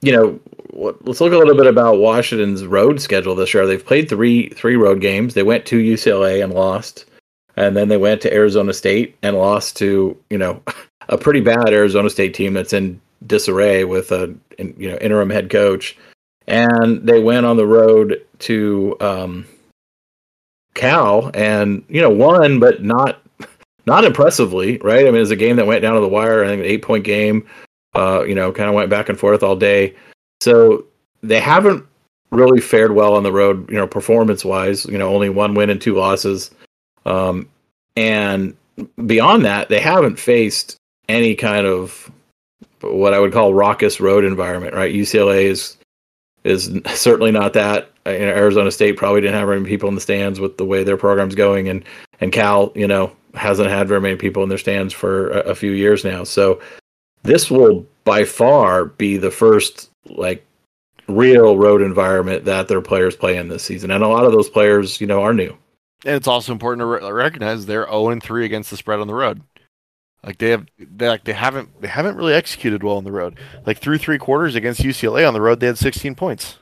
you 0.00 0.12
know, 0.12 0.40
let's 0.72 1.20
look 1.20 1.32
a 1.32 1.38
little 1.38 1.56
bit 1.56 1.66
about 1.66 1.98
Washington's 1.98 2.64
road 2.64 3.00
schedule 3.00 3.34
this 3.34 3.52
year. 3.52 3.66
They've 3.66 3.84
played 3.84 4.08
three 4.08 4.48
three 4.50 4.76
road 4.76 5.00
games. 5.00 5.34
They 5.34 5.42
went 5.42 5.66
to 5.66 5.82
UCLA 5.82 6.42
and 6.44 6.54
lost, 6.54 7.04
and 7.56 7.76
then 7.76 7.88
they 7.88 7.96
went 7.96 8.20
to 8.22 8.32
Arizona 8.32 8.72
State 8.72 9.16
and 9.22 9.36
lost 9.36 9.76
to 9.78 10.16
you 10.30 10.38
know 10.38 10.62
a 11.08 11.18
pretty 11.18 11.40
bad 11.40 11.70
Arizona 11.70 12.10
State 12.10 12.34
team 12.34 12.54
that's 12.54 12.72
in 12.72 13.00
disarray 13.26 13.84
with 13.84 14.12
a 14.12 14.32
you 14.58 14.88
know 14.88 14.98
interim 14.98 15.30
head 15.30 15.50
coach 15.50 15.96
and 16.46 17.06
they 17.06 17.20
went 17.20 17.46
on 17.46 17.56
the 17.56 17.66
road 17.66 18.24
to 18.40 18.96
um, 19.00 19.46
Cal 20.74 21.30
and 21.34 21.84
you 21.88 22.00
know 22.00 22.10
won, 22.10 22.60
but 22.60 22.82
not 22.82 23.22
not 23.86 24.04
impressively, 24.04 24.78
right? 24.78 25.06
I 25.06 25.10
mean, 25.10 25.22
it's 25.22 25.30
a 25.30 25.36
game 25.36 25.56
that 25.56 25.66
went 25.66 25.82
down 25.82 25.94
to 25.94 26.00
the 26.00 26.08
wire. 26.08 26.44
I 26.44 26.48
think 26.48 26.60
an 26.60 26.66
eight 26.66 26.82
point 26.82 27.04
game. 27.04 27.46
Uh, 27.94 28.24
you 28.24 28.34
know, 28.34 28.52
kind 28.52 28.68
of 28.68 28.74
went 28.74 28.90
back 28.90 29.08
and 29.08 29.18
forth 29.18 29.42
all 29.42 29.56
day. 29.56 29.94
So 30.42 30.84
they 31.22 31.40
haven't 31.40 31.86
really 32.30 32.60
fared 32.60 32.92
well 32.92 33.14
on 33.14 33.22
the 33.22 33.32
road. 33.32 33.70
You 33.70 33.76
know, 33.76 33.86
performance 33.86 34.44
wise. 34.44 34.84
You 34.84 34.98
know, 34.98 35.12
only 35.12 35.30
one 35.30 35.54
win 35.54 35.70
and 35.70 35.80
two 35.80 35.94
losses. 35.94 36.50
Um, 37.06 37.48
and 37.96 38.54
beyond 39.06 39.44
that, 39.46 39.70
they 39.70 39.80
haven't 39.80 40.18
faced 40.18 40.76
any 41.08 41.34
kind 41.34 41.66
of 41.66 42.10
what 42.82 43.14
I 43.14 43.18
would 43.18 43.32
call 43.32 43.54
raucous 43.54 43.98
road 44.00 44.24
environment. 44.24 44.74
Right? 44.74 44.94
UCLA 44.94 45.44
is 45.44 45.78
is 46.46 46.70
certainly 46.94 47.30
not 47.30 47.52
that. 47.54 47.90
You 48.06 48.18
know, 48.18 48.28
Arizona 48.28 48.70
State 48.70 48.96
probably 48.96 49.20
didn't 49.20 49.34
have 49.34 49.48
very 49.48 49.60
many 49.60 49.70
people 49.70 49.88
in 49.88 49.94
the 49.94 50.00
stands 50.00 50.38
with 50.38 50.56
the 50.56 50.64
way 50.64 50.84
their 50.84 50.96
program's 50.96 51.34
going, 51.34 51.68
and 51.68 51.84
and 52.20 52.32
Cal, 52.32 52.72
you 52.74 52.86
know, 52.86 53.12
hasn't 53.34 53.68
had 53.68 53.88
very 53.88 54.00
many 54.00 54.16
people 54.16 54.42
in 54.42 54.48
their 54.48 54.58
stands 54.58 54.94
for 54.94 55.30
a, 55.30 55.40
a 55.50 55.54
few 55.54 55.72
years 55.72 56.04
now. 56.04 56.24
So 56.24 56.60
this 57.22 57.50
will 57.50 57.84
by 58.04 58.24
far 58.24 58.86
be 58.86 59.16
the 59.16 59.30
first 59.30 59.90
like 60.06 60.46
real 61.08 61.58
road 61.58 61.82
environment 61.82 62.44
that 62.44 62.68
their 62.68 62.80
players 62.80 63.16
play 63.16 63.36
in 63.36 63.48
this 63.48 63.64
season, 63.64 63.90
and 63.90 64.04
a 64.04 64.08
lot 64.08 64.24
of 64.24 64.32
those 64.32 64.48
players, 64.48 65.00
you 65.00 65.06
know, 65.06 65.22
are 65.22 65.34
new. 65.34 65.56
And 66.04 66.14
it's 66.14 66.28
also 66.28 66.52
important 66.52 66.80
to 66.80 66.86
re- 66.86 67.12
recognize 67.12 67.66
they're 67.66 67.86
0 67.86 68.20
3 68.20 68.44
against 68.44 68.70
the 68.70 68.76
spread 68.76 69.00
on 69.00 69.08
the 69.08 69.14
road. 69.14 69.40
Like 70.22 70.38
they 70.38 70.50
have, 70.50 70.66
they 70.78 71.08
like 71.08 71.24
they 71.24 71.32
haven't, 71.32 71.80
they 71.80 71.88
haven't 71.88 72.16
really 72.16 72.34
executed 72.34 72.82
well 72.82 72.96
on 72.96 73.04
the 73.04 73.12
road. 73.12 73.38
Like 73.64 73.78
through 73.78 73.98
three 73.98 74.18
quarters 74.18 74.54
against 74.54 74.80
UCLA 74.80 75.26
on 75.26 75.34
the 75.34 75.40
road, 75.40 75.60
they 75.60 75.66
had 75.66 75.78
16 75.78 76.14
points. 76.14 76.58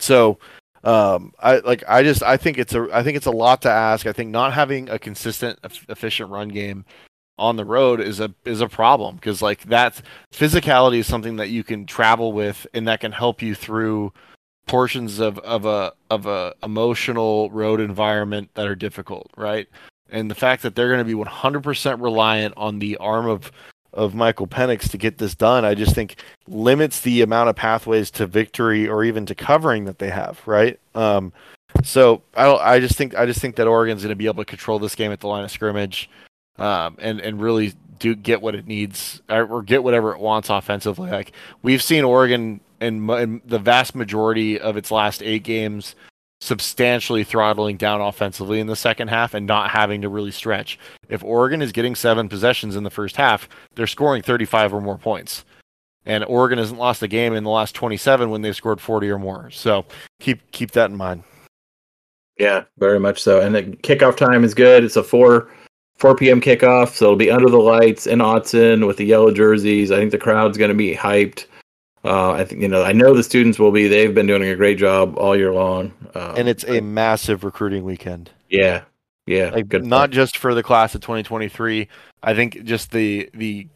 So, 0.00 0.38
um, 0.82 1.32
I 1.38 1.58
like, 1.58 1.84
I 1.88 2.02
just, 2.02 2.22
I 2.22 2.36
think 2.36 2.58
it's 2.58 2.74
a, 2.74 2.88
I 2.92 3.04
think 3.04 3.16
it's 3.16 3.26
a 3.26 3.30
lot 3.30 3.62
to 3.62 3.70
ask. 3.70 4.06
I 4.06 4.12
think 4.12 4.30
not 4.30 4.52
having 4.52 4.88
a 4.88 4.98
consistent, 4.98 5.60
efficient 5.88 6.30
run 6.30 6.48
game 6.48 6.84
on 7.38 7.56
the 7.56 7.64
road 7.64 8.00
is 8.00 8.20
a 8.20 8.32
is 8.44 8.60
a 8.60 8.68
problem 8.68 9.16
because 9.16 9.40
like 9.42 9.62
that 9.64 10.00
physicality 10.32 10.98
is 10.98 11.06
something 11.06 11.36
that 11.36 11.48
you 11.48 11.64
can 11.64 11.86
travel 11.86 12.32
with 12.32 12.66
and 12.74 12.86
that 12.86 13.00
can 13.00 13.12
help 13.12 13.40
you 13.42 13.54
through 13.54 14.12
portions 14.66 15.18
of 15.18 15.38
of 15.40 15.64
a 15.64 15.92
of 16.10 16.26
a 16.26 16.54
emotional 16.62 17.50
road 17.50 17.80
environment 17.80 18.50
that 18.54 18.66
are 18.66 18.74
difficult, 18.74 19.30
right? 19.36 19.68
And 20.12 20.30
the 20.30 20.34
fact 20.34 20.62
that 20.62 20.76
they're 20.76 20.88
going 20.88 21.04
to 21.04 21.04
be 21.04 21.14
100% 21.14 22.02
reliant 22.02 22.54
on 22.56 22.78
the 22.78 22.96
arm 22.98 23.26
of 23.26 23.50
of 23.94 24.14
Michael 24.14 24.46
Penix 24.46 24.88
to 24.90 24.96
get 24.96 25.18
this 25.18 25.34
done, 25.34 25.66
I 25.66 25.74
just 25.74 25.94
think 25.94 26.16
limits 26.48 27.00
the 27.00 27.20
amount 27.20 27.50
of 27.50 27.56
pathways 27.56 28.10
to 28.12 28.26
victory 28.26 28.88
or 28.88 29.04
even 29.04 29.26
to 29.26 29.34
covering 29.34 29.84
that 29.84 29.98
they 29.98 30.08
have, 30.08 30.40
right? 30.46 30.80
Um, 30.94 31.30
so 31.84 32.22
I 32.34 32.54
I 32.54 32.80
just 32.80 32.96
think 32.96 33.14
I 33.14 33.26
just 33.26 33.40
think 33.40 33.56
that 33.56 33.66
Oregon's 33.66 34.02
going 34.02 34.10
to 34.10 34.16
be 34.16 34.26
able 34.26 34.44
to 34.44 34.48
control 34.48 34.78
this 34.78 34.94
game 34.94 35.12
at 35.12 35.20
the 35.20 35.26
line 35.26 35.44
of 35.44 35.50
scrimmage, 35.50 36.08
um, 36.58 36.96
and 37.00 37.20
and 37.20 37.40
really 37.40 37.74
do 37.98 38.14
get 38.14 38.42
what 38.42 38.54
it 38.54 38.66
needs 38.66 39.22
or 39.28 39.62
get 39.62 39.84
whatever 39.84 40.12
it 40.12 40.18
wants 40.18 40.50
offensively. 40.50 41.10
Like 41.10 41.32
we've 41.62 41.82
seen 41.82 42.04
Oregon 42.04 42.60
in, 42.80 43.08
in 43.10 43.42
the 43.44 43.58
vast 43.58 43.94
majority 43.94 44.58
of 44.58 44.76
its 44.76 44.90
last 44.90 45.22
eight 45.22 45.44
games 45.44 45.94
substantially 46.42 47.22
throttling 47.22 47.76
down 47.76 48.00
offensively 48.00 48.58
in 48.58 48.66
the 48.66 48.74
second 48.74 49.06
half 49.06 49.32
and 49.32 49.46
not 49.46 49.70
having 49.70 50.02
to 50.02 50.08
really 50.08 50.32
stretch. 50.32 50.76
If 51.08 51.22
Oregon 51.22 51.62
is 51.62 51.70
getting 51.70 51.94
seven 51.94 52.28
possessions 52.28 52.74
in 52.74 52.82
the 52.82 52.90
first 52.90 53.14
half, 53.14 53.48
they're 53.76 53.86
scoring 53.86 54.22
35 54.22 54.74
or 54.74 54.80
more 54.80 54.98
points. 54.98 55.44
And 56.04 56.24
Oregon 56.24 56.58
hasn't 56.58 56.80
lost 56.80 57.00
a 57.00 57.06
game 57.06 57.32
in 57.32 57.44
the 57.44 57.50
last 57.50 57.76
27 57.76 58.28
when 58.28 58.42
they've 58.42 58.56
scored 58.56 58.80
40 58.80 59.08
or 59.10 59.20
more. 59.20 59.50
So 59.52 59.86
keep 60.18 60.50
keep 60.50 60.72
that 60.72 60.90
in 60.90 60.96
mind. 60.96 61.22
Yeah, 62.40 62.64
very 62.76 62.98
much 62.98 63.22
so. 63.22 63.40
And 63.40 63.54
the 63.54 63.62
kickoff 63.62 64.16
time 64.16 64.42
is 64.42 64.52
good. 64.52 64.82
It's 64.82 64.96
a 64.96 65.04
4 65.04 65.48
4 65.98 66.16
p.m. 66.16 66.40
kickoff, 66.40 66.88
so 66.88 67.04
it'll 67.04 67.16
be 67.16 67.30
under 67.30 67.48
the 67.48 67.58
lights 67.58 68.08
in 68.08 68.18
Autzen 68.18 68.84
with 68.88 68.96
the 68.96 69.06
yellow 69.06 69.30
jerseys. 69.30 69.92
I 69.92 69.98
think 69.98 70.10
the 70.10 70.18
crowd's 70.18 70.58
going 70.58 70.70
to 70.70 70.74
be 70.74 70.96
hyped. 70.96 71.46
Uh, 72.04 72.32
I 72.32 72.44
think 72.44 72.60
you 72.60 72.68
know. 72.68 72.82
I 72.82 72.92
know 72.92 73.14
the 73.14 73.22
students 73.22 73.58
will 73.58 73.70
be. 73.70 73.86
They've 73.86 74.14
been 74.14 74.26
doing 74.26 74.42
a 74.42 74.56
great 74.56 74.78
job 74.78 75.16
all 75.16 75.36
year 75.36 75.52
long, 75.52 75.92
um, 76.14 76.34
and 76.36 76.48
it's 76.48 76.64
a 76.64 76.80
massive 76.80 77.44
recruiting 77.44 77.84
weekend. 77.84 78.30
Yeah, 78.48 78.82
Yeah, 79.26 79.50
like 79.50 79.72
not 79.72 80.00
point. 80.00 80.12
just 80.12 80.36
for 80.36 80.54
the 80.54 80.64
class 80.64 80.94
of 80.96 81.00
2023. 81.00 81.88
I 82.22 82.34
think 82.34 82.64
just 82.64 82.90
the 82.90 83.30
the 83.34 83.68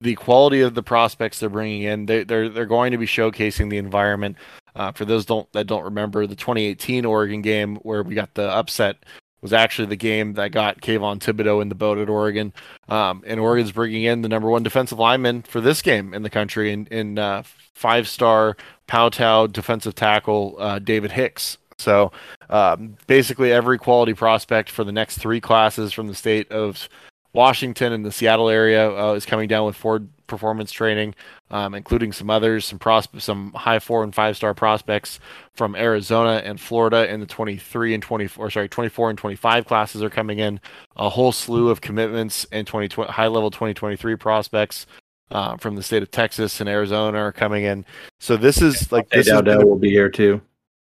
the 0.00 0.14
quality 0.14 0.60
of 0.60 0.74
the 0.74 0.82
prospects 0.82 1.40
they're 1.40 1.48
bringing 1.48 1.82
in. 1.82 2.06
They, 2.06 2.22
they're 2.22 2.48
they're 2.48 2.66
going 2.66 2.92
to 2.92 2.98
be 2.98 3.06
showcasing 3.06 3.68
the 3.68 3.78
environment. 3.78 4.36
Uh, 4.74 4.92
for 4.92 5.04
those 5.04 5.26
don't 5.26 5.50
that 5.52 5.66
don't 5.66 5.84
remember 5.84 6.26
the 6.26 6.36
2018 6.36 7.04
Oregon 7.04 7.42
game 7.42 7.76
where 7.76 8.02
we 8.02 8.14
got 8.14 8.34
the 8.34 8.48
upset 8.48 8.96
was 9.42 9.52
actually 9.52 9.86
the 9.86 9.96
game 9.96 10.34
that 10.34 10.52
got 10.52 10.80
Kayvon 10.80 11.18
Thibodeaux 11.18 11.60
in 11.60 11.68
the 11.68 11.74
boat 11.74 11.98
at 11.98 12.08
Oregon. 12.08 12.52
Um, 12.88 13.22
and 13.26 13.40
Oregon's 13.40 13.72
bringing 13.72 14.04
in 14.04 14.22
the 14.22 14.28
number 14.28 14.48
one 14.48 14.62
defensive 14.62 14.98
lineman 14.98 15.42
for 15.42 15.60
this 15.60 15.82
game 15.82 16.14
in 16.14 16.22
the 16.22 16.30
country 16.30 16.72
in, 16.72 16.86
in 16.86 17.18
uh, 17.18 17.42
five 17.74 18.08
star 18.08 18.56
Paetow 18.88 19.52
defensive 19.52 19.94
tackle 19.94 20.56
uh, 20.58 20.78
David 20.78 21.12
Hicks. 21.12 21.58
So 21.78 22.12
um, 22.48 22.96
basically, 23.06 23.52
every 23.52 23.78
quality 23.78 24.14
prospect 24.14 24.70
for 24.70 24.84
the 24.84 24.92
next 24.92 25.18
three 25.18 25.40
classes 25.40 25.92
from 25.92 26.06
the 26.06 26.14
state 26.14 26.50
of 26.52 26.88
Washington 27.32 27.92
and 27.92 28.04
the 28.04 28.12
Seattle 28.12 28.48
area 28.48 28.90
uh, 28.90 29.14
is 29.14 29.24
coming 29.24 29.48
down 29.48 29.64
with 29.66 29.76
Ford 29.76 30.08
performance 30.26 30.72
training, 30.72 31.14
um, 31.50 31.74
including 31.74 32.12
some 32.12 32.30
others, 32.30 32.64
some 32.64 32.78
prospe- 32.78 33.20
some 33.20 33.52
high 33.52 33.78
four 33.78 34.02
and 34.02 34.14
five 34.14 34.36
star 34.36 34.54
prospects 34.54 35.18
from 35.54 35.74
Arizona 35.74 36.42
and 36.44 36.60
Florida 36.60 37.10
in 37.12 37.20
the 37.20 37.26
23 37.26 37.94
and 37.94 38.02
24, 38.02 38.50
sorry, 38.50 38.68
24 38.68 39.10
and 39.10 39.18
25 39.18 39.66
classes 39.66 40.02
are 40.02 40.10
coming 40.10 40.38
in. 40.38 40.60
A 40.96 41.08
whole 41.08 41.32
slew 41.32 41.68
of 41.68 41.80
commitments 41.80 42.46
and 42.52 42.66
20, 42.66 43.02
high 43.04 43.26
level 43.26 43.50
2023 43.50 44.16
prospects 44.16 44.86
uh, 45.30 45.56
from 45.56 45.76
the 45.76 45.82
state 45.82 46.02
of 46.02 46.10
Texas 46.10 46.60
and 46.60 46.68
Arizona 46.68 47.18
are 47.18 47.32
coming 47.32 47.64
in. 47.64 47.84
So 48.20 48.36
this 48.36 48.60
is 48.60 48.92
like 48.92 49.08
this 49.10 49.26
is 49.26 49.32
Dowdell 49.32 49.64
will 49.64 49.78
be 49.78 49.90
here 49.90 50.10
too. 50.10 50.40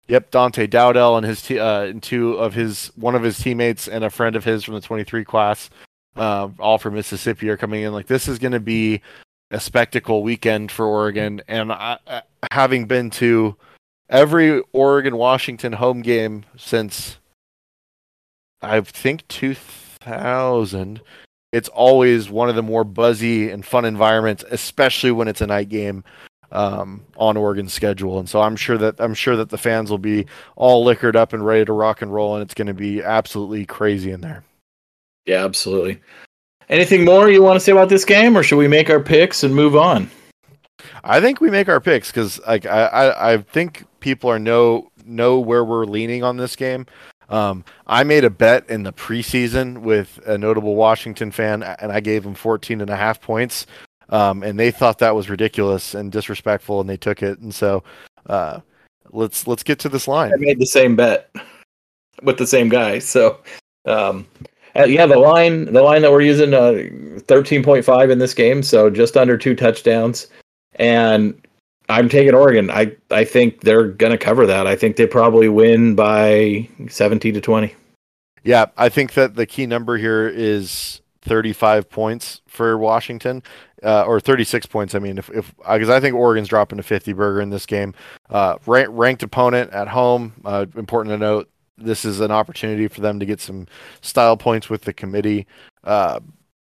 Yep, 0.08 0.30
Dante 0.30 0.68
Dowdell 0.68 1.16
and 1.16 1.26
his 1.26 1.42
te- 1.42 1.58
uh, 1.58 1.82
and 1.82 2.00
two 2.00 2.34
of 2.34 2.54
his 2.54 2.92
one 2.94 3.16
of 3.16 3.24
his 3.24 3.38
teammates 3.38 3.88
and 3.88 4.04
a 4.04 4.10
friend 4.10 4.36
of 4.36 4.44
his 4.44 4.62
from 4.62 4.74
the 4.74 4.80
23 4.80 5.24
class, 5.24 5.68
uh, 6.16 6.48
all 6.58 6.78
from 6.78 6.94
Mississippi, 6.94 7.48
are 7.48 7.56
coming 7.56 7.82
in. 7.82 7.92
Like 7.92 8.06
this 8.06 8.28
is 8.28 8.38
going 8.38 8.52
to 8.52 8.60
be 8.60 9.02
a 9.50 9.60
spectacle 9.60 10.22
weekend 10.22 10.72
for 10.72 10.86
Oregon, 10.86 11.40
and 11.48 11.72
I, 11.72 11.98
I, 12.06 12.22
having 12.50 12.86
been 12.86 13.10
to 13.10 13.56
every 14.08 14.62
Oregon 14.72 15.16
Washington 15.16 15.74
home 15.74 16.02
game 16.02 16.44
since 16.56 17.18
I 18.62 18.80
think 18.80 19.26
2000, 19.28 21.00
it's 21.52 21.68
always 21.68 22.28
one 22.28 22.48
of 22.48 22.56
the 22.56 22.62
more 22.62 22.84
buzzy 22.84 23.50
and 23.50 23.64
fun 23.64 23.84
environments, 23.84 24.44
especially 24.50 25.12
when 25.12 25.28
it's 25.28 25.40
a 25.40 25.46
night 25.46 25.68
game 25.68 26.04
um, 26.52 27.04
on 27.16 27.36
Oregon's 27.36 27.72
schedule. 27.72 28.18
And 28.18 28.28
so 28.28 28.40
I'm 28.40 28.56
sure 28.56 28.78
that 28.78 29.00
I'm 29.00 29.14
sure 29.14 29.36
that 29.36 29.50
the 29.50 29.58
fans 29.58 29.90
will 29.90 29.98
be 29.98 30.26
all 30.56 30.84
liquored 30.84 31.16
up 31.16 31.32
and 31.32 31.44
ready 31.44 31.64
to 31.64 31.72
rock 31.72 32.02
and 32.02 32.12
roll, 32.12 32.34
and 32.34 32.42
it's 32.42 32.54
going 32.54 32.66
to 32.66 32.74
be 32.74 33.02
absolutely 33.02 33.66
crazy 33.66 34.10
in 34.10 34.20
there. 34.20 34.42
Yeah, 35.26 35.44
absolutely. 35.44 36.00
Anything 36.68 37.04
more 37.04 37.30
you 37.30 37.42
want 37.42 37.56
to 37.56 37.60
say 37.60 37.72
about 37.72 37.88
this 37.88 38.04
game, 38.04 38.36
or 38.36 38.42
should 38.42 38.58
we 38.58 38.68
make 38.68 38.90
our 38.90 39.00
picks 39.00 39.44
and 39.44 39.54
move 39.54 39.76
on? 39.76 40.10
I 41.04 41.20
think 41.20 41.40
we 41.40 41.50
make 41.50 41.68
our 41.68 41.80
picks 41.80 42.10
because 42.10 42.40
like 42.46 42.66
I, 42.66 42.86
I 42.86 43.32
I 43.32 43.36
think 43.38 43.84
people 44.00 44.30
are 44.30 44.38
know 44.38 44.90
know 45.04 45.38
where 45.38 45.64
we're 45.64 45.84
leaning 45.84 46.24
on 46.24 46.36
this 46.36 46.56
game. 46.56 46.86
Um, 47.28 47.64
I 47.86 48.04
made 48.04 48.24
a 48.24 48.30
bet 48.30 48.68
in 48.68 48.84
the 48.84 48.92
preseason 48.92 49.78
with 49.78 50.20
a 50.26 50.38
notable 50.38 50.76
Washington 50.76 51.30
fan, 51.30 51.62
and 51.62 51.90
I 51.90 52.00
gave 52.00 52.24
him 52.24 52.34
14 52.34 52.80
and 52.80 52.90
a 52.90 52.96
half 52.96 53.20
points. 53.20 53.66
Um, 54.10 54.44
and 54.44 54.58
they 54.58 54.70
thought 54.70 54.98
that 55.00 55.16
was 55.16 55.28
ridiculous 55.28 55.94
and 55.94 56.12
disrespectful, 56.12 56.80
and 56.80 56.88
they 56.88 56.96
took 56.96 57.22
it. 57.22 57.40
And 57.40 57.52
so, 57.52 57.82
uh, 58.26 58.60
let's 59.10 59.48
let's 59.48 59.64
get 59.64 59.80
to 59.80 59.88
this 59.88 60.06
line. 60.06 60.32
I 60.32 60.36
made 60.36 60.60
the 60.60 60.66
same 60.66 60.94
bet 60.94 61.34
with 62.22 62.38
the 62.38 62.46
same 62.46 62.68
guy. 62.68 63.00
So, 63.00 63.40
um, 63.84 64.26
uh, 64.78 64.84
yeah, 64.84 65.06
the 65.06 65.18
line 65.18 65.72
the 65.72 65.82
line 65.82 66.02
that 66.02 66.12
we're 66.12 66.22
using 66.22 66.54
uh, 66.54 67.20
thirteen 67.20 67.62
point 67.62 67.84
five 67.84 68.10
in 68.10 68.18
this 68.18 68.34
game, 68.34 68.62
so 68.62 68.90
just 68.90 69.16
under 69.16 69.36
two 69.36 69.54
touchdowns, 69.54 70.26
and 70.76 71.40
I'm 71.88 72.08
taking 72.08 72.34
Oregon. 72.34 72.70
I 72.70 72.96
I 73.10 73.24
think 73.24 73.60
they're 73.60 73.88
gonna 73.88 74.18
cover 74.18 74.46
that. 74.46 74.66
I 74.66 74.76
think 74.76 74.96
they 74.96 75.06
probably 75.06 75.48
win 75.48 75.94
by 75.94 76.68
seventeen 76.88 77.34
to 77.34 77.40
twenty. 77.40 77.74
Yeah, 78.44 78.66
I 78.76 78.88
think 78.88 79.14
that 79.14 79.34
the 79.34 79.44
key 79.44 79.66
number 79.66 79.96
here 79.98 80.28
is 80.28 81.00
35 81.22 81.90
points 81.90 82.42
for 82.46 82.78
Washington, 82.78 83.42
uh, 83.82 84.04
or 84.04 84.20
36 84.20 84.66
points. 84.66 84.94
I 84.94 85.00
mean, 85.00 85.18
if 85.18 85.28
if 85.30 85.54
because 85.56 85.90
I 85.90 86.00
think 86.00 86.14
Oregon's 86.14 86.48
dropping 86.48 86.78
a 86.78 86.82
50 86.82 87.12
burger 87.12 87.40
in 87.40 87.50
this 87.50 87.66
game. 87.66 87.94
Uh, 88.30 88.56
rank, 88.66 88.88
ranked 88.92 89.22
opponent 89.22 89.72
at 89.72 89.88
home. 89.88 90.32
Uh, 90.44 90.66
important 90.76 91.12
to 91.12 91.18
note, 91.18 91.50
this 91.78 92.04
is 92.04 92.20
an 92.20 92.30
opportunity 92.30 92.88
for 92.88 93.00
them 93.00 93.18
to 93.20 93.26
get 93.26 93.40
some 93.40 93.66
style 94.00 94.36
points 94.36 94.70
with 94.70 94.82
the 94.82 94.92
committee. 94.92 95.46
Uh, 95.84 96.20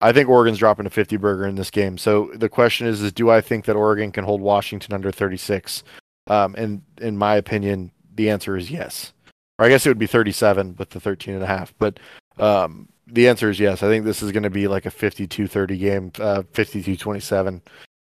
I 0.00 0.12
think 0.12 0.28
Oregon's 0.28 0.58
dropping 0.58 0.86
a 0.86 0.90
50 0.90 1.16
burger 1.16 1.46
in 1.46 1.56
this 1.56 1.70
game. 1.70 1.98
So 1.98 2.30
the 2.34 2.48
question 2.48 2.86
is, 2.86 3.02
is 3.02 3.12
do 3.12 3.30
I 3.30 3.40
think 3.40 3.66
that 3.66 3.76
Oregon 3.76 4.12
can 4.12 4.24
hold 4.24 4.40
Washington 4.40 4.94
under 4.94 5.10
36? 5.10 5.82
Um, 6.26 6.54
and 6.56 6.82
in 7.00 7.16
my 7.18 7.36
opinion, 7.36 7.92
the 8.14 8.30
answer 8.30 8.56
is 8.56 8.70
yes. 8.70 9.12
Or 9.58 9.66
I 9.66 9.68
guess 9.68 9.84
it 9.84 9.90
would 9.90 9.98
be 9.98 10.06
37 10.06 10.76
with 10.78 10.90
the 10.90 11.00
13 11.00 11.34
and 11.34 11.42
a 11.42 11.46
half. 11.46 11.74
But 11.78 12.00
um, 12.38 12.88
the 13.06 13.28
answer 13.28 13.50
is 13.50 13.60
yes. 13.60 13.82
I 13.82 13.88
think 13.88 14.04
this 14.04 14.22
is 14.22 14.32
going 14.32 14.42
to 14.42 14.50
be 14.50 14.68
like 14.68 14.86
a 14.86 14.90
52-30 14.90 15.78
game, 15.78 16.12
uh, 16.18 16.42
52-27. 16.52 17.60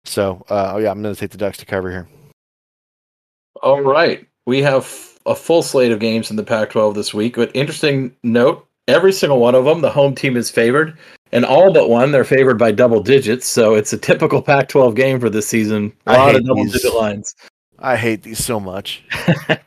So 0.03 0.45
uh, 0.49 0.73
oh 0.73 0.77
yeah, 0.79 0.91
I'm 0.91 1.01
going 1.01 1.13
to 1.13 1.19
take 1.19 1.31
the 1.31 1.37
Ducks 1.37 1.57
to 1.59 1.65
cover 1.65 1.89
here. 1.89 2.09
All 3.61 3.81
right. 3.81 4.27
We 4.45 4.61
have 4.61 5.16
a 5.27 5.35
full 5.35 5.61
slate 5.61 5.91
of 5.91 5.99
games 5.99 6.29
in 6.29 6.35
the 6.35 6.43
Pac 6.43 6.71
12 6.71 6.95
this 6.95 7.13
week. 7.13 7.35
But 7.35 7.51
interesting 7.53 8.15
note 8.23 8.67
every 8.87 9.11
single 9.11 9.39
one 9.39 9.55
of 9.55 9.65
them, 9.65 9.81
the 9.81 9.89
home 9.89 10.15
team 10.15 10.37
is 10.37 10.49
favored. 10.49 10.97
And 11.31 11.43
all 11.43 11.73
but 11.73 11.89
one, 11.89 12.11
they're 12.11 12.23
favored 12.23 12.57
by 12.57 12.71
double 12.71 13.01
digits. 13.01 13.47
So 13.47 13.75
it's 13.75 13.91
a 13.91 13.97
typical 13.97 14.41
Pac 14.41 14.69
12 14.69 14.95
game 14.95 15.19
for 15.19 15.29
this 15.29 15.47
season. 15.47 15.91
A 16.05 16.13
lot 16.13 16.35
of 16.35 16.45
double 16.45 16.63
these. 16.63 16.73
digit 16.73 16.93
lines. 16.95 17.35
I 17.79 17.95
hate 17.95 18.23
these 18.23 18.43
so 18.43 18.59
much. 18.59 19.03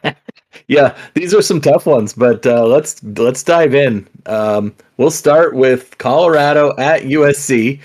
yeah, 0.68 0.96
these 1.14 1.34
are 1.34 1.42
some 1.42 1.60
tough 1.60 1.86
ones, 1.86 2.12
but 2.12 2.44
uh, 2.44 2.66
let's 2.66 3.02
let's 3.04 3.42
dive 3.44 3.74
in. 3.74 4.08
Um, 4.26 4.74
we'll 4.96 5.12
start 5.12 5.54
with 5.54 5.96
Colorado 5.98 6.74
at 6.76 7.02
USC. 7.02 7.78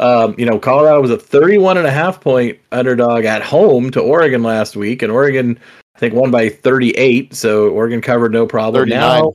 Um, 0.00 0.34
you 0.38 0.46
know, 0.46 0.58
Colorado 0.58 1.00
was 1.00 1.10
a 1.10 1.18
31 1.18 1.76
and 1.76 1.86
a 1.86 1.90
half 1.92 2.20
point 2.20 2.58
underdog 2.72 3.24
at 3.24 3.42
home 3.42 3.90
to 3.90 4.00
Oregon 4.00 4.42
last 4.42 4.74
week, 4.74 5.02
and 5.02 5.12
Oregon, 5.12 5.58
I 5.98 6.00
think, 6.00 6.14
won 6.14 6.30
by 6.30 6.48
38. 6.48 7.34
So 7.34 7.70
Oregon 7.70 8.00
covered 8.00 8.30
no 8.32 8.46
problem. 8.46 8.82
39. 8.82 9.00
Now, 9.00 9.32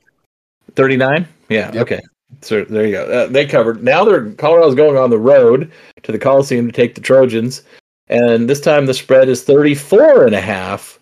39? 0.76 1.28
Yeah, 1.50 1.70
Yep. 1.74 1.82
okay. 1.82 2.00
So 2.40 2.64
there 2.64 2.86
you 2.86 2.92
go. 2.92 3.04
Uh, 3.04 3.26
they 3.26 3.44
covered. 3.44 3.84
Now 3.84 4.02
they're 4.02 4.30
Colorado's 4.32 4.74
going 4.74 4.96
on 4.96 5.10
the 5.10 5.18
road 5.18 5.70
to 6.04 6.10
the 6.10 6.18
Coliseum 6.18 6.66
to 6.66 6.72
take 6.72 6.94
the 6.94 7.02
Trojans, 7.02 7.64
and 8.08 8.48
this 8.48 8.62
time 8.62 8.86
the 8.86 8.94
spread 8.94 9.28
is 9.28 9.42
34 9.44 10.24
and 10.24 10.34
a 10.34 10.40
half. 10.40 10.98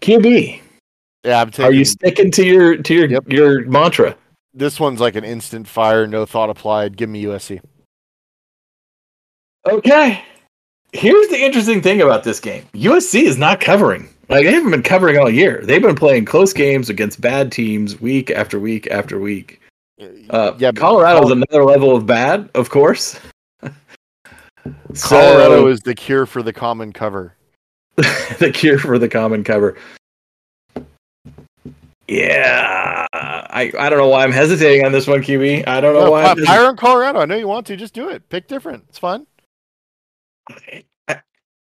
QB, 0.00 0.60
Yeah, 1.24 1.40
I'm 1.42 1.50
are 1.64 1.72
you 1.72 1.84
sticking 1.84 2.30
to 2.30 2.46
your 2.46 2.76
to 2.76 2.94
your 2.94 3.06
Yep. 3.08 3.24
your 3.32 3.64
mantra? 3.66 4.16
this 4.54 4.78
one's 4.78 5.00
like 5.00 5.16
an 5.16 5.24
instant 5.24 5.66
fire, 5.66 6.06
no 6.06 6.24
thought 6.24 6.48
applied. 6.48 6.96
Give 6.96 7.10
me 7.10 7.24
USC. 7.24 7.60
Okay. 9.68 10.22
Here's 10.92 11.28
the 11.28 11.44
interesting 11.44 11.82
thing 11.82 12.00
about 12.00 12.22
this 12.24 12.38
game. 12.40 12.64
USC 12.72 13.22
is 13.24 13.36
not 13.36 13.60
covering. 13.60 14.08
Like 14.28 14.44
they 14.44 14.52
haven't 14.52 14.70
been 14.70 14.82
covering 14.82 15.18
all 15.18 15.30
year. 15.30 15.62
They've 15.64 15.80
been 15.82 15.94
playing 15.96 16.26
close 16.26 16.52
games 16.52 16.90
against 16.90 17.20
bad 17.20 17.50
teams 17.50 18.00
week 18.00 18.30
after 18.30 18.58
week 18.60 18.86
after 18.90 19.18
week. 19.18 19.60
Uh, 20.30 20.54
yeah, 20.58 20.70
but 20.70 20.76
Colorado's 20.76 21.22
Col- 21.24 21.32
another 21.32 21.64
level 21.64 21.96
of 21.96 22.06
bad, 22.06 22.48
of 22.54 22.70
course. 22.70 23.18
Colorado 23.62 24.94
So- 24.94 25.66
is 25.68 25.80
the 25.80 25.94
cure 25.94 26.26
for 26.26 26.42
the 26.42 26.52
common 26.52 26.92
cover. 26.92 27.34
the 27.96 28.50
cure 28.54 28.78
for 28.78 28.98
the 28.98 29.08
common 29.08 29.42
cover. 29.42 29.76
Yeah, 32.06 33.06
I, 33.12 33.72
I 33.78 33.90
don't 33.90 33.98
know 33.98 34.08
why 34.08 34.24
I'm 34.24 34.32
hesitating 34.32 34.86
on 34.86 34.92
this 34.92 35.06
one, 35.06 35.20
QB. 35.20 35.66
I 35.66 35.80
don't 35.80 35.94
know 35.94 36.04
No, 36.04 36.10
why. 36.12 36.34
fire 36.46 36.66
on 36.66 36.76
Colorado. 36.76 37.18
I 37.20 37.24
know 37.26 37.36
you 37.36 37.48
want 37.48 37.66
to. 37.66 37.76
Just 37.76 37.92
do 37.92 38.08
it. 38.08 38.26
Pick 38.28 38.46
different. 38.46 38.84
It's 38.88 38.98
fun. 38.98 39.26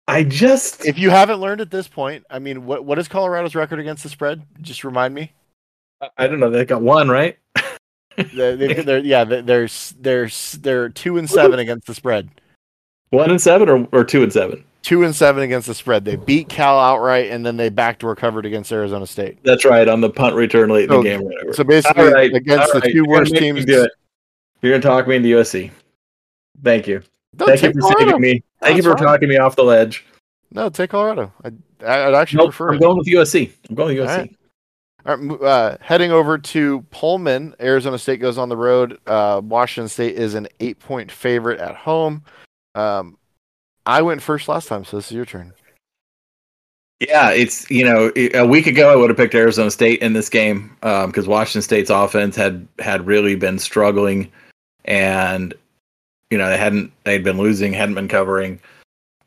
Hesitating. 0.09 0.15
I, 0.15 0.15
I 0.19 0.25
just 0.25 0.85
If 0.87 0.99
you 0.99 1.11
haven't 1.11 1.41
learned 1.41 1.61
at 1.61 1.71
this 1.71 1.89
point, 1.89 2.25
I 2.31 2.39
mean, 2.39 2.67
what 2.67 2.85
what 2.85 2.99
is 2.99 3.09
Colorado's 3.09 3.55
record 3.55 3.79
against 3.81 4.03
the 4.03 4.09
spread? 4.09 4.43
Just 4.61 4.85
remind 4.85 5.15
me. 5.15 5.33
I 6.17 6.27
don't 6.27 6.41
know. 6.41 6.51
They 6.51 6.65
got 6.65 6.83
one 6.83 7.09
right. 7.09 7.39
They- 8.17 8.55
they- 8.57 8.75
they're, 8.83 8.99
yeah, 8.99 9.25
they- 9.25 9.41
they're 9.43 9.69
they're 10.01 10.29
they're 10.61 10.89
two 10.89 11.19
and 11.19 11.29
seven 11.29 11.59
against 11.59 11.87
the 11.87 11.95
spread. 11.95 12.29
One 13.11 13.31
and 13.31 13.41
seven, 13.41 13.69
or, 13.69 13.89
or 13.93 14.05
two 14.05 14.23
and 14.23 14.33
seven. 14.33 14.65
Two 14.83 15.03
and 15.03 15.15
seven 15.15 15.43
against 15.43 15.67
the 15.67 15.75
spread. 15.75 16.05
They 16.05 16.17
beat 16.17 16.49
Cal 16.49 16.79
outright, 16.79 17.31
and 17.31 17.45
then 17.45 17.57
they 17.57 17.69
backdoor 17.69 18.15
covered 18.17 18.47
against 18.47 18.71
Arizona 18.73 19.07
State. 19.07 19.39
That's 19.45 19.65
right 19.65 19.89
on 19.89 20.01
the 20.01 20.11
punt 20.11 20.35
return 20.35 20.69
late 20.71 20.85
in 20.85 20.91
the 20.97 21.03
game. 21.03 21.21
Or 21.23 21.25
whatever. 21.25 21.53
So 21.53 21.65
basically, 21.65 22.05
All 22.05 22.13
right, 22.13 22.33
against 22.33 22.73
the 22.73 22.81
right. 22.81 22.91
2 22.93 22.97
You're 22.97 23.07
worst 23.09 23.35
teams. 23.35 23.65
do 23.65 23.85
it. 23.85 23.93
You're 24.63 24.73
gonna 24.73 24.83
talk 24.83 25.07
me 25.09 25.17
into 25.17 25.29
USC. 25.31 25.71
Thank 26.63 26.87
you. 26.87 27.03
No, 27.39 27.47
Thank 27.47 27.63
you 27.63 27.73
for 27.73 27.81
Colorado. 27.81 28.07
saving 28.07 28.21
me. 28.21 28.43
Thank 28.61 28.77
you 28.77 28.83
for 28.83 28.97
fine. 28.97 29.07
talking 29.07 29.29
me 29.29 29.37
off 29.39 29.57
the 29.57 29.65
ledge. 29.65 30.05
No, 30.53 30.69
take 30.71 30.91
Colorado. 30.91 31.33
I, 31.45 31.49
I'd 31.87 32.15
actually 32.15 32.39
Nope, 32.39 32.51
prefer 32.51 32.69
I'm 32.71 32.77
it. 32.77 32.81
going 32.81 32.99
with 32.99 33.07
USC. 33.07 33.53
I'm 33.69 33.75
going 33.75 33.97
with 33.99 34.07
USC. 34.09 34.17
right. 34.17 34.35
All 35.07 35.17
right, 35.17 35.43
uh, 35.43 35.77
heading 35.81 36.11
over 36.11 36.37
to 36.39 36.83
Pullman, 36.91 37.55
Arizona 37.61 37.99
State 37.99 38.21
goes 38.21 38.37
on 38.37 38.49
the 38.49 38.57
road. 38.57 38.99
Uh, 39.07 39.41
Washington 39.45 39.89
State 39.89 40.17
is 40.17 40.35
an 40.35 40.49
eight 40.61 40.79
point 40.81 41.11
favorite 41.11 41.61
at 41.61 41.77
home. 41.77 42.25
Um, 42.75 43.17
I 43.87 44.03
went 44.03 44.21
first 44.23 44.49
last 44.49 44.69
time, 44.69 44.85
so 44.85 44.97
this 44.97 45.07
is 45.07 45.13
your 45.13 45.25
turn. 45.25 45.53
Yeah, 47.01 47.31
it's 47.31 47.71
you 47.71 47.85
know 47.85 48.11
a 48.35 48.45
week 48.45 48.67
ago 48.67 48.91
I 48.93 48.97
would 48.97 49.09
have 49.09 49.17
picked 49.17 49.35
Arizona 49.35 49.71
State 49.71 50.01
in 50.03 50.15
this 50.15 50.29
game 50.29 50.77
because 50.81 51.25
um, 51.27 51.31
Washington 51.31 51.63
State's 51.63 51.91
offense 51.91 52.35
had 52.35 52.67
had 52.81 53.07
really 53.07 53.37
been 53.37 53.59
struggling, 53.61 54.31
and 54.85 55.55
you 56.31 56.39
know 56.39 56.49
they 56.49 56.59
hadn't 56.59 56.93
they'd 57.05 57.24
been 57.24 57.39
losing, 57.39 57.72
hadn't 57.72 57.95
been 57.95 58.09
covering. 58.09 58.61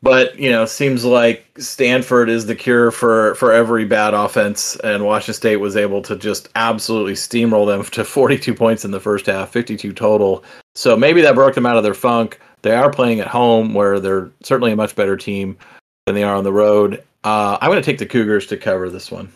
But 0.02 0.36
you 0.36 0.50
know, 0.50 0.66
seems 0.66 1.04
like 1.04 1.46
Stanford 1.58 2.28
is 2.28 2.46
the 2.46 2.56
cure 2.56 2.90
for 2.90 3.36
for 3.36 3.52
every 3.52 3.84
bad 3.84 4.14
offense, 4.14 4.76
and 4.76 5.04
Washington 5.04 5.34
State 5.34 5.56
was 5.56 5.76
able 5.76 6.02
to 6.02 6.16
just 6.16 6.48
absolutely 6.56 7.12
steamroll 7.12 7.66
them 7.66 7.84
to 7.92 8.04
42 8.04 8.54
points 8.54 8.84
in 8.84 8.90
the 8.90 9.00
first 9.00 9.26
half, 9.26 9.50
52 9.50 9.92
total. 9.92 10.44
So 10.74 10.96
maybe 10.96 11.20
that 11.22 11.34
broke 11.34 11.54
them 11.54 11.66
out 11.66 11.76
of 11.76 11.84
their 11.84 11.94
funk. 11.94 12.40
They 12.62 12.74
are 12.74 12.90
playing 12.90 13.20
at 13.20 13.28
home, 13.28 13.74
where 13.74 14.00
they're 14.00 14.30
certainly 14.42 14.72
a 14.72 14.76
much 14.76 14.96
better 14.96 15.16
team 15.16 15.56
than 16.06 16.14
they 16.14 16.24
are 16.24 16.36
on 16.36 16.44
the 16.44 16.52
road. 16.52 17.02
Uh, 17.24 17.58
I'm 17.60 17.70
going 17.70 17.80
to 17.80 17.86
take 17.86 17.98
the 17.98 18.06
Cougars 18.06 18.46
to 18.48 18.56
cover 18.56 18.90
this 18.90 19.10
one. 19.10 19.32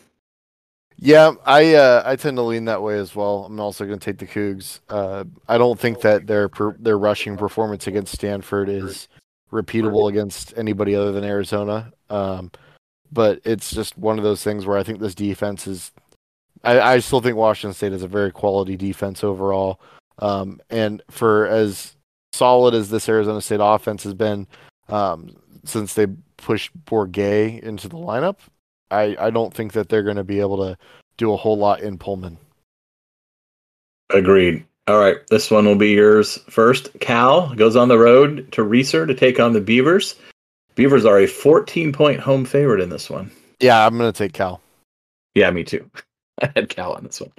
Yeah, 0.98 1.32
I 1.44 1.74
uh, 1.74 2.02
I 2.06 2.16
tend 2.16 2.38
to 2.38 2.42
lean 2.42 2.64
that 2.66 2.82
way 2.82 2.98
as 2.98 3.14
well. 3.14 3.44
I'm 3.44 3.60
also 3.60 3.84
going 3.84 3.98
to 3.98 4.04
take 4.04 4.18
the 4.18 4.26
Cougs. 4.26 4.80
Uh, 4.88 5.24
I 5.46 5.58
don't 5.58 5.78
think 5.78 6.00
that 6.00 6.26
their 6.26 6.48
per, 6.48 6.74
their 6.78 6.98
rushing 6.98 7.36
performance 7.36 7.86
against 7.86 8.14
Stanford 8.14 8.68
is 8.68 9.08
repeatable 9.52 10.08
against 10.08 10.56
anybody 10.56 10.94
other 10.94 11.12
than 11.12 11.22
Arizona. 11.24 11.92
Um, 12.08 12.50
but 13.12 13.40
it's 13.44 13.70
just 13.70 13.96
one 13.98 14.18
of 14.18 14.24
those 14.24 14.42
things 14.42 14.64
where 14.64 14.78
I 14.78 14.82
think 14.82 15.00
this 15.00 15.14
defense 15.14 15.66
is. 15.66 15.92
I, 16.64 16.80
I 16.80 16.98
still 17.00 17.20
think 17.20 17.36
Washington 17.36 17.74
State 17.74 17.92
is 17.92 18.02
a 18.02 18.08
very 18.08 18.32
quality 18.32 18.76
defense 18.76 19.22
overall. 19.22 19.80
Um, 20.18 20.60
and 20.70 21.02
for 21.10 21.46
as 21.46 21.94
solid 22.32 22.74
as 22.74 22.88
this 22.88 23.08
Arizona 23.08 23.42
State 23.42 23.60
offense 23.62 24.02
has 24.04 24.14
been 24.14 24.46
um, 24.88 25.36
since 25.64 25.92
they 25.92 26.06
pushed 26.38 26.72
Bourguet 26.86 27.60
into 27.62 27.88
the 27.88 27.98
lineup, 27.98 28.38
I, 28.90 29.16
I 29.18 29.30
don't 29.30 29.52
think 29.52 29.72
that 29.72 29.88
they're 29.88 30.02
going 30.02 30.16
to 30.16 30.24
be 30.24 30.40
able 30.40 30.58
to 30.58 30.76
do 31.16 31.32
a 31.32 31.36
whole 31.36 31.58
lot 31.58 31.80
in 31.80 31.98
Pullman. 31.98 32.38
Agreed. 34.10 34.64
All 34.88 35.00
right, 35.00 35.16
this 35.30 35.50
one 35.50 35.64
will 35.64 35.74
be 35.74 35.90
yours 35.90 36.38
first. 36.48 36.90
Cal 37.00 37.52
goes 37.56 37.74
on 37.74 37.88
the 37.88 37.98
road 37.98 38.50
to 38.52 38.62
Reser 38.62 39.06
to 39.06 39.14
take 39.14 39.40
on 39.40 39.52
the 39.52 39.60
Beavers. 39.60 40.14
Beavers 40.76 41.04
are 41.04 41.18
a 41.18 41.26
14 41.26 41.92
point 41.92 42.20
home 42.20 42.44
favorite 42.44 42.80
in 42.80 42.90
this 42.90 43.10
one. 43.10 43.30
Yeah, 43.58 43.84
I'm 43.84 43.98
going 43.98 44.12
to 44.12 44.16
take 44.16 44.32
Cal. 44.32 44.60
Yeah, 45.34 45.50
me 45.50 45.64
too. 45.64 45.90
I 46.42 46.50
had 46.54 46.68
Cal 46.68 46.92
on 46.92 47.02
this 47.02 47.20
one. 47.20 47.32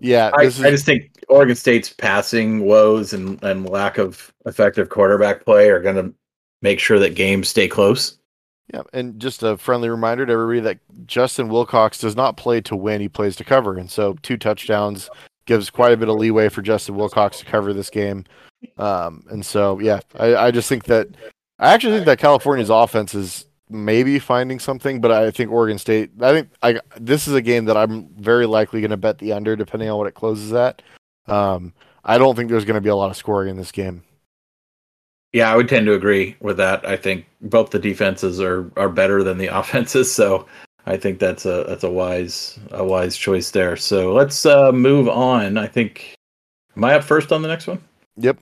Yeah, 0.00 0.30
I, 0.34 0.44
is... 0.44 0.62
I, 0.62 0.70
just 0.70 0.86
think 0.86 1.10
Oregon 1.28 1.56
State's 1.56 1.90
passing 1.90 2.60
woes 2.60 3.12
and, 3.12 3.42
and 3.42 3.68
lack 3.68 3.98
of 3.98 4.32
effective 4.46 4.88
quarterback 4.88 5.44
play 5.44 5.68
are 5.68 5.80
going 5.80 5.96
to 5.96 6.14
make 6.62 6.80
sure 6.80 6.98
that 6.98 7.14
games 7.14 7.48
stay 7.48 7.68
close. 7.68 8.16
Yeah, 8.74 8.82
and 8.92 9.20
just 9.20 9.42
a 9.44 9.56
friendly 9.56 9.88
reminder 9.88 10.26
to 10.26 10.32
everybody 10.32 10.60
that 10.60 11.06
Justin 11.06 11.48
Wilcox 11.48 11.98
does 11.98 12.16
not 12.16 12.36
play 12.36 12.60
to 12.62 12.74
win; 12.74 13.00
he 13.00 13.08
plays 13.08 13.36
to 13.36 13.44
cover. 13.44 13.76
And 13.76 13.90
so, 13.90 14.16
two 14.22 14.36
touchdowns 14.36 15.08
gives 15.46 15.70
quite 15.70 15.92
a 15.92 15.96
bit 15.96 16.08
of 16.08 16.16
leeway 16.16 16.48
for 16.48 16.62
Justin 16.62 16.96
Wilcox 16.96 17.38
to 17.38 17.44
cover 17.44 17.72
this 17.72 17.90
game. 17.90 18.24
Um, 18.78 19.24
and 19.30 19.46
so, 19.46 19.78
yeah, 19.78 20.00
I, 20.18 20.34
I 20.36 20.50
just 20.50 20.68
think 20.68 20.84
that 20.84 21.08
I 21.58 21.72
actually 21.72 21.94
think 21.94 22.06
that 22.06 22.18
California's 22.18 22.70
offense 22.70 23.14
is 23.14 23.46
maybe 23.68 24.18
finding 24.18 24.58
something, 24.58 25.00
but 25.00 25.10
I 25.10 25.30
think 25.30 25.50
Oregon 25.50 25.78
State. 25.78 26.10
I 26.20 26.32
think 26.32 26.50
I 26.62 26.80
this 26.96 27.26
is 27.26 27.34
a 27.34 27.42
game 27.42 27.64
that 27.66 27.76
I'm 27.76 28.08
very 28.16 28.46
likely 28.46 28.80
going 28.80 28.90
to 28.90 28.96
bet 28.96 29.18
the 29.18 29.32
under, 29.32 29.56
depending 29.56 29.88
on 29.88 29.98
what 29.98 30.06
it 30.06 30.14
closes 30.14 30.52
at. 30.52 30.82
Um, 31.26 31.72
I 32.04 32.18
don't 32.18 32.36
think 32.36 32.50
there's 32.50 32.64
going 32.64 32.76
to 32.76 32.80
be 32.80 32.88
a 32.88 32.96
lot 32.96 33.10
of 33.10 33.16
scoring 33.16 33.48
in 33.48 33.56
this 33.56 33.72
game. 33.72 34.02
Yeah, 35.36 35.52
I 35.52 35.56
would 35.56 35.68
tend 35.68 35.84
to 35.84 35.92
agree 35.92 36.34
with 36.40 36.56
that. 36.56 36.88
I 36.88 36.96
think 36.96 37.26
both 37.42 37.68
the 37.68 37.78
defenses 37.78 38.40
are 38.40 38.70
are 38.78 38.88
better 38.88 39.22
than 39.22 39.36
the 39.36 39.48
offenses, 39.58 40.10
so 40.10 40.46
I 40.86 40.96
think 40.96 41.18
that's 41.18 41.44
a 41.44 41.66
that's 41.68 41.84
a 41.84 41.90
wise 41.90 42.58
a 42.70 42.82
wise 42.82 43.18
choice 43.18 43.50
there. 43.50 43.76
So 43.76 44.14
let's 44.14 44.46
uh, 44.46 44.72
move 44.72 45.10
on. 45.10 45.58
I 45.58 45.66
think 45.66 46.14
am 46.74 46.84
I 46.84 46.94
up 46.94 47.04
first 47.04 47.32
on 47.32 47.42
the 47.42 47.48
next 47.48 47.66
one? 47.66 47.84
Yep. 48.16 48.38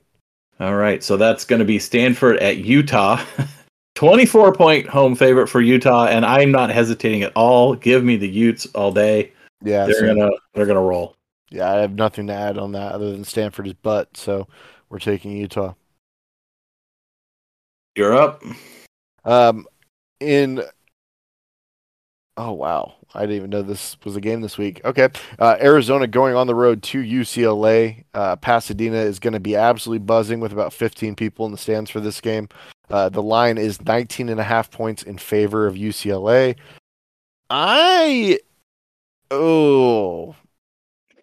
All 0.61 0.75
right. 0.75 1.03
So 1.03 1.17
that's 1.17 1.43
going 1.43 1.59
to 1.59 1.65
be 1.65 1.79
Stanford 1.79 2.37
at 2.37 2.59
Utah. 2.59 3.21
24 3.95 4.53
point 4.53 4.87
home 4.87 5.15
favorite 5.15 5.47
for 5.47 5.59
Utah, 5.59 6.05
and 6.05 6.25
I'm 6.25 6.49
not 6.49 6.69
hesitating 6.69 7.23
at 7.23 7.33
all. 7.35 7.75
Give 7.75 8.05
me 8.05 8.15
the 8.15 8.29
Utes 8.29 8.67
all 8.67 8.93
day. 8.93 9.33
Yeah, 9.61 9.85
they're 9.85 10.15
gonna 10.15 10.31
they're 10.53 10.65
gonna 10.65 10.81
roll. 10.81 11.17
Yeah, 11.49 11.73
I 11.73 11.75
have 11.81 11.91
nothing 11.91 12.27
to 12.27 12.33
add 12.33 12.57
on 12.57 12.71
that 12.71 12.93
other 12.93 13.11
than 13.11 13.25
Stanford 13.25 13.67
is 13.67 13.73
butt, 13.73 14.15
so 14.15 14.47
we're 14.87 14.99
taking 14.99 15.33
Utah. 15.33 15.73
You're 17.95 18.13
up. 18.13 18.43
Um, 19.23 19.65
in 20.19 20.63
Oh 22.37 22.51
wow, 22.51 22.95
I 23.13 23.21
didn't 23.21 23.37
even 23.37 23.49
know 23.49 23.61
this 23.61 23.95
was 24.03 24.17
a 24.17 24.21
game 24.21 24.41
this 24.41 24.57
week. 24.57 24.81
Okay, 24.83 25.07
uh, 25.39 25.55
Arizona 25.61 26.05
going 26.05 26.35
on 26.35 26.47
the 26.47 26.55
road 26.55 26.83
to 26.83 27.01
UCLA. 27.01 28.03
Uh, 28.13 28.35
Pasadena 28.35 28.97
is 28.97 29.19
going 29.19 29.33
to 29.33 29.39
be 29.39 29.55
absolutely 29.55 30.05
buzzing 30.05 30.41
with 30.41 30.51
about 30.51 30.73
15 30.73 31.15
people 31.15 31.45
in 31.45 31.53
the 31.53 31.57
stands 31.57 31.89
for 31.89 32.01
this 32.01 32.19
game. 32.19 32.49
Uh, 32.89 33.07
the 33.07 33.23
line 33.23 33.57
is 33.57 33.81
19 33.81 34.27
and 34.27 34.39
a 34.39 34.43
half 34.43 34.69
points 34.69 35.01
in 35.01 35.17
favor 35.17 35.65
of 35.65 35.75
UCLA. 35.75 36.57
I 37.49 38.39
oh. 39.31 40.35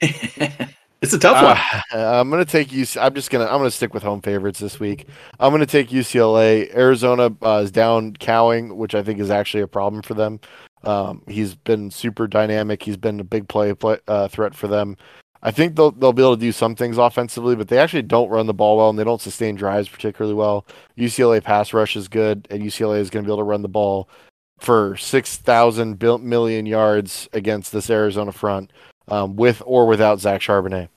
it's 1.03 1.12
a 1.12 1.18
tough 1.18 1.42
one. 1.42 1.82
Uh, 2.00 2.20
I'm 2.20 2.30
gonna 2.30 2.44
take 2.44 2.68
UC. 2.68 3.00
I'm 3.00 3.14
just 3.14 3.30
gonna. 3.30 3.44
I'm 3.44 3.59
gonna 3.59 3.70
stick 3.70 3.92
with 3.92 4.03
home 4.03 4.22
favorites 4.22 4.61
this 4.61 4.80
week. 4.80 5.07
I'm 5.38 5.53
gonna 5.53 5.66
take 5.66 5.90
UCLA. 5.90 6.74
Arizona 6.74 7.34
uh, 7.42 7.61
is 7.64 7.70
down 7.70 8.14
Cowing, 8.14 8.76
which 8.76 8.94
I 8.94 9.03
think 9.03 9.20
is 9.20 9.30
actually 9.30 9.62
a 9.62 9.68
problem 9.68 10.03
for 10.03 10.14
them. 10.14 10.40
Um, 10.84 11.22
he's 11.28 11.55
been 11.55 11.90
super 11.90 12.26
dynamic. 12.26 12.82
He's 12.82 12.96
been 12.96 13.20
a 13.20 13.24
big 13.24 13.48
play, 13.48 13.74
play 13.74 13.98
uh, 14.09 14.28
threat 14.28 14.55
for 14.55 14.68
them. 14.68 14.96
I 15.42 15.50
think 15.50 15.74
they'll 15.74 15.90
they'll 15.90 16.12
be 16.12 16.22
able 16.22 16.36
to 16.36 16.40
do 16.40 16.53
some 16.53 16.76
things 16.76 16.98
offensively, 16.98 17.57
but 17.57 17.68
they 17.68 17.78
actually 17.78 18.03
don't 18.03 18.30
run 18.30 18.46
the 18.46 18.55
ball 18.55 18.76
well 18.76 18.90
and 18.90 18.98
they 18.98 19.05
don't 19.05 19.20
sustain 19.20 19.57
drives 19.57 19.88
particularly 19.88 20.34
well. 20.34 20.66
UCLA 20.96 21.42
pass 21.42 21.72
rush 21.72 21.96
is 21.96 22.09
good, 22.09 22.46
and 22.50 22.62
UCLA 22.62 23.00
is 23.00 23.11
going 23.11 23.24
to 23.24 23.28
be 23.28 23.32
able 23.32 23.42
to 23.42 23.48
run 23.48 23.62
the 23.62 23.68
ball 23.68 24.09
for 24.61 24.96
six 24.96 25.36
thousand 25.36 26.00
million 26.22 26.66
yards 26.66 27.28
against 27.32 27.72
this 27.72 27.90
Arizona 27.90 28.30
front, 28.30 28.72
um, 29.09 29.36
with 29.36 29.62
or 29.64 29.86
without 29.86 30.20
Zach 30.20 30.40
Charbonnet. 30.40 30.88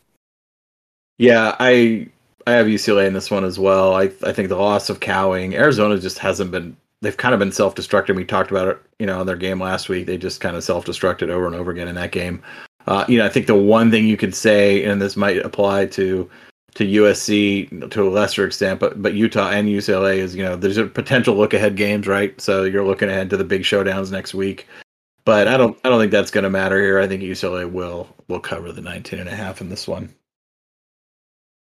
Yeah, 1.17 1.55
I 1.59 2.07
I 2.47 2.51
have 2.53 2.67
UCLA 2.67 3.07
in 3.07 3.13
this 3.13 3.31
one 3.31 3.43
as 3.43 3.57
well. 3.57 3.95
I 3.95 4.03
I 4.23 4.33
think 4.33 4.49
the 4.49 4.57
loss 4.57 4.89
of 4.89 4.99
Cowing, 4.99 5.55
Arizona 5.55 5.97
just 5.97 6.19
hasn't 6.19 6.51
been 6.51 6.75
they've 7.01 7.17
kind 7.17 7.33
of 7.33 7.39
been 7.39 7.51
self-destructing. 7.51 8.15
We 8.15 8.25
talked 8.25 8.51
about 8.51 8.67
it, 8.67 8.81
you 8.99 9.05
know, 9.05 9.21
in 9.21 9.27
their 9.27 9.35
game 9.35 9.59
last 9.61 9.89
week. 9.89 10.07
They 10.07 10.17
just 10.17 10.41
kind 10.41 10.55
of 10.55 10.63
self-destructed 10.63 11.29
over 11.29 11.45
and 11.45 11.55
over 11.55 11.71
again 11.71 11.87
in 11.87 11.95
that 11.95 12.11
game. 12.11 12.41
Uh, 12.87 13.05
you 13.07 13.17
know, 13.17 13.25
I 13.25 13.29
think 13.29 13.47
the 13.47 13.55
one 13.55 13.91
thing 13.91 14.05
you 14.05 14.17
could 14.17 14.35
say, 14.35 14.83
and 14.83 15.01
this 15.01 15.15
might 15.15 15.37
apply 15.37 15.87
to 15.87 16.29
to 16.75 16.85
USC 16.85 17.89
to 17.91 18.07
a 18.07 18.09
lesser 18.09 18.45
extent, 18.45 18.79
but 18.79 19.01
but 19.01 19.13
Utah 19.13 19.49
and 19.49 19.69
UCLA 19.69 20.17
is, 20.17 20.35
you 20.35 20.43
know, 20.43 20.55
there's 20.55 20.77
a 20.77 20.85
potential 20.85 21.35
look 21.35 21.53
ahead 21.53 21.75
games, 21.75 22.05
right? 22.07 22.39
So 22.39 22.63
you're 22.63 22.85
looking 22.85 23.09
ahead 23.09 23.29
to 23.31 23.37
the 23.37 23.43
big 23.43 23.61
showdowns 23.61 24.11
next 24.11 24.33
week. 24.33 24.67
But 25.25 25.47
I 25.47 25.57
don't 25.57 25.77
I 25.83 25.89
don't 25.89 25.99
think 25.99 26.11
that's 26.11 26.31
going 26.31 26.43
to 26.43 26.49
matter 26.49 26.79
here. 26.79 26.99
I 26.99 27.07
think 27.07 27.23
UCLA 27.23 27.69
will 27.69 28.07
will 28.27 28.39
cover 28.39 28.71
the 28.71 28.81
19 28.81 29.19
and 29.19 29.29
a 29.29 29.35
half 29.35 29.59
in 29.59 29.69
this 29.69 29.87
one. 29.87 30.13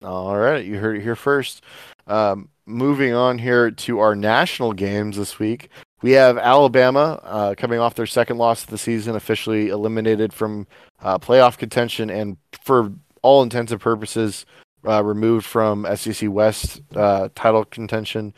All 0.02 0.36
right, 0.36 0.64
you 0.64 0.78
heard 0.78 0.96
it 0.96 1.02
here 1.02 1.14
first. 1.14 1.62
Um, 2.08 2.48
moving 2.66 3.14
on 3.14 3.38
here 3.38 3.70
to 3.70 4.00
our 4.00 4.16
national 4.16 4.72
games 4.72 5.16
this 5.16 5.38
week, 5.38 5.70
we 6.02 6.10
have 6.12 6.36
Alabama 6.38 7.20
uh, 7.22 7.54
coming 7.56 7.78
off 7.78 7.94
their 7.94 8.06
second 8.06 8.38
loss 8.38 8.64
of 8.64 8.70
the 8.70 8.78
season, 8.78 9.14
officially 9.14 9.68
eliminated 9.68 10.32
from 10.32 10.66
uh, 11.00 11.18
playoff 11.18 11.56
contention, 11.56 12.10
and 12.10 12.36
for 12.64 12.92
all 13.22 13.44
intents 13.44 13.70
and 13.70 13.80
purposes, 13.80 14.44
uh, 14.86 15.02
removed 15.04 15.46
from 15.46 15.86
SEC 15.94 16.28
West 16.28 16.82
uh, 16.96 17.28
title 17.36 17.64
contention. 17.64 18.34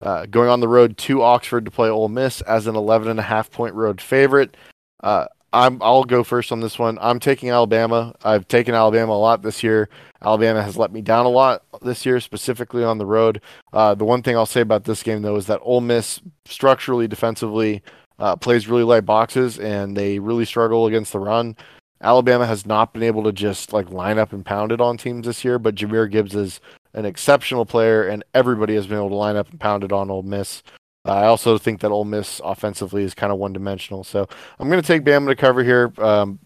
Uh, 0.00 0.26
going 0.26 0.48
on 0.48 0.60
the 0.60 0.68
road 0.68 0.96
to 0.96 1.22
Oxford 1.22 1.64
to 1.64 1.70
play 1.70 1.88
Ole 1.88 2.08
Miss 2.08 2.40
as 2.42 2.66
an 2.66 2.76
11 2.76 3.08
and 3.08 3.18
a 3.18 3.22
half 3.22 3.50
point 3.50 3.74
road 3.74 4.00
favorite. 4.00 4.56
Uh, 5.02 5.26
I'm 5.52 5.82
I'll 5.82 6.04
go 6.04 6.22
first 6.22 6.52
on 6.52 6.60
this 6.60 6.78
one. 6.78 6.98
I'm 7.00 7.18
taking 7.18 7.50
Alabama. 7.50 8.14
I've 8.22 8.46
taken 8.48 8.74
Alabama 8.74 9.12
a 9.12 9.14
lot 9.14 9.42
this 9.42 9.62
year. 9.62 9.88
Alabama 10.22 10.62
has 10.62 10.76
let 10.76 10.92
me 10.92 11.00
down 11.00 11.26
a 11.26 11.30
lot 11.30 11.62
this 11.80 12.04
year, 12.04 12.20
specifically 12.20 12.84
on 12.84 12.98
the 12.98 13.06
road. 13.06 13.40
Uh, 13.72 13.94
the 13.94 14.04
one 14.04 14.22
thing 14.22 14.36
I'll 14.36 14.46
say 14.46 14.60
about 14.60 14.84
this 14.84 15.02
game 15.02 15.22
though 15.22 15.36
is 15.36 15.46
that 15.46 15.60
Ole 15.62 15.80
Miss 15.80 16.20
structurally, 16.44 17.08
defensively, 17.08 17.82
uh, 18.18 18.36
plays 18.36 18.68
really 18.68 18.82
light 18.82 19.06
boxes, 19.06 19.58
and 19.58 19.96
they 19.96 20.18
really 20.18 20.44
struggle 20.44 20.86
against 20.86 21.12
the 21.12 21.20
run. 21.20 21.56
Alabama 22.00 22.46
has 22.46 22.66
not 22.66 22.92
been 22.92 23.02
able 23.02 23.24
to 23.24 23.32
just 23.32 23.72
like 23.72 23.90
line 23.90 24.18
up 24.18 24.32
and 24.32 24.44
pound 24.44 24.70
it 24.70 24.80
on 24.80 24.96
teams 24.96 25.26
this 25.26 25.44
year, 25.44 25.58
but 25.58 25.74
Jahmyr 25.74 26.10
Gibbs 26.10 26.34
is 26.34 26.60
an 26.98 27.06
exceptional 27.06 27.64
player, 27.64 28.08
and 28.08 28.24
everybody 28.34 28.74
has 28.74 28.86
been 28.86 28.98
able 28.98 29.10
to 29.10 29.14
line 29.14 29.36
up 29.36 29.48
and 29.50 29.60
pound 29.60 29.84
it 29.84 29.92
on 29.92 30.10
Ole 30.10 30.24
Miss. 30.24 30.62
I 31.04 31.24
also 31.24 31.56
think 31.56 31.80
that 31.80 31.92
Ole 31.92 32.04
Miss 32.04 32.40
offensively 32.44 33.04
is 33.04 33.14
kind 33.14 33.32
of 33.32 33.38
one 33.38 33.52
dimensional. 33.52 34.02
So 34.02 34.28
I'm 34.58 34.68
going 34.68 34.82
to 34.82 34.86
take 34.86 35.04
Bama 35.04 35.28
to 35.28 35.36
cover 35.36 35.62
here. 35.62 35.92
Um, 35.98 36.40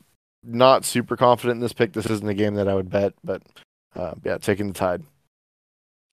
not 0.45 0.85
super 0.85 1.17
confident 1.17 1.57
in 1.57 1.61
this 1.61 1.73
pick. 1.73 1.95
This 1.95 2.07
isn't 2.07 2.29
a 2.29 2.35
game 2.35 2.55
that 2.55 2.69
I 2.69 2.75
would 2.75 2.91
bet, 2.91 3.15
but 3.25 3.43
uh, 3.97 4.15
yeah, 4.25 4.39
taking 4.39 4.69
the 4.69 4.75
tide. 4.75 5.03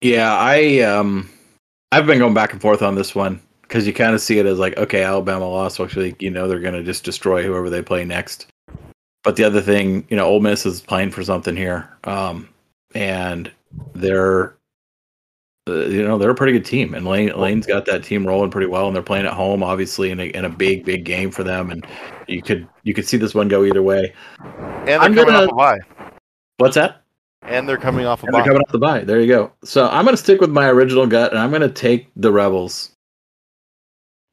Yeah, 0.02 0.34
I 0.34 0.80
um, 0.80 1.30
I've 1.92 2.06
been 2.06 2.20
going 2.20 2.34
back 2.34 2.54
and 2.54 2.62
forth 2.62 2.82
on 2.82 2.96
this 2.96 3.14
one 3.14 3.42
because 3.64 3.86
you 3.86 3.94
kind 3.94 4.16
of 4.16 4.22
see 4.22 4.40
it 4.40 4.46
as 4.46 4.58
like, 4.58 4.78
okay, 4.78 5.04
Alabama 5.04 5.48
lost. 5.50 5.76
So 5.76 5.84
actually, 5.84 6.16
you 6.20 6.32
know, 6.32 6.48
they're 6.48 6.60
going 6.60 6.76
to 6.76 6.84
just 6.84 7.04
destroy 7.04 7.44
whoever 7.44 7.70
they 7.70 7.82
play 7.82 8.06
next. 8.06 8.48
But 9.24 9.36
the 9.36 9.44
other 9.44 9.62
thing, 9.62 10.08
you 10.10 10.16
know, 10.16 10.26
Ole 10.26 10.40
Miss 10.40 10.66
is 10.66 10.80
playing 10.80 11.12
for 11.12 11.24
something 11.24 11.56
here, 11.56 11.90
um, 12.06 12.48
and 12.96 13.52
they're, 13.94 14.56
uh, 15.68 15.86
you 15.86 16.04
know, 16.04 16.18
they're 16.18 16.30
a 16.32 16.36
pretty 16.36 16.54
good 16.54 16.66
team, 16.66 16.94
and 16.94 17.06
Lane 17.06 17.32
Lane's 17.38 17.66
got 17.66 17.86
that 17.86 18.04
team 18.04 18.26
rolling 18.26 18.50
pretty 18.52 18.68
well, 18.68 18.88
and 18.88 18.96
they're 18.96 19.04
playing 19.04 19.26
at 19.26 19.34
home, 19.34 19.62
obviously, 19.64 20.12
in 20.12 20.20
a, 20.20 20.26
in 20.26 20.46
a 20.46 20.50
big, 20.50 20.86
big 20.86 21.04
game 21.06 21.32
for 21.32 21.44
them, 21.44 21.70
and 21.72 21.86
you 22.28 22.42
could 22.42 22.68
you 22.84 22.94
could 22.94 23.08
see 23.08 23.18
this 23.18 23.36
one 23.36 23.48
go 23.48 23.64
either 23.64 23.82
way. 23.84 24.14
And 24.40 24.88
they're 24.88 25.00
I'm 25.00 25.14
coming 25.14 25.34
gonna- 25.34 25.46
off 25.48 25.52
a 25.52 25.56
bye. 25.56 25.80
What's 26.58 26.76
that? 26.76 27.04
And 27.44 27.68
they're 27.70 27.78
coming 27.78 28.06
off 28.06 28.22
a 28.24 28.26
And 28.26 28.36
they're 28.36 28.44
coming 28.44 28.60
off 28.62 28.72
the 28.72 28.78
bye. 28.80 29.00
There 29.06 29.20
you 29.22 29.28
go. 29.28 29.52
So 29.64 29.88
I'm 29.88 30.04
going 30.04 30.14
to 30.16 30.22
stick 30.22 30.42
with 30.42 30.50
my 30.50 30.68
original 30.68 31.08
gut, 31.08 31.32
and 31.32 31.40
I'm 31.40 31.50
going 31.52 31.62
to 31.62 31.70
take 31.70 32.10
the 32.18 32.32
Rebels. 32.34 32.92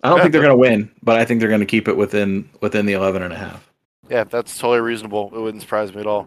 I 0.03 0.09
don't 0.09 0.19
Yeah, 0.19 0.25
think 0.25 0.33
they're 0.33 0.43
going 0.43 0.53
to 0.53 0.57
win, 0.59 0.91
but 1.05 1.17
I 1.17 1.25
think 1.25 1.39
they're 1.39 1.49
going 1.49 1.61
to 1.61 1.67
keep 1.67 1.87
it 1.87 1.97
within 1.97 2.49
within 2.61 2.85
the 2.85 2.95
11 2.95 3.23
and 3.23 3.33
a 3.33 3.37
half. 3.37 3.71
Yeah, 4.11 4.25
that's 4.25 4.59
totally 4.59 4.81
reasonable. 4.81 5.31
It 5.35 5.39
wouldn't 5.41 5.63
surprise 5.63 5.95
me 5.95 6.01
at 6.01 6.07
all. 6.09 6.27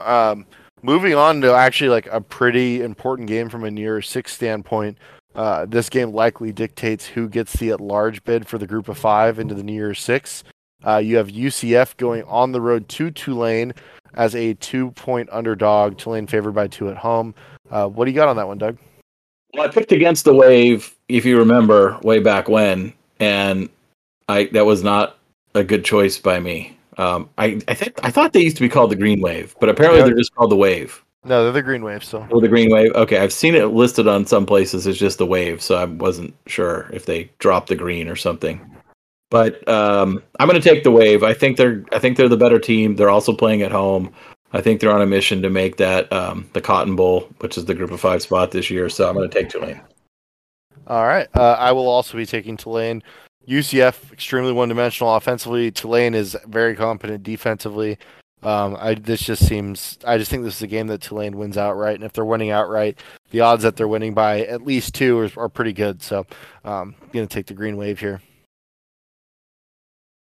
Um, 0.00 0.44
moving 0.82 1.14
on 1.14 1.40
to 1.40 1.52
actually 1.52 1.90
like 1.90 2.06
a 2.06 2.20
pretty 2.20 2.82
important 2.82 3.28
game 3.28 3.48
from 3.48 3.64
a 3.64 3.70
near 3.70 4.02
six 4.02 4.32
standpoint. 4.32 4.98
Uh, 5.34 5.66
this 5.66 5.90
game 5.90 6.12
likely 6.12 6.50
dictates 6.50 7.04
who 7.04 7.28
gets 7.28 7.52
the 7.54 7.70
at 7.70 7.80
large 7.80 8.24
bid 8.24 8.46
for 8.46 8.56
the 8.56 8.66
group 8.66 8.88
of 8.88 8.96
five 8.96 9.38
into 9.38 9.54
the 9.54 9.62
New 9.62 9.92
Six. 9.94 10.44
Uh, 10.84 10.96
you 10.96 11.16
have 11.16 11.28
UCF 11.28 11.96
going 11.96 12.22
on 12.24 12.52
the 12.52 12.60
road 12.60 12.88
to 12.88 13.10
Tulane 13.10 13.74
as 14.14 14.34
a 14.34 14.54
two 14.54 14.90
point 14.92 15.28
underdog. 15.30 15.98
Tulane 15.98 16.26
favored 16.26 16.52
by 16.52 16.66
two 16.66 16.88
at 16.88 16.96
home. 16.96 17.34
Uh, 17.70 17.86
what 17.86 18.06
do 18.06 18.10
you 18.10 18.14
got 18.14 18.28
on 18.28 18.36
that 18.36 18.46
one, 18.46 18.58
Doug? 18.58 18.78
Well, 19.54 19.64
I 19.64 19.68
picked 19.68 19.92
against 19.92 20.24
the 20.24 20.34
wave, 20.34 20.94
if 21.08 21.24
you 21.24 21.38
remember, 21.38 21.98
way 22.02 22.18
back 22.18 22.48
when, 22.48 22.92
and 23.20 23.68
I 24.28 24.44
that 24.52 24.66
was 24.66 24.82
not 24.82 25.18
a 25.54 25.64
good 25.64 25.84
choice 25.84 26.18
by 26.18 26.40
me. 26.40 26.75
Um, 26.98 27.28
I 27.38 27.60
I 27.68 27.74
think 27.74 27.98
I 28.02 28.10
thought 28.10 28.32
they 28.32 28.42
used 28.42 28.56
to 28.56 28.62
be 28.62 28.68
called 28.68 28.90
the 28.90 28.96
Green 28.96 29.20
Wave, 29.20 29.54
but 29.60 29.68
apparently 29.68 30.00
Yeah. 30.00 30.06
they're 30.06 30.16
just 30.16 30.34
called 30.34 30.50
the 30.50 30.56
Wave. 30.56 31.02
No, 31.24 31.42
they're 31.42 31.52
the 31.52 31.62
Green 31.62 31.82
Wave 31.82 32.04
still. 32.04 32.26
Or 32.30 32.40
the 32.40 32.48
Green 32.48 32.70
Wave. 32.70 32.92
Okay, 32.94 33.18
I've 33.18 33.32
seen 33.32 33.54
it 33.54 33.66
listed 33.66 34.06
on 34.06 34.26
some 34.26 34.46
places 34.46 34.86
as 34.86 34.96
just 34.96 35.18
the 35.18 35.26
Wave, 35.26 35.60
so 35.60 35.74
I 35.74 35.84
wasn't 35.84 36.34
sure 36.46 36.88
if 36.92 37.06
they 37.06 37.30
dropped 37.38 37.68
the 37.68 37.74
green 37.74 38.08
or 38.08 38.16
something. 38.16 38.60
But 39.30 39.66
um, 39.68 40.22
I'm 40.38 40.48
going 40.48 40.60
to 40.60 40.66
take 40.68 40.84
the 40.84 40.92
Wave. 40.92 41.24
I 41.24 41.34
think 41.34 41.56
they're 41.56 41.84
I 41.92 41.98
think 41.98 42.16
they're 42.16 42.28
the 42.28 42.36
better 42.36 42.60
team. 42.60 42.94
They're 42.96 43.10
also 43.10 43.32
playing 43.32 43.62
at 43.62 43.72
home. 43.72 44.12
I 44.52 44.60
think 44.60 44.80
they're 44.80 44.92
on 44.92 45.02
a 45.02 45.06
mission 45.06 45.42
to 45.42 45.50
make 45.50 45.76
that 45.78 46.10
um, 46.12 46.48
the 46.52 46.60
Cotton 46.60 46.94
Bowl, 46.94 47.28
which 47.40 47.58
is 47.58 47.64
the 47.64 47.74
Group 47.74 47.90
of 47.90 48.00
Five 48.00 48.22
spot 48.22 48.52
this 48.52 48.70
year. 48.70 48.88
So 48.88 49.08
I'm 49.08 49.16
going 49.16 49.28
to 49.28 49.34
take 49.38 49.50
Tulane. 49.50 49.80
All 50.86 51.04
right. 51.04 51.26
Uh, 51.34 51.56
I 51.58 51.72
will 51.72 51.88
also 51.88 52.16
be 52.16 52.24
taking 52.24 52.56
Tulane. 52.56 53.02
UCF 53.48 54.12
extremely 54.12 54.52
one-dimensional 54.52 55.14
offensively. 55.14 55.70
Tulane 55.70 56.14
is 56.14 56.36
very 56.46 56.74
competent 56.74 57.22
defensively. 57.22 57.98
Um, 58.42 58.76
I 58.78 58.94
this 58.94 59.22
just 59.22 59.46
seems. 59.46 59.98
I 60.04 60.18
just 60.18 60.30
think 60.30 60.44
this 60.44 60.56
is 60.56 60.62
a 60.62 60.66
game 60.66 60.86
that 60.88 61.00
Tulane 61.00 61.36
wins 61.36 61.56
outright, 61.56 61.94
and 61.94 62.04
if 62.04 62.12
they're 62.12 62.24
winning 62.24 62.50
outright, 62.50 63.00
the 63.30 63.40
odds 63.40 63.62
that 63.62 63.76
they're 63.76 63.88
winning 63.88 64.14
by 64.14 64.42
at 64.42 64.62
least 64.62 64.94
two 64.94 65.18
are, 65.18 65.30
are 65.36 65.48
pretty 65.48 65.72
good. 65.72 66.02
So, 66.02 66.26
um, 66.64 66.94
I'm 67.02 67.08
gonna 67.12 67.26
take 67.26 67.46
the 67.46 67.54
green 67.54 67.76
wave 67.76 67.98
here. 67.98 68.20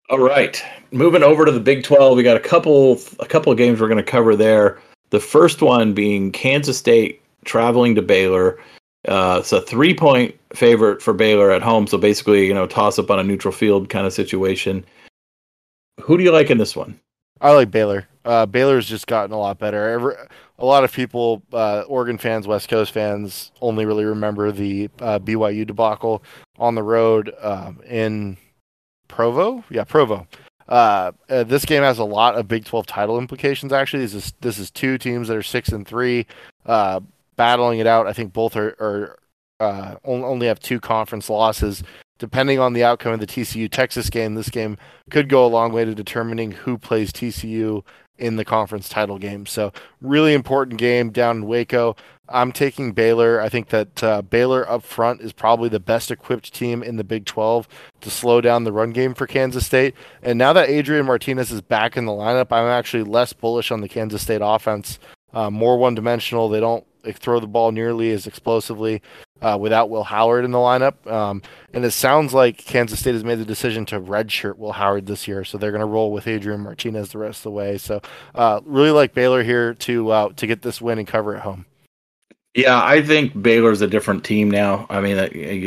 All 0.10 0.20
right, 0.20 0.64
moving 0.92 1.22
over 1.22 1.44
to 1.44 1.52
the 1.52 1.60
Big 1.60 1.84
12, 1.84 2.16
we 2.16 2.24
got 2.24 2.38
a 2.38 2.40
couple 2.40 2.98
a 3.20 3.26
couple 3.26 3.52
of 3.52 3.58
games 3.58 3.82
we're 3.82 3.90
going 3.90 4.04
to 4.04 4.10
cover 4.10 4.38
there. 4.38 4.80
The 5.10 5.20
first 5.20 5.62
one 5.62 5.94
being 5.94 6.32
Kansas 6.32 6.78
State 6.78 7.22
traveling 7.44 7.94
to 7.96 8.02
Baylor. 8.02 8.58
Uh, 9.08 9.38
it's 9.40 9.52
a 9.52 9.62
three 9.62 9.94
point 9.94 10.36
favorite 10.54 11.02
for 11.02 11.14
Baylor 11.14 11.52
at 11.52 11.62
home, 11.62 11.88
so 11.88 11.98
basically, 11.98 12.46
you 12.46 12.54
know, 12.54 12.68
toss 12.68 13.00
up 13.00 13.10
on 13.10 13.20
a 13.20 13.24
neutral 13.24 13.54
field 13.54 13.90
kind 13.90 14.06
of 14.06 14.14
situation. 14.14 14.86
Who 16.02 16.18
do 16.18 16.24
you 16.24 16.32
like 16.32 16.50
in 16.50 16.58
this 16.58 16.76
one? 16.76 17.00
I 17.42 17.52
like 17.52 17.72
Baylor. 17.72 18.08
Uh, 18.26 18.46
Baylor's 18.46 18.88
just 18.88 19.08
gotten 19.08 19.32
a 19.32 19.40
lot 19.40 19.60
better. 19.60 19.90
Every, 19.90 20.16
a 20.60 20.66
lot 20.66 20.84
of 20.84 20.92
people, 20.92 21.42
uh, 21.54 21.84
Oregon 21.88 22.18
fans, 22.18 22.48
West 22.48 22.68
Coast 22.68 22.92
fans, 22.92 23.52
only 23.62 23.86
really 23.86 24.06
remember 24.06 24.52
the 24.52 24.90
uh, 25.00 25.20
BYU 25.20 25.66
debacle 25.66 26.24
on 26.58 26.76
the 26.76 26.84
road 26.84 27.34
um, 27.42 27.80
in 27.88 28.38
Provo. 29.08 29.64
Yeah, 29.70 29.84
Provo. 29.84 30.28
Uh, 30.68 31.12
uh, 31.30 31.44
this 31.44 31.64
game 31.64 31.84
has 31.84 32.00
a 32.00 32.04
lot 32.04 32.36
of 32.36 32.48
Big 32.48 32.66
12 32.66 32.86
title 32.86 33.18
implications. 33.18 33.72
Actually, 33.72 34.04
this 34.04 34.14
is 34.14 34.34
this 34.42 34.60
is 34.60 34.70
two 34.70 34.98
teams 34.98 35.30
that 35.30 35.38
are 35.38 35.44
six 35.44 35.70
and 35.70 35.88
three, 35.88 36.26
battling 37.38 37.80
it 37.80 37.88
out. 37.88 38.08
I 38.08 38.14
think 38.14 38.34
both 38.34 38.56
are, 38.56 38.76
are 38.80 39.18
uh, 39.60 39.96
only 40.04 40.48
have 40.48 40.60
two 40.60 40.80
conference 40.80 41.30
losses. 41.30 41.84
Depending 42.20 42.60
on 42.60 42.74
the 42.74 42.84
outcome 42.84 43.14
of 43.14 43.20
the 43.20 43.28
TCU 43.28 43.70
Texas 43.70 44.10
game, 44.10 44.34
this 44.36 44.50
game 44.50 44.78
could 45.12 45.30
go 45.30 45.46
a 45.46 45.48
long 45.48 45.72
way 45.72 45.86
to 45.86 45.94
determining 45.94 46.52
who 46.52 46.78
plays 46.78 47.12
TCU 47.12 47.84
in 48.18 48.38
the 48.38 48.46
conference 48.46 48.90
title 48.90 49.20
game. 49.20 49.46
So, 49.46 49.72
really 50.02 50.34
important 50.34 50.80
game 50.80 51.12
down 51.12 51.38
in 51.38 51.46
Waco. 51.46 51.96
I'm 52.30 52.52
taking 52.52 52.92
Baylor. 52.92 53.40
I 53.40 53.50
think 53.50 53.70
that 53.70 54.04
uh, 54.04 54.22
Baylor 54.22 54.70
up 54.70 54.84
front 54.84 55.22
is 55.22 55.32
probably 55.32 55.70
the 55.70 55.80
best 55.80 56.12
equipped 56.12 56.54
team 56.54 56.84
in 56.84 56.98
the 56.98 57.04
Big 57.04 57.26
12 57.26 57.68
to 58.02 58.10
slow 58.10 58.42
down 58.42 58.64
the 58.64 58.74
run 58.74 58.92
game 58.92 59.14
for 59.14 59.28
Kansas 59.28 59.66
State. 59.66 59.96
And 60.22 60.38
now 60.38 60.52
that 60.54 60.70
Adrian 60.70 61.06
Martinez 61.06 61.52
is 61.52 61.62
back 61.62 61.96
in 61.96 62.06
the 62.06 62.12
lineup, 62.12 62.52
I'm 62.52 62.68
actually 62.68 63.04
less 63.04 63.32
bullish 63.32 63.72
on 63.72 63.82
the 63.82 63.88
Kansas 63.88 64.22
State 64.24 64.42
offense. 64.44 65.00
Uh, 65.34 65.50
more 65.50 65.78
one 65.78 65.96
dimensional. 65.96 66.50
They 66.50 66.60
don't 66.60 66.86
like, 67.06 67.18
throw 67.18 67.40
the 67.40 67.48
ball 67.48 67.72
nearly 67.72 68.12
as 68.12 68.28
explosively 68.28 69.02
uh, 69.42 69.58
without 69.60 69.90
Will 69.90 70.04
Howard 70.04 70.46
in 70.46 70.52
the 70.52 70.58
lineup. 70.58 71.06
Um, 71.12 71.42
and 71.74 71.86
it 71.86 71.92
sounds 71.92 72.34
like 72.34 72.58
Kansas 72.58 73.00
State 73.00 73.14
has 73.14 73.24
made 73.24 73.40
the 73.40 73.46
decision 73.46 73.86
to 73.88 74.00
redshirt 74.00 74.58
Will 74.58 74.74
Howard 74.74 75.06
this 75.06 75.28
year, 75.28 75.44
so 75.44 75.58
they're 75.58 75.72
going 75.72 75.80
to 75.82 75.86
roll 75.86 76.12
with 76.12 76.28
Adrian 76.28 76.62
Martinez 76.62 77.12
the 77.12 77.20
rest 77.20 77.40
of 77.40 77.44
the 77.44 77.52
way. 77.52 77.78
So, 77.78 78.02
uh, 78.36 78.62
really 78.66 78.92
like 78.92 79.14
Baylor 79.14 79.44
here 79.44 79.74
to 79.74 80.10
uh, 80.10 80.30
to 80.34 80.48
get 80.48 80.62
this 80.62 80.82
win 80.82 81.00
and 81.00 81.08
cover 81.08 81.36
at 81.36 81.44
home. 81.44 81.66
Yeah, 82.58 82.84
I 82.84 83.04
think 83.04 83.40
Baylor's 83.40 83.82
a 83.82 83.88
different 83.88 84.24
team 84.24 84.50
now. 84.50 84.88
I 84.90 85.00
mean, 85.00 85.16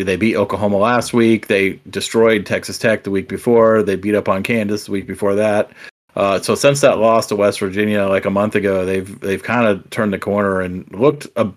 they 0.05 0.17
beat 0.17 0.35
Oklahoma 0.35 0.79
last 0.79 1.13
week. 1.13 1.47
They 1.47 1.75
destroyed 1.89 2.47
Texas 2.47 2.79
Tech 2.79 3.05
the 3.05 3.13
week 3.13 3.29
before. 3.29 3.85
They 3.85 3.95
beat 3.95 4.17
up 4.17 4.29
on 4.29 4.43
Kansas 4.43 4.87
the 4.87 4.91
week 4.91 5.07
before 5.07 5.37
that. 5.37 5.71
Uh, 6.21 6.39
so 6.39 6.55
since 6.55 6.83
that 6.83 6.99
loss 6.99 7.27
to 7.27 7.35
West 7.35 7.59
Virginia 7.61 8.05
like 8.07 8.27
a 8.27 8.31
month 8.31 8.55
ago, 8.55 8.85
they've 8.85 9.19
they've 9.21 9.43
kind 9.43 9.67
of 9.67 9.89
turned 9.89 10.13
the 10.13 10.19
corner 10.19 10.61
and 10.61 10.87
looked 10.93 11.27
a, 11.37 11.51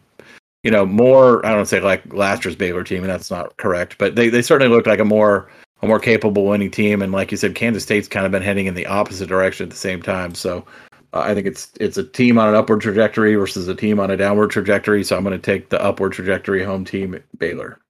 you 0.63 0.71
know, 0.71 0.85
more. 0.85 1.45
I 1.45 1.53
don't 1.53 1.65
say 1.65 1.81
like 1.81 2.13
last 2.13 2.45
year's 2.45 2.55
Baylor 2.55 2.85
team, 2.85 3.03
and 3.03 3.09
that's 3.09 3.29
not 3.29 3.57
correct, 3.57 3.97
but 3.97 4.15
they 4.15 4.29
they 4.29 4.41
certainly 4.41 4.73
looked 4.73 4.87
like 4.87 5.01
a 5.01 5.05
more 5.05 5.51
a 5.81 5.85
more 5.85 5.99
capable 5.99 6.45
winning 6.45 6.71
team. 6.71 7.01
And 7.01 7.11
like 7.11 7.29
you 7.29 7.35
said, 7.35 7.55
Kansas 7.55 7.83
State's 7.83 8.07
kind 8.07 8.25
of 8.25 8.31
been 8.31 8.41
heading 8.41 8.67
in 8.67 8.73
the 8.73 8.85
opposite 8.85 9.27
direction 9.27 9.65
at 9.65 9.69
the 9.69 9.75
same 9.75 10.01
time. 10.01 10.33
So 10.33 10.65
uh, 11.11 11.19
I 11.19 11.33
think 11.33 11.45
it's 11.45 11.73
it's 11.81 11.97
a 11.97 12.03
team 12.05 12.39
on 12.39 12.47
an 12.47 12.55
upward 12.55 12.79
trajectory 12.79 13.35
versus 13.35 13.67
a 13.67 13.75
team 13.75 13.99
on 13.99 14.11
a 14.11 14.15
downward 14.15 14.51
trajectory. 14.51 15.03
So 15.03 15.17
I'm 15.17 15.25
going 15.25 15.37
to 15.37 15.45
take 15.45 15.67
the 15.67 15.83
upward 15.83 16.13
trajectory 16.13 16.63
home 16.63 16.85
team 16.85 17.21
Baylor. 17.37 17.81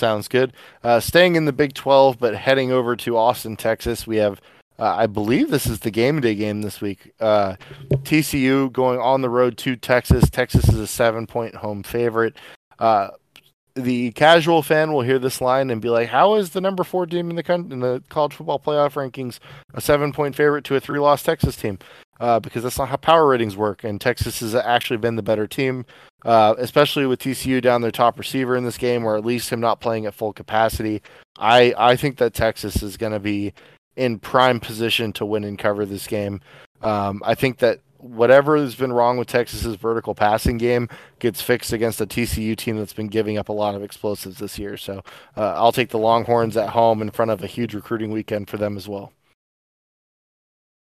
Sounds 0.00 0.28
good. 0.28 0.54
Uh, 0.82 0.98
staying 0.98 1.36
in 1.36 1.44
the 1.44 1.52
Big 1.52 1.74
12, 1.74 2.18
but 2.18 2.34
heading 2.34 2.72
over 2.72 2.96
to 2.96 3.18
Austin, 3.18 3.54
Texas, 3.54 4.06
we 4.06 4.16
have, 4.16 4.40
uh, 4.82 4.96
I 4.96 5.06
believe 5.06 5.48
this 5.50 5.66
is 5.66 5.78
the 5.78 5.92
game 5.92 6.20
day 6.20 6.34
game 6.34 6.62
this 6.62 6.80
week. 6.80 7.12
Uh, 7.20 7.54
TCU 8.02 8.72
going 8.72 8.98
on 8.98 9.20
the 9.20 9.30
road 9.30 9.56
to 9.58 9.76
Texas. 9.76 10.28
Texas 10.28 10.68
is 10.68 10.80
a 10.80 10.88
seven 10.88 11.24
point 11.24 11.54
home 11.54 11.84
favorite. 11.84 12.34
Uh, 12.80 13.10
the 13.76 14.10
casual 14.10 14.60
fan 14.60 14.92
will 14.92 15.02
hear 15.02 15.20
this 15.20 15.40
line 15.40 15.70
and 15.70 15.80
be 15.80 15.88
like, 15.88 16.08
"How 16.08 16.34
is 16.34 16.50
the 16.50 16.60
number 16.60 16.82
four 16.82 17.06
team 17.06 17.30
in 17.30 17.36
the 17.36 17.44
con- 17.44 17.70
in 17.70 17.78
the 17.78 18.02
college 18.08 18.34
football 18.34 18.58
playoff 18.58 18.94
rankings 18.94 19.38
a 19.72 19.80
seven 19.80 20.12
point 20.12 20.34
favorite 20.34 20.64
to 20.64 20.74
a 20.74 20.80
three 20.80 20.98
loss 20.98 21.22
Texas 21.22 21.54
team?" 21.54 21.78
Uh, 22.18 22.40
because 22.40 22.64
that's 22.64 22.78
not 22.78 22.88
how 22.88 22.96
power 22.96 23.28
ratings 23.28 23.56
work, 23.56 23.84
and 23.84 24.00
Texas 24.00 24.40
has 24.40 24.52
actually 24.56 24.96
been 24.96 25.14
the 25.14 25.22
better 25.22 25.46
team 25.46 25.86
uh, 26.24 26.54
especially 26.58 27.06
with 27.06 27.20
TCU 27.20 27.60
down 27.60 27.82
their 27.82 27.90
top 27.90 28.18
receiver 28.18 28.56
in 28.56 28.64
this 28.64 28.78
game, 28.78 29.04
or 29.04 29.16
at 29.16 29.24
least 29.24 29.50
him 29.50 29.60
not 29.60 29.80
playing 29.80 30.06
at 30.06 30.14
full 30.14 30.32
capacity. 30.32 31.02
I 31.38 31.74
I 31.76 31.96
think 31.96 32.18
that 32.18 32.34
Texas 32.34 32.82
is 32.82 32.96
going 32.96 33.12
to 33.12 33.20
be 33.20 33.52
in 33.96 34.18
prime 34.18 34.60
position 34.60 35.12
to 35.14 35.26
win 35.26 35.44
and 35.44 35.58
cover 35.58 35.84
this 35.84 36.06
game. 36.06 36.40
Um, 36.82 37.22
I 37.24 37.34
think 37.34 37.58
that 37.58 37.80
whatever 38.02 38.56
has 38.56 38.74
been 38.74 38.92
wrong 38.92 39.16
with 39.16 39.28
Texas's 39.28 39.76
vertical 39.76 40.14
passing 40.14 40.58
game 40.58 40.88
gets 41.20 41.40
fixed 41.40 41.72
against 41.72 42.00
a 42.00 42.06
TCU 42.06 42.56
team 42.56 42.76
that's 42.76 42.92
been 42.92 43.06
giving 43.06 43.38
up 43.38 43.48
a 43.48 43.52
lot 43.52 43.74
of 43.74 43.82
explosives 43.82 44.38
this 44.38 44.58
year. 44.58 44.76
So 44.76 45.02
uh, 45.36 45.54
I'll 45.54 45.72
take 45.72 45.90
the 45.90 45.98
Longhorns 45.98 46.56
at 46.56 46.70
home 46.70 47.00
in 47.00 47.10
front 47.10 47.30
of 47.30 47.42
a 47.42 47.46
huge 47.46 47.74
recruiting 47.74 48.10
weekend 48.10 48.50
for 48.50 48.56
them 48.56 48.76
as 48.76 48.88
well. 48.88 49.12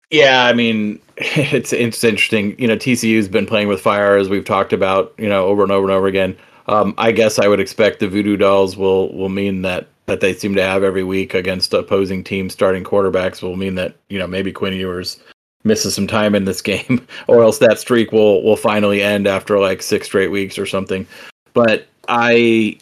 Yeah, 0.10 0.46
I 0.46 0.54
mean, 0.54 1.00
it's 1.18 1.74
it's 1.74 2.04
interesting. 2.04 2.60
You 2.60 2.68
know, 2.68 2.76
TCU's 2.76 3.28
been 3.28 3.46
playing 3.46 3.68
with 3.68 3.82
fire 3.82 4.18
as 4.18 4.30
we've 4.30 4.46
talked 4.46 4.74
about. 4.74 5.14
You 5.18 5.30
know, 5.30 5.46
over 5.46 5.64
and 5.64 5.72
over 5.72 5.86
and 5.86 5.94
over 5.94 6.08
again. 6.08 6.38
Um, 6.68 6.94
I 6.98 7.12
guess 7.12 7.40
I 7.40 7.48
would 7.48 7.60
expect 7.60 8.00
the 8.00 8.08
voodoo 8.08 8.38
dolls 8.38 8.78
will 8.78 9.14
will 9.16 9.30
mean 9.30 9.62
that 9.64 9.88
that 10.12 10.20
they 10.20 10.34
seem 10.34 10.54
to 10.56 10.62
have 10.62 10.84
every 10.84 11.06
week 11.06 11.34
against 11.34 11.74
opposing 11.74 12.22
teams 12.22 12.52
starting 12.52 12.84
quarterbacks 12.84 13.42
will 13.42 13.56
mean 13.56 13.76
that 13.76 13.96
you 14.10 14.20
know 14.20 14.28
maybe 14.28 14.52
Quinn 14.52 14.74
Ewers 14.74 15.18
misses 15.64 15.96
some 15.96 16.08
time 16.08 16.36
in 16.36 16.44
this 16.44 16.62
game, 16.72 17.08
or 17.28 17.42
else 17.42 17.60
that 17.60 17.80
streak 17.80 18.12
will 18.12 18.44
will 18.44 18.58
finally 18.58 19.02
end 19.02 19.26
after 19.26 19.58
like 19.58 19.82
six 19.82 20.08
straight 20.08 20.30
weeks 20.30 20.60
or 20.60 20.66
something. 20.66 21.08
But 21.54 21.88
I, 22.08 22.78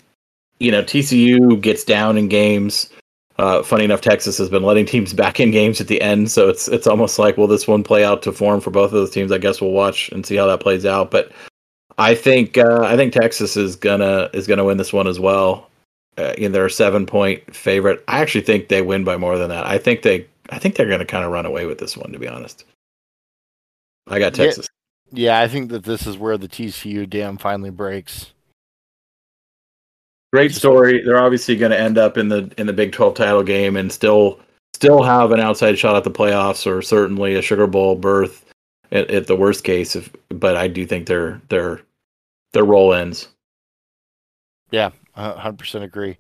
you 0.60 0.72
know, 0.72 0.84
TCU 0.84 1.62
gets 1.62 1.84
down 1.84 2.18
in 2.18 2.28
games. 2.28 2.90
Uh, 3.38 3.64
funny 3.64 3.86
enough, 3.86 4.02
Texas 4.02 4.38
has 4.38 4.50
been 4.50 4.64
letting 4.64 4.86
teams 4.86 5.14
back 5.14 5.40
in 5.40 5.52
games 5.52 5.80
at 5.80 5.88
the 5.88 6.02
end, 6.02 6.32
so 6.32 6.50
it's 6.50 6.68
it's 6.68 6.88
almost 6.88 7.20
like 7.20 7.38
will 7.38 7.48
this 7.48 7.68
one 7.68 7.84
play 7.84 8.04
out 8.04 8.24
to 8.24 8.32
form 8.32 8.60
for 8.60 8.72
both 8.72 8.88
of 8.88 8.94
those 8.94 9.12
teams? 9.12 9.32
I 9.32 9.38
guess 9.38 9.62
we'll 9.62 9.72
watch 9.72 10.10
and 10.10 10.26
see 10.26 10.36
how 10.36 10.48
that 10.48 10.62
plays 10.62 10.86
out. 10.86 11.12
But 11.12 11.32
I 12.00 12.16
think 12.16 12.58
uh, 12.58 12.82
I 12.82 12.96
think 12.96 13.14
Texas 13.14 13.56
is 13.56 13.76
gonna 13.76 14.32
is 14.34 14.48
gonna 14.48 14.66
win 14.66 14.78
this 14.78 14.92
one 14.92 15.08
as 15.08 15.20
well. 15.20 15.69
Uh, 16.20 16.34
in 16.38 16.52
their 16.52 16.68
seven 16.68 17.06
point 17.06 17.56
favorite, 17.56 18.04
I 18.10 18.20
actually 18.20 18.42
think 18.42 18.68
they 18.68 18.82
win 18.82 19.06
by 19.06 19.16
more 19.16 19.38
than 19.38 19.50
that. 19.50 19.66
I 19.66 19.78
think 19.78 20.02
they 20.02 20.28
I 20.50 20.60
think 20.60 20.76
they're 20.76 20.90
gonna 20.90 21.06
kind 21.06 21.24
of 21.24 21.32
run 21.32 21.46
away 21.46 21.66
with 21.66 21.78
this 21.78 21.96
one. 21.96 22.12
To 22.12 22.20
be 22.20 22.28
honest, 22.28 22.66
I 24.08 24.20
got 24.20 24.34
Texas. 24.34 24.68
Yeah, 25.12 25.38
yeah, 25.38 25.42
I 25.42 25.48
think 25.48 25.70
that 25.70 25.86
this 25.86 26.06
is 26.06 26.18
where 26.18 26.38
the 26.38 26.50
TCU 26.50 27.10
dam 27.10 27.38
finally 27.38 27.70
breaks. 27.70 28.34
Great 30.34 30.54
story. 30.54 31.02
They're 31.04 31.24
obviously 31.24 31.56
going 31.56 31.72
to 31.72 31.80
end 31.80 31.98
up 31.98 32.18
in 32.18 32.28
the 32.28 32.52
in 32.58 32.68
the 32.68 32.74
Big 32.74 32.92
12 32.92 33.16
title 33.16 33.44
game 33.44 33.78
and 33.78 33.92
still 33.92 34.40
still 34.74 35.02
have 35.02 35.32
an 35.32 35.40
outside 35.40 35.80
shot 35.80 35.96
at 35.96 36.04
the 36.04 36.12
playoffs 36.12 36.68
or 36.68 36.82
certainly 36.82 37.36
a 37.36 37.42
Sugar 37.42 37.66
Bowl 37.66 37.96
berth 37.96 38.46
at, 38.92 39.10
at 39.10 39.28
the 39.28 39.36
worst 39.38 39.64
case. 39.64 39.96
If, 39.96 40.12
but 40.28 40.58
I 40.58 40.68
do 40.68 40.86
think 40.86 41.08
their 41.08 41.42
their 41.48 41.82
their 42.52 42.66
role 42.66 42.94
ends. 42.94 43.30
Yeah, 44.70 44.92
100% 45.20 45.84
agree. 45.84 46.18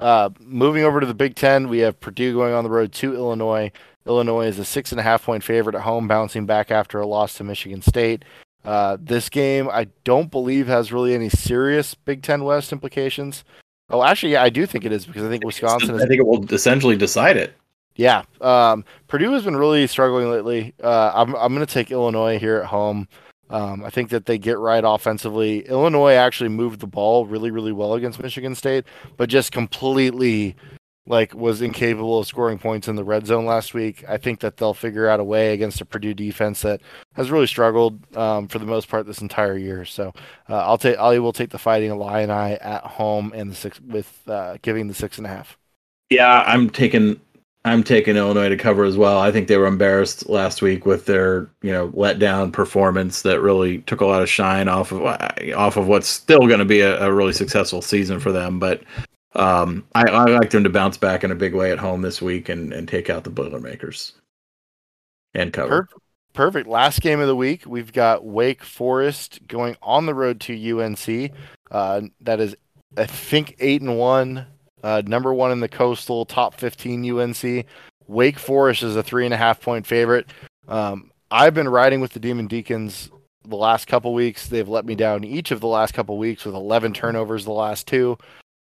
Uh, 0.00 0.30
moving 0.40 0.84
over 0.84 1.00
to 1.00 1.06
the 1.06 1.14
Big 1.14 1.36
Ten, 1.36 1.68
we 1.68 1.78
have 1.78 2.00
Purdue 2.00 2.32
going 2.32 2.54
on 2.54 2.64
the 2.64 2.70
road 2.70 2.92
to 2.94 3.14
Illinois. 3.14 3.70
Illinois 4.06 4.46
is 4.46 4.58
a 4.58 4.64
six 4.64 4.90
and 4.90 5.00
a 5.00 5.02
half 5.02 5.24
point 5.24 5.44
favorite 5.44 5.76
at 5.76 5.82
home, 5.82 6.08
bouncing 6.08 6.44
back 6.44 6.70
after 6.70 6.98
a 6.98 7.06
loss 7.06 7.34
to 7.34 7.44
Michigan 7.44 7.82
State. 7.82 8.24
Uh, 8.64 8.96
this 9.00 9.28
game, 9.28 9.68
I 9.70 9.88
don't 10.04 10.30
believe, 10.30 10.66
has 10.66 10.92
really 10.92 11.14
any 11.14 11.28
serious 11.28 11.94
Big 11.94 12.22
Ten 12.22 12.44
West 12.44 12.72
implications. 12.72 13.44
Oh, 13.90 14.02
actually, 14.02 14.32
yeah, 14.32 14.42
I 14.42 14.48
do 14.48 14.66
think 14.66 14.84
it 14.84 14.92
is 14.92 15.04
because 15.06 15.24
I 15.24 15.28
think 15.28 15.44
Wisconsin. 15.44 15.94
Is, 15.94 16.02
I 16.02 16.06
think 16.06 16.20
it 16.20 16.26
will 16.26 16.44
essentially 16.52 16.96
decide 16.96 17.36
it. 17.36 17.54
Yeah, 17.94 18.22
um, 18.40 18.84
Purdue 19.06 19.32
has 19.32 19.44
been 19.44 19.56
really 19.56 19.86
struggling 19.86 20.30
lately. 20.30 20.74
Uh, 20.82 21.12
I'm 21.14 21.34
I'm 21.36 21.54
going 21.54 21.66
to 21.66 21.72
take 21.72 21.90
Illinois 21.90 22.38
here 22.38 22.56
at 22.56 22.66
home. 22.66 23.06
Um, 23.52 23.84
I 23.84 23.90
think 23.90 24.08
that 24.10 24.26
they 24.26 24.38
get 24.38 24.58
right 24.58 24.82
offensively. 24.84 25.60
Illinois 25.68 26.14
actually 26.14 26.48
moved 26.48 26.80
the 26.80 26.86
ball 26.86 27.26
really, 27.26 27.50
really 27.50 27.72
well 27.72 27.94
against 27.94 28.20
Michigan 28.20 28.54
State, 28.54 28.84
but 29.16 29.28
just 29.28 29.52
completely 29.52 30.56
like 31.06 31.34
was 31.34 31.60
incapable 31.60 32.20
of 32.20 32.26
scoring 32.26 32.58
points 32.58 32.86
in 32.86 32.96
the 32.96 33.04
red 33.04 33.26
zone 33.26 33.44
last 33.44 33.74
week. 33.74 34.04
I 34.08 34.16
think 34.16 34.40
that 34.40 34.56
they'll 34.56 34.74
figure 34.74 35.08
out 35.08 35.20
a 35.20 35.24
way 35.24 35.52
against 35.52 35.80
a 35.80 35.84
Purdue 35.84 36.14
defense 36.14 36.62
that 36.62 36.80
has 37.14 37.30
really 37.30 37.46
struggled 37.46 38.16
um, 38.16 38.48
for 38.48 38.58
the 38.58 38.66
most 38.66 38.88
part 38.88 39.06
this 39.06 39.20
entire 39.20 39.58
year. 39.58 39.84
So 39.84 40.14
uh, 40.48 40.58
I'll 40.58 40.78
take 40.78 40.96
I 40.96 41.18
will 41.18 41.32
take 41.32 41.50
the 41.50 41.58
Fighting 41.58 41.90
Illini 41.90 42.54
at 42.54 42.84
home 42.84 43.32
and 43.34 43.50
the 43.50 43.54
six 43.54 43.80
with 43.80 44.22
uh, 44.28 44.56
giving 44.62 44.88
the 44.88 44.94
six 44.94 45.18
and 45.18 45.26
a 45.26 45.30
half. 45.30 45.58
Yeah, 46.08 46.42
I'm 46.46 46.70
taking 46.70 47.20
I'm 47.64 47.84
taking 47.84 48.16
Illinois 48.16 48.48
to 48.48 48.56
cover 48.56 48.84
as 48.84 48.96
well. 48.96 49.18
I 49.18 49.30
think 49.30 49.46
they 49.46 49.56
were 49.56 49.66
embarrassed 49.66 50.28
last 50.28 50.62
week 50.62 50.84
with 50.84 51.06
their 51.06 51.48
you 51.62 51.70
know 51.70 51.90
letdown 51.90 52.52
performance 52.52 53.22
that 53.22 53.40
really 53.40 53.78
took 53.82 54.00
a 54.00 54.06
lot 54.06 54.22
of 54.22 54.28
shine 54.28 54.68
off 54.68 54.92
of 54.92 55.02
off 55.02 55.76
of 55.76 55.86
what's 55.86 56.08
still 56.08 56.46
going 56.46 56.58
to 56.58 56.64
be 56.64 56.80
a, 56.80 57.00
a 57.04 57.12
really 57.12 57.32
successful 57.32 57.80
season 57.80 58.18
for 58.18 58.32
them. 58.32 58.58
But 58.58 58.82
um, 59.34 59.86
I, 59.94 60.02
I 60.02 60.24
like 60.24 60.50
them 60.50 60.64
to 60.64 60.70
bounce 60.70 60.96
back 60.96 61.24
in 61.24 61.30
a 61.30 61.36
big 61.36 61.54
way 61.54 61.72
at 61.72 61.78
home 61.78 62.02
this 62.02 62.20
week 62.20 62.48
and, 62.48 62.72
and 62.72 62.88
take 62.88 63.08
out 63.08 63.24
the 63.24 63.30
Boilermakers 63.30 64.12
and 65.34 65.52
cover. 65.52 65.88
Perfect. 66.34 66.66
Last 66.66 67.00
game 67.02 67.20
of 67.20 67.26
the 67.26 67.36
week, 67.36 67.64
we've 67.66 67.92
got 67.92 68.24
Wake 68.24 68.62
Forest 68.62 69.40
going 69.46 69.76
on 69.82 70.06
the 70.06 70.14
road 70.14 70.40
to 70.42 70.80
UNC. 70.80 71.32
Uh, 71.70 72.02
that 72.22 72.40
is, 72.40 72.56
I 72.96 73.06
think, 73.06 73.56
eight 73.60 73.82
and 73.82 73.98
one, 73.98 74.46
uh, 74.82 75.02
number 75.06 75.32
one 75.32 75.52
in 75.52 75.60
the 75.60 75.68
Coastal, 75.68 76.24
top 76.24 76.54
fifteen 76.54 77.08
UNC. 77.10 77.66
Wake 78.06 78.38
Forest 78.38 78.82
is 78.82 78.96
a 78.96 79.02
three 79.02 79.24
and 79.24 79.34
a 79.34 79.36
half 79.36 79.60
point 79.60 79.86
favorite. 79.86 80.26
Um, 80.68 81.10
I've 81.30 81.54
been 81.54 81.68
riding 81.68 82.00
with 82.00 82.12
the 82.12 82.20
Demon 82.20 82.46
Deacons 82.46 83.10
the 83.44 83.56
last 83.56 83.86
couple 83.86 84.12
weeks. 84.14 84.48
They've 84.48 84.68
let 84.68 84.84
me 84.84 84.94
down 84.94 85.24
each 85.24 85.50
of 85.50 85.60
the 85.60 85.66
last 85.66 85.94
couple 85.94 86.18
weeks 86.18 86.44
with 86.44 86.54
11 86.54 86.92
turnovers 86.92 87.44
the 87.44 87.52
last 87.52 87.86
two. 87.86 88.18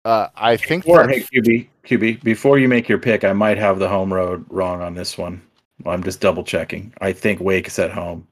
Uh, 0.05 0.29
I 0.37 0.57
think. 0.57 0.87
Or 0.87 1.09
hey, 1.09 1.21
QB, 1.21 1.69
QB, 1.85 2.23
before 2.23 2.59
you 2.59 2.69
make 2.69 2.89
your 2.89 2.99
pick, 2.99 3.25
I 3.25 3.33
might 3.33 3.59
have 3.59 3.79
the 3.79 3.89
home 3.89 4.12
road 4.12 4.45
wrong 4.49 4.81
on 4.81 4.95
this 4.95 5.19
one. 5.19 5.43
I'm 5.85 6.03
just 6.03 6.21
double 6.21 6.45
checking. 6.45 6.93
I 7.01 7.12
think 7.12 7.41
Wake 7.41 7.67
is 7.67 7.79
at 7.79 7.91
home. 7.91 8.27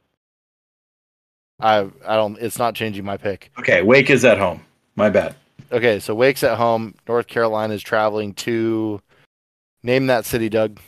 I 1.61 1.89
I 2.07 2.17
don't. 2.17 2.39
It's 2.39 2.59
not 2.59 2.75
changing 2.75 3.05
my 3.05 3.17
pick. 3.17 3.51
Okay, 3.59 3.83
Wake 3.83 4.11
is 4.11 4.25
at 4.25 4.39
home. 4.39 4.61
My 4.97 5.11
bad. 5.11 5.35
Okay, 5.73 5.99
so 5.99 6.15
Wake's 6.15 6.45
at 6.45 6.57
home. 6.57 6.95
North 7.09 7.27
Carolina 7.27 7.75
is 7.75 7.83
traveling 7.83 8.35
to. 8.35 9.01
Name 9.83 10.07
that 10.07 10.25
city, 10.25 10.49
Doug. 10.49 10.81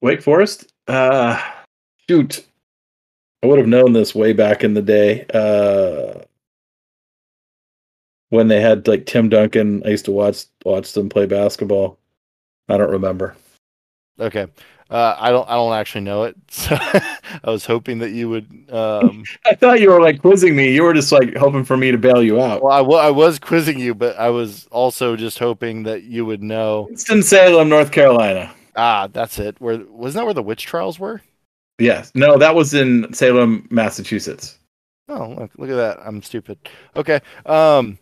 Wake 0.00 0.20
Forest. 0.20 0.72
Uh, 0.88 1.40
shoot, 2.08 2.44
I 3.42 3.46
would 3.46 3.58
have 3.58 3.68
known 3.68 3.92
this 3.92 4.14
way 4.14 4.32
back 4.32 4.64
in 4.64 4.74
the 4.74 4.82
day. 4.82 5.24
Uh, 5.32 6.24
when 8.30 8.48
they 8.48 8.60
had 8.60 8.86
like 8.88 9.06
Tim 9.06 9.28
Duncan. 9.28 9.82
I 9.84 9.90
used 9.90 10.04
to 10.06 10.12
watch 10.12 10.46
watch 10.64 10.92
them 10.92 11.08
play 11.08 11.26
basketball. 11.26 11.98
I 12.68 12.76
don't 12.76 12.90
remember. 12.90 13.36
Okay. 14.18 14.46
Uh, 14.88 15.16
I 15.18 15.30
don't. 15.30 15.48
I 15.48 15.54
don't 15.54 15.72
actually 15.72 16.02
know 16.02 16.24
it. 16.24 16.36
So 16.48 16.76
I 17.44 17.50
was 17.50 17.66
hoping 17.66 17.98
that 17.98 18.10
you 18.10 18.28
would. 18.30 18.46
Um... 18.70 19.24
I 19.46 19.54
thought 19.54 19.80
you 19.80 19.90
were 19.90 20.00
like 20.00 20.20
quizzing 20.20 20.56
me. 20.56 20.72
You 20.72 20.84
were 20.84 20.94
just 20.94 21.12
like 21.12 21.36
hoping 21.36 21.64
for 21.64 21.76
me 21.76 21.90
to 21.90 21.98
bail 21.98 22.22
you 22.22 22.40
out. 22.40 22.62
Well, 22.62 22.72
I, 22.72 22.78
w- 22.78 22.98
I 22.98 23.10
was 23.10 23.38
quizzing 23.38 23.78
you, 23.78 23.94
but 23.94 24.16
I 24.18 24.30
was 24.30 24.66
also 24.70 25.16
just 25.16 25.38
hoping 25.38 25.82
that 25.82 26.04
you 26.04 26.24
would 26.24 26.42
know. 26.42 26.86
Winston 26.88 27.22
Salem, 27.22 27.68
North 27.68 27.92
Carolina. 27.92 28.54
Ah, 28.76 29.08
that's 29.12 29.38
it. 29.38 29.60
Where 29.60 29.78
wasn't 29.88 30.20
that 30.20 30.24
where 30.24 30.34
the 30.34 30.42
witch 30.42 30.64
trials 30.64 30.98
were? 30.98 31.20
Yes. 31.78 32.12
No, 32.14 32.38
that 32.38 32.54
was 32.54 32.74
in 32.74 33.12
Salem, 33.12 33.66
Massachusetts. 33.70 34.58
Oh, 35.08 35.28
look, 35.38 35.50
look 35.58 35.70
at 35.70 35.76
that. 35.76 35.98
I'm 36.04 36.22
stupid. 36.22 36.58
Okay. 36.96 37.20
Um, 37.44 37.98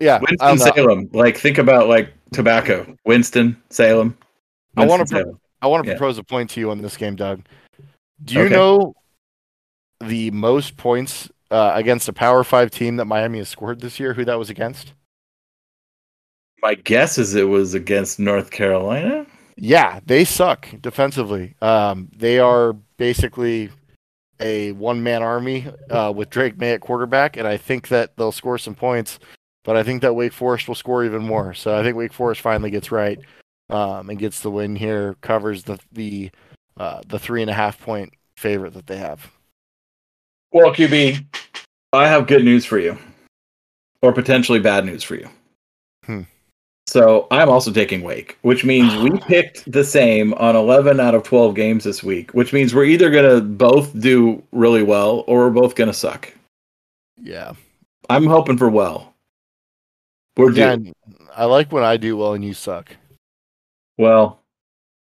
yeah. 0.00 0.20
Winston 0.20 0.58
Salem. 0.58 1.08
Like 1.12 1.36
think 1.36 1.58
about 1.58 1.88
like 1.88 2.12
tobacco. 2.32 2.96
Winston 3.04 3.60
Salem. 3.70 4.16
Winston, 4.76 4.82
I 4.82 4.86
want 4.86 5.08
to. 5.08 5.14
Pro- 5.14 5.40
I 5.60 5.66
want 5.66 5.84
to 5.84 5.90
yeah. 5.90 5.96
propose 5.96 6.18
a 6.18 6.24
point 6.24 6.50
to 6.50 6.60
you 6.60 6.70
on 6.70 6.80
this 6.80 6.96
game, 6.96 7.16
Doug. 7.16 7.42
Do 8.24 8.34
you 8.34 8.42
okay. 8.42 8.54
know 8.54 8.94
the 10.00 10.30
most 10.30 10.76
points 10.76 11.30
uh, 11.50 11.72
against 11.74 12.08
a 12.08 12.12
Power 12.12 12.44
Five 12.44 12.70
team 12.70 12.96
that 12.96 13.06
Miami 13.06 13.38
has 13.38 13.48
scored 13.48 13.80
this 13.80 13.98
year? 13.98 14.14
Who 14.14 14.24
that 14.24 14.38
was 14.38 14.50
against? 14.50 14.92
My 16.62 16.74
guess 16.74 17.18
is 17.18 17.34
it 17.34 17.48
was 17.48 17.74
against 17.74 18.18
North 18.18 18.50
Carolina. 18.50 19.26
Yeah, 19.56 20.00
they 20.06 20.24
suck 20.24 20.68
defensively. 20.80 21.54
Um, 21.62 22.08
they 22.16 22.38
are 22.38 22.74
basically 22.96 23.70
a 24.40 24.72
one 24.72 25.02
man 25.02 25.22
army 25.22 25.66
uh, 25.90 26.12
with 26.14 26.30
Drake 26.30 26.58
Maye 26.58 26.74
at 26.74 26.80
quarterback, 26.80 27.36
and 27.36 27.46
I 27.46 27.56
think 27.56 27.88
that 27.88 28.16
they'll 28.16 28.32
score 28.32 28.58
some 28.58 28.74
points. 28.74 29.18
But 29.64 29.76
I 29.76 29.82
think 29.82 30.02
that 30.02 30.14
Wake 30.14 30.32
Forest 30.32 30.68
will 30.68 30.74
score 30.74 31.04
even 31.04 31.22
more. 31.22 31.52
So 31.54 31.76
I 31.76 31.82
think 31.82 31.96
Wake 31.96 32.12
Forest 32.12 32.40
finally 32.40 32.70
gets 32.70 32.90
right 32.90 33.18
um, 33.70 34.10
and 34.10 34.18
gets 34.18 34.40
the 34.40 34.50
win 34.50 34.76
here, 34.76 35.16
covers 35.20 35.64
the 35.64 35.78
the 35.92 36.30
uh, 36.76 37.02
the 37.06 37.18
three 37.18 37.42
and 37.42 37.50
a 37.50 37.54
half 37.54 37.80
point 37.80 38.12
favorite 38.36 38.74
that 38.74 38.86
they 38.86 38.96
have. 38.96 39.30
Well, 40.52 40.72
QB, 40.72 41.24
I 41.92 42.08
have 42.08 42.26
good 42.26 42.44
news 42.44 42.64
for 42.64 42.78
you, 42.78 42.96
or 44.02 44.12
potentially 44.12 44.60
bad 44.60 44.84
news 44.84 45.02
for 45.02 45.16
you. 45.16 45.28
Hmm. 46.04 46.22
So 46.86 47.26
I'm 47.30 47.50
also 47.50 47.70
taking 47.70 48.00
Wake, 48.00 48.38
which 48.40 48.64
means 48.64 48.96
we 48.96 49.10
picked 49.26 49.70
the 49.70 49.84
same 49.84 50.32
on 50.34 50.56
11 50.56 51.00
out 51.00 51.14
of 51.14 51.22
12 51.22 51.54
games 51.54 51.84
this 51.84 52.02
week, 52.02 52.30
which 52.30 52.54
means 52.54 52.74
we're 52.74 52.84
either 52.84 53.10
going 53.10 53.28
to 53.28 53.42
both 53.42 53.98
do 54.00 54.42
really 54.52 54.82
well 54.82 55.22
or 55.26 55.40
we're 55.40 55.50
both 55.50 55.74
going 55.74 55.90
to 55.90 55.94
suck. 55.94 56.32
Yeah. 57.20 57.52
I'm 58.08 58.24
hoping 58.24 58.56
for 58.56 58.70
well. 58.70 59.14
We're 60.38 60.52
yeah, 60.52 60.76
I 61.36 61.44
like 61.44 61.72
when 61.72 61.82
I 61.82 61.96
do 61.96 62.16
well 62.16 62.32
and 62.32 62.44
you 62.44 62.54
suck. 62.54 62.96
Well, 63.98 64.40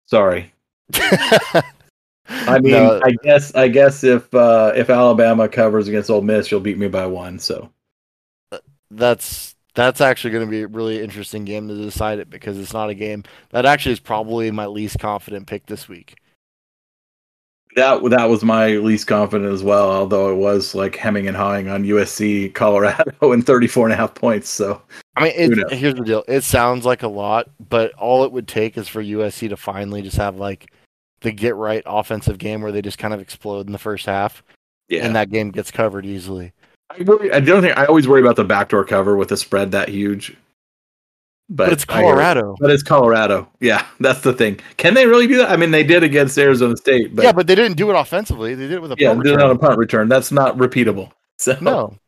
sorry. 0.07 0.53
I 0.95 2.59
mean, 2.61 2.73
no. 2.73 3.01
I 3.05 3.13
guess 3.23 3.55
I 3.55 3.69
guess 3.69 4.03
if 4.03 4.33
uh, 4.33 4.73
if 4.75 4.89
Alabama 4.89 5.49
covers 5.49 5.89
against 5.89 6.09
Ole 6.09 6.23
Miss, 6.23 6.51
you'll 6.51 6.61
beat 6.61 6.79
me 6.79 6.89
by 6.89 7.07
one. 7.07 7.39
So 7.39 7.71
that's 8.91 9.55
that's 9.75 10.01
actually 10.01 10.31
going 10.31 10.47
to 10.47 10.51
be 10.51 10.63
a 10.63 10.69
really 10.69 11.03
interesting 11.03 11.45
game 11.45 11.69
to 11.69 11.75
decide 11.75 12.19
it 12.21 12.31
because 12.31 12.59
it's 12.59 12.73
not 12.73 12.91
a 12.91 12.95
game 12.95 13.25
that 13.51 13.67
actually 13.67 13.93
is 13.93 14.01
probably 14.01 14.51
my 14.51 14.67
least 14.67 14.99
confident 14.99 15.47
pick 15.47 15.67
this 15.67 15.89
week. 15.89 16.17
That 17.77 18.03
that 18.11 18.29
was 18.29 18.45
my 18.45 18.77
least 18.77 19.07
confident 19.07 19.53
as 19.53 19.63
well. 19.63 19.91
Although 19.91 20.31
it 20.31 20.37
was 20.37 20.75
like 20.75 20.97
hemming 20.97 21.27
and 21.27 21.37
hawing 21.37 21.69
on 21.69 21.85
USC 21.85 22.55
Colorado 22.55 23.13
and 23.33 23.45
34 23.45 23.87
and 23.87 23.93
a 23.93 23.97
half 23.97 24.15
points. 24.15 24.49
So 24.49 24.81
I 25.17 25.25
mean, 25.25 25.33
it, 25.37 25.73
here's 25.73 25.95
the 25.95 26.05
deal. 26.05 26.25
It 26.29 26.43
sounds 26.43 26.85
like 26.85 27.03
a 27.03 27.09
lot, 27.09 27.49
but 27.69 27.93
all 27.95 28.25
it 28.25 28.33
would 28.33 28.49
take 28.49 28.77
is 28.77 28.89
for 28.89 29.03
USC 29.03 29.49
to 29.49 29.57
finally 29.57 30.03
just 30.03 30.17
have 30.17 30.37
like 30.37 30.73
the 31.21 31.33
get 31.33 31.57
right 31.57 31.83
offensive 31.87 32.39
game 32.39 32.63
where 32.63 32.73
they 32.73 32.83
just 32.83 32.99
kind 32.99 33.15
of 33.15 33.21
explode 33.21 33.67
in 33.67 33.73
the 33.73 33.79
first 33.79 34.07
half, 34.07 34.43
yeah, 34.89 35.05
and 35.05 35.17
that 35.17 35.31
game 35.31 35.51
gets 35.51 35.71
covered 35.71 36.07
easily. 36.07 36.53
I, 36.91 37.03
worry, 37.03 37.33
I 37.33 37.41
don't 37.41 37.63
think 37.63 37.77
I 37.77 37.87
always 37.87 38.07
worry 38.07 38.21
about 38.21 38.37
the 38.37 38.45
backdoor 38.45 38.85
cover 38.85 39.17
with 39.17 39.33
a 39.33 39.37
spread 39.37 39.73
that 39.73 39.89
huge. 39.89 40.37
But, 41.49 41.65
But, 41.65 41.73
it's. 41.73 41.85
Colorado. 41.85 42.57
But 42.59 42.71
it's 42.71 42.83
Colorado. 42.83 43.49
Yeah, 43.61 43.87
that's 44.01 44.21
the 44.21 44.33
thing. 44.33 44.61
Can 44.77 44.95
they 44.95 45.07
really 45.07 45.27
do 45.27 45.37
that? 45.39 45.51
I 45.51 45.57
mean, 45.57 45.71
they 45.71 45.85
did 45.85 46.03
against 46.03 46.39
Arizona 46.39 46.77
State, 46.77 47.15
but 47.15 47.25
yeah, 47.25 47.33
but 47.33 47.47
they 47.47 47.55
didn't 47.55 47.77
do 47.77 47.91
it 47.91 47.95
offensively. 47.95 48.55
They 48.55 48.65
did 48.69 48.73
it 48.73 48.83
with 48.83 48.93
a 48.93 48.97
yeah, 48.99 49.11
punt 49.11 49.25
did 49.25 49.31
it 49.31 49.37
return. 49.37 49.51
on 49.51 49.57
a 49.57 49.59
punt 49.59 49.79
return. 49.79 50.09
That's 50.09 50.33
not 50.33 50.57
repeatable. 50.57 51.11
So 51.37 51.59
No, 51.61 51.99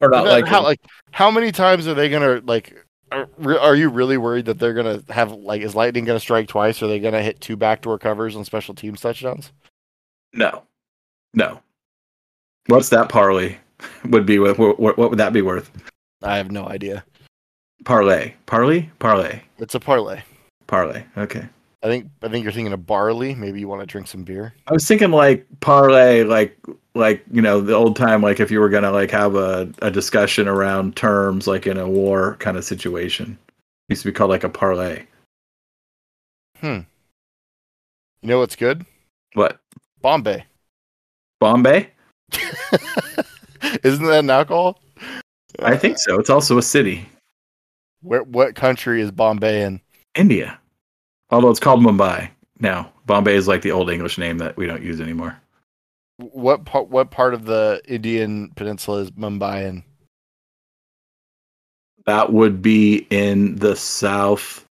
or 0.00 0.08
not 0.08 0.24
like 0.24 0.46
how 0.46 0.62
like 0.62 0.80
how 1.10 1.30
many 1.30 1.52
times 1.52 1.86
are 1.86 1.92
they 1.92 2.08
gonna 2.08 2.40
like? 2.46 2.74
Are, 3.12 3.28
are 3.58 3.76
you 3.76 3.90
really 3.90 4.16
worried 4.16 4.46
that 4.46 4.58
they're 4.58 4.72
gonna 4.72 5.02
have 5.10 5.30
like 5.32 5.60
is 5.60 5.74
Lightning 5.74 6.06
gonna 6.06 6.18
strike 6.18 6.48
twice? 6.48 6.82
Are 6.82 6.86
they 6.86 6.98
gonna 6.98 7.22
hit 7.22 7.38
two 7.42 7.54
backdoor 7.54 7.98
covers 7.98 8.34
on 8.34 8.46
special 8.46 8.74
teams 8.74 9.02
touchdowns? 9.02 9.52
no, 10.32 10.62
no. 11.34 11.60
What's 12.66 12.88
that 12.88 13.10
parley 13.10 13.58
would 14.06 14.24
be? 14.24 14.38
What, 14.38 14.58
what, 14.58 14.98
what 14.98 15.10
would 15.10 15.18
that 15.18 15.32
be 15.34 15.42
worth? 15.42 15.70
I 16.22 16.38
have 16.38 16.50
no 16.50 16.66
idea. 16.66 17.04
Parlay, 17.84 18.34
parlay, 18.46 18.88
parlay, 18.98 19.40
It's 19.58 19.74
a 19.74 19.80
parlay. 19.80 20.22
parlay. 20.66 21.04
Okay. 21.16 21.46
I 21.82 21.88
think 21.88 22.08
I 22.22 22.28
think 22.28 22.44
you're 22.44 22.52
thinking 22.52 22.72
of 22.72 22.86
barley. 22.86 23.34
Maybe 23.34 23.58
you 23.58 23.66
want 23.66 23.80
to 23.80 23.86
drink 23.86 24.06
some 24.06 24.22
beer. 24.22 24.54
I 24.68 24.72
was 24.72 24.86
thinking 24.86 25.10
like 25.10 25.44
parlay, 25.60 26.22
like 26.22 26.56
like 26.94 27.24
you 27.32 27.42
know 27.42 27.60
the 27.60 27.74
old 27.74 27.96
time, 27.96 28.22
like 28.22 28.38
if 28.38 28.52
you 28.52 28.60
were 28.60 28.68
gonna 28.68 28.92
like 28.92 29.10
have 29.10 29.34
a, 29.34 29.68
a 29.82 29.90
discussion 29.90 30.46
around 30.46 30.94
terms, 30.94 31.48
like 31.48 31.66
in 31.66 31.76
a 31.78 31.88
war 31.88 32.36
kind 32.38 32.56
of 32.56 32.64
situation, 32.64 33.36
it 33.88 33.94
used 33.94 34.02
to 34.02 34.08
be 34.08 34.12
called 34.12 34.30
like 34.30 34.44
a 34.44 34.48
parlay. 34.48 35.04
Hmm. 36.60 36.80
You 38.22 38.28
know 38.28 38.38
what's 38.38 38.54
good? 38.54 38.86
What 39.32 39.58
Bombay. 40.02 40.44
Bombay? 41.40 41.90
Isn't 43.82 44.04
that 44.06 44.20
an 44.20 44.30
alcohol? 44.30 44.78
I 45.58 45.76
think 45.76 45.98
so. 45.98 46.20
It's 46.20 46.30
also 46.30 46.58
a 46.58 46.62
city, 46.62 47.08
Where 48.02 48.22
what 48.24 48.54
country 48.54 49.00
is 49.00 49.10
Bombay 49.10 49.62
in? 49.62 49.80
India. 50.14 50.58
Although 51.30 51.50
it's 51.50 51.60
called 51.60 51.80
Mumbai 51.80 52.30
now. 52.60 52.92
Bombay 53.06 53.34
is 53.34 53.48
like 53.48 53.62
the 53.62 53.72
old 53.72 53.90
English 53.90 54.18
name 54.18 54.38
that 54.38 54.56
we 54.56 54.66
don't 54.66 54.82
use 54.82 55.00
anymore. 55.00 55.40
What 56.18 56.64
part? 56.64 56.88
What 56.88 57.10
part 57.10 57.34
of 57.34 57.46
the 57.46 57.80
Indian 57.88 58.50
Peninsula 58.54 58.98
is 58.98 59.10
Mumbai 59.12 59.68
in? 59.68 59.84
That 62.06 62.32
would 62.32 62.62
be 62.62 63.06
in 63.10 63.56
the 63.56 63.76
south 63.76 64.64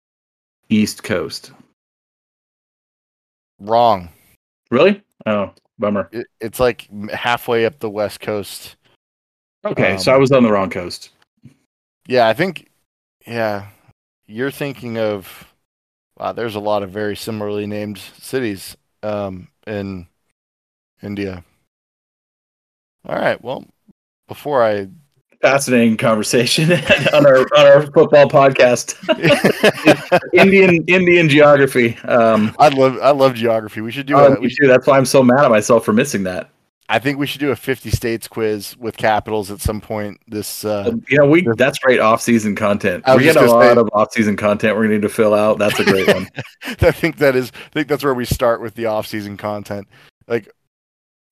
east 0.68 1.02
coast. 1.02 1.52
Wrong. 3.60 4.08
Really? 4.70 5.02
Oh, 5.26 5.52
bummer. 5.78 6.08
It, 6.12 6.26
it's 6.40 6.60
like 6.60 6.88
halfway 7.10 7.66
up 7.66 7.78
the 7.78 7.90
west 7.90 8.20
coast. 8.20 8.76
Okay, 9.64 9.92
Um, 9.92 9.98
so 9.98 10.12
I 10.12 10.16
was 10.16 10.30
on 10.32 10.42
the 10.42 10.52
wrong 10.52 10.70
coast. 10.70 11.10
Yeah, 12.06 12.28
I 12.28 12.34
think. 12.34 12.68
Yeah, 13.28 13.68
you're 14.26 14.50
thinking 14.50 14.98
of. 14.98 15.46
Wow, 16.18 16.32
there's 16.32 16.56
a 16.56 16.60
lot 16.60 16.82
of 16.82 16.90
very 16.90 17.14
similarly 17.14 17.66
named 17.66 17.98
cities 18.18 18.76
um, 19.04 19.48
in 19.66 20.08
India. 21.00 21.44
All 23.06 23.14
right. 23.14 23.40
Well, 23.40 23.64
before 24.26 24.64
I 24.64 24.88
Fascinating 25.40 25.96
conversation 25.96 26.72
on 27.14 27.24
our 27.24 27.42
on 27.56 27.66
our 27.66 27.82
football 27.82 28.28
podcast. 28.28 28.96
Indian 30.32 30.82
Indian 30.88 31.28
geography. 31.28 31.96
Um, 31.98 32.56
I 32.58 32.68
love 32.70 32.98
I 33.00 33.12
love 33.12 33.34
geography. 33.34 33.80
We 33.80 33.92
should 33.92 34.06
do 34.06 34.16
oh, 34.16 34.34
a, 34.34 34.40
we 34.40 34.48
should. 34.50 34.68
That's 34.68 34.88
why 34.88 34.98
I'm 34.98 35.06
so 35.06 35.22
mad 35.22 35.44
at 35.44 35.50
myself 35.50 35.84
for 35.84 35.92
missing 35.92 36.24
that. 36.24 36.50
I 36.90 36.98
think 36.98 37.18
we 37.18 37.26
should 37.26 37.40
do 37.40 37.50
a 37.50 37.56
50 37.56 37.90
states 37.90 38.26
quiz 38.28 38.74
with 38.78 38.96
capitals 38.96 39.50
at 39.50 39.60
some 39.60 39.80
point 39.80 40.18
this 40.26 40.64
uh 40.64 40.92
You 41.08 41.18
know, 41.18 41.26
we 41.26 41.46
that's 41.56 41.78
great 41.78 42.00
off 42.00 42.22
season 42.22 42.54
content. 42.56 43.04
We 43.14 43.24
get 43.24 43.36
a 43.36 43.42
lot 43.42 43.74
say- 43.74 43.80
of 43.80 43.90
off 43.92 44.12
season 44.12 44.36
content 44.36 44.74
we're 44.76 44.84
gonna 44.84 44.94
need 44.94 45.02
to 45.02 45.08
fill 45.08 45.34
out. 45.34 45.58
That's 45.58 45.78
a 45.78 45.84
great 45.84 46.08
one. 46.08 46.28
I 46.80 46.90
think 46.90 47.18
that 47.18 47.36
is 47.36 47.52
I 47.54 47.68
think 47.70 47.88
that's 47.88 48.02
where 48.04 48.14
we 48.14 48.24
start 48.24 48.60
with 48.60 48.74
the 48.74 48.86
off-season 48.86 49.36
content. 49.36 49.86
Like 50.26 50.50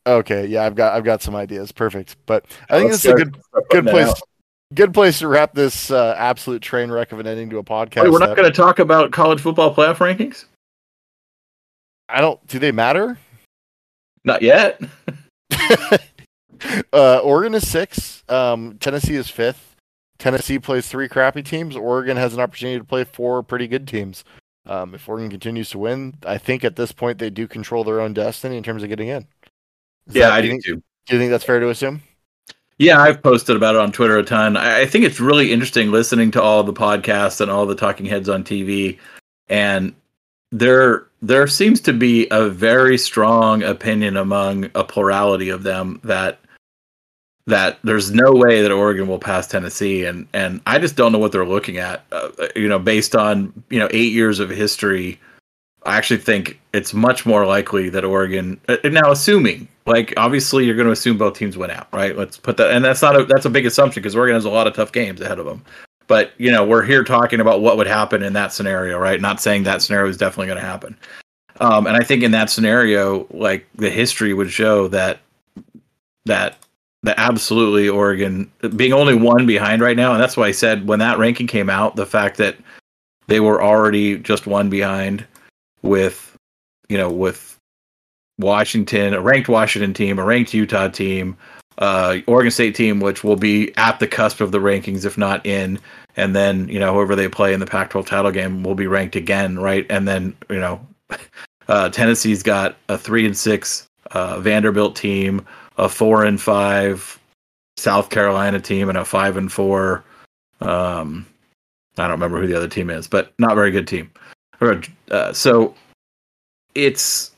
okay, 0.07 0.47
yeah, 0.47 0.65
I've 0.65 0.75
got 0.75 0.95
I've 0.95 1.05
got 1.05 1.23
some 1.23 1.35
ideas. 1.35 1.73
Perfect. 1.73 2.17
But 2.27 2.45
I 2.71 2.79
think 2.79 2.91
Let's 2.91 3.03
this 3.03 3.15
is 3.15 3.21
a 3.21 3.25
good 3.25 3.37
good 3.71 3.87
place 3.87 4.09
out. 4.09 4.21
good 4.75 4.95
place 4.95 5.19
to 5.21 5.29
wrap 5.29 5.55
this 5.55 5.91
uh, 5.91 6.15
absolute 6.19 6.63
train 6.63 6.91
wreck 6.91 7.13
of 7.13 7.19
an 7.19 7.27
ending 7.27 7.51
to 7.51 7.59
a 7.59 7.65
podcast. 7.65 8.05
Wait, 8.05 8.13
we're 8.13 8.19
not 8.19 8.37
going 8.37 8.51
to 8.51 8.57
talk 8.57 8.79
about 8.79 9.11
college 9.11 9.41
football 9.41 9.75
playoff 9.75 9.97
rankings. 9.97 10.45
I 12.09 12.21
don't 12.21 12.45
do 12.47 12.59
they 12.59 12.73
matter? 12.73 13.19
Not 14.25 14.43
yet. 14.43 14.81
uh, 16.93 17.19
Oregon 17.19 17.55
is 17.55 17.69
six. 17.69 18.23
Um, 18.29 18.77
Tennessee 18.79 19.15
is 19.17 19.29
fifth. 19.29 19.77
Tennessee 20.19 20.59
plays 20.59 20.89
three 20.89 21.09
crappy 21.09 21.43
teams. 21.43 21.77
Oregon 21.77 22.17
has 22.17 22.35
an 22.35 22.41
opportunity 22.41 22.79
to 22.79 22.85
play 22.85 23.05
four 23.05 23.43
pretty 23.43 23.69
good 23.69 23.87
teams. 23.87 24.25
Um, 24.65 24.95
if 24.95 25.09
Oregon 25.09 25.31
continues 25.31 25.71
to 25.71 25.79
win, 25.79 26.15
I 26.27 26.39
think 26.39 26.65
at 26.65 26.77
this 26.77 26.91
point 26.91 27.19
they 27.19 27.31
do 27.31 27.47
control 27.47 27.85
their 27.85 28.01
own 28.01 28.15
destiny 28.15 28.57
in 28.57 28.63
terms 28.63 28.83
of 28.83 28.89
getting 28.89 29.09
in. 29.09 29.27
Is 30.09 30.15
Yeah, 30.17 30.29
that- 30.29 30.33
I 30.33 30.41
do 30.41 30.49
do 30.49 30.53
think, 30.53 30.65
too. 30.65 30.83
do 31.07 31.15
you 31.15 31.19
think 31.19 31.31
that's 31.31 31.45
fair 31.45 31.61
to 31.61 31.69
assume? 31.69 32.03
Yeah, 32.79 33.01
I've 33.01 33.23
posted 33.23 33.57
about 33.57 33.75
it 33.75 33.81
on 33.81 33.91
Twitter 33.93 34.19
a 34.19 34.23
ton. 34.23 34.57
I 34.57 34.81
I 34.83 34.87
think 34.87 35.05
it's 35.05 35.19
really 35.21 35.51
interesting 35.53 35.91
listening 35.93 36.31
to 36.33 36.43
all 36.43 36.63
the 36.63 36.75
podcasts 36.75 37.41
and 37.41 37.51
all 37.51 37.65
the 37.65 37.75
talking 37.75 38.05
heads 38.05 38.29
on 38.29 38.45
TV, 38.45 38.99
and 39.49 39.95
there 40.53 41.07
there 41.23 41.47
seems 41.47 41.81
to 41.81 41.93
be 41.93 42.29
a 42.31 42.49
very 42.49 42.99
strong 42.99 43.63
opinion 43.63 44.17
among 44.17 44.71
a 44.75 44.85
plurality 44.85 45.49
of 45.49 45.63
them 45.63 46.01
that 46.05 46.39
that 47.47 47.79
there's 47.85 48.11
no 48.11 48.33
way 48.33 48.61
that 48.61 48.73
Oregon 48.73 49.07
will 49.07 49.19
pass 49.19 49.47
Tennessee, 49.47 50.05
and 50.05 50.27
and 50.33 50.61
I 50.67 50.79
just 50.79 50.97
don't 50.97 51.13
know 51.13 51.19
what 51.19 51.33
they're 51.33 51.47
looking 51.47 51.79
at. 51.79 52.05
Uh, 52.11 52.31
you 52.57 52.69
know, 52.69 52.79
based 52.79 53.15
on 53.15 53.53
you 53.71 53.79
know 53.79 53.89
eight 53.93 54.13
years 54.13 54.41
of 54.41 54.51
history, 54.51 55.21
I 55.85 55.97
actually 55.97 56.19
think 56.19 56.61
it's 56.73 56.93
much 56.93 57.25
more 57.25 57.47
likely 57.47 57.89
that 57.91 58.05
Oregon. 58.05 58.61
uh, 58.69 58.77
Now, 58.85 59.13
assuming 59.13 59.69
like 59.87 60.13
obviously 60.17 60.65
you're 60.65 60.75
going 60.75 60.87
to 60.87 60.93
assume 60.93 61.17
both 61.17 61.39
teams 61.39 61.57
win 61.57 61.71
out, 61.71 61.87
right? 61.93 62.17
Let's 62.17 62.37
put 62.37 62.57
that, 62.57 62.73
and 62.73 62.85
that's 62.85 63.03
not 63.03 63.19
a 63.19 63.25
that's 63.25 63.45
a 63.45 63.51
big 63.51 63.67
assumption 63.67 64.03
because 64.03 64.17
Oregon 64.17 64.35
has 64.35 64.45
a 64.45 64.51
lot 64.51 64.67
of 64.67 64.75
tough 64.75 64.93
games 64.93 65.21
ahead 65.21 65.39
of 65.39 65.47
them. 65.47 65.65
But 66.07 66.33
you 66.39 66.51
know, 66.51 66.65
we're 66.65 66.85
here 66.85 67.05
talking 67.05 67.41
about 67.41 67.61
what 67.61 67.77
would 67.77 67.87
happen 67.87 68.23
in 68.23 68.33
that 68.35 68.53
scenario, 68.53 68.99
right? 68.99 69.21
Not 69.21 69.41
saying 69.41 69.65
that 69.65 69.83
scenario 69.83 70.09
is 70.09 70.17
definitely 70.17 70.47
going 70.47 70.61
to 70.61 70.67
happen. 70.67 70.97
Um, 71.61 71.87
and 71.87 71.97
I 71.97 72.05
think 72.05 72.23
in 72.23 72.33
that 72.33 72.51
scenario, 72.51 73.27
like 73.31 73.67
the 73.75 73.91
history 73.91 74.35
would 74.35 74.51
show 74.51 74.89
that 74.89 75.21
that 76.27 76.57
that 77.03 77.19
absolutely 77.19 77.89
Oregon 77.89 78.51
being 78.77 78.93
only 78.93 79.15
one 79.15 79.47
behind 79.47 79.81
right 79.81 79.97
now, 79.97 80.13
and 80.13 80.21
that's 80.21 80.37
why 80.37 80.49
I 80.49 80.53
said 80.53 80.87
when 80.87 80.99
that 80.99 81.19
ranking 81.19 81.47
came 81.47 81.71
out, 81.71 81.97
the 81.97 82.07
fact 82.07 82.37
that 82.39 82.57
they 83.27 83.41
were 83.41 83.63
already 83.63 84.19
just 84.19 84.47
one 84.47 84.69
behind 84.69 85.25
with 85.83 86.37
you 86.89 86.99
know 86.99 87.11
with 87.11 87.59
Washington, 88.39 89.15
a 89.15 89.21
ranked 89.21 89.49
Washington 89.49 89.95
team, 89.95 90.19
a 90.19 90.25
ranked 90.25 90.53
Utah 90.53 90.89
team, 90.89 91.37
uh, 91.79 92.19
Oregon 92.27 92.51
State 92.51 92.75
team, 92.75 93.01
which 93.01 93.23
will 93.23 93.37
be 93.37 93.77
at 93.77 94.01
the 94.01 94.07
cusp 94.07 94.41
of 94.41 94.53
the 94.53 94.59
rankings, 94.59 95.05
if 95.05 95.19
not 95.19 95.45
in, 95.45 95.79
and 96.17 96.35
then 96.35 96.69
you 96.69 96.79
know 96.79 96.95
whoever 96.95 97.15
they 97.15 97.29
play 97.29 97.53
in 97.53 97.61
the 97.61 97.67
Pac-12 97.67 98.07
title 98.07 98.31
game 98.31 98.63
will 98.63 98.75
be 98.75 98.87
ranked 98.87 99.17
again, 99.17 99.59
right? 99.59 99.87
And 99.91 100.09
then 100.09 100.37
you 100.49 100.61
know 100.61 100.87
uh, 101.69 101.91
Tennessee's 101.91 102.43
got 102.43 102.77
a 102.89 102.97
three 102.97 103.27
and 103.27 103.37
six 103.37 103.89
uh, 104.13 104.41
Vanderbilt 104.41 104.97
team, 104.97 105.45
a 105.77 105.89
four 105.89 106.25
and 106.25 106.41
five 106.41 107.19
South 107.77 108.11
Carolina 108.11 108.61
team, 108.61 108.89
and 108.89 108.99
a 108.99 109.05
five 109.05 109.37
and 109.37 109.53
four. 109.53 110.05
Um, 110.61 111.27
I 111.99 112.03
don't 112.03 112.13
remember 112.13 112.41
who 112.41 112.47
the 112.47 112.57
other 112.57 112.69
team 112.69 112.91
is, 112.91 113.07
but 113.07 113.33
not 113.39 113.55
very 113.55 113.71
good 113.71 113.87
team. 113.87 114.11
Uh, 115.11 115.33
so 115.33 115.75
it's 116.75 117.33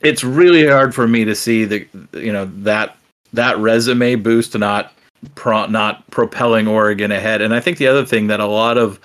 it's 0.00 0.22
really 0.22 0.66
hard 0.66 0.94
for 0.94 1.08
me 1.08 1.24
to 1.24 1.34
see 1.34 1.64
the 1.64 1.86
you 2.12 2.32
know 2.32 2.44
that 2.58 2.96
that 3.34 3.58
resume 3.58 4.16
boost 4.16 4.56
not 4.56 4.92
pro, 5.34 5.66
not 5.66 6.08
propelling 6.10 6.66
Oregon 6.66 7.12
ahead. 7.12 7.40
And 7.40 7.54
I 7.54 7.60
think 7.60 7.78
the 7.78 7.86
other 7.86 8.04
thing 8.04 8.26
that 8.28 8.40
a 8.40 8.46
lot 8.46 8.78
of 8.78 9.00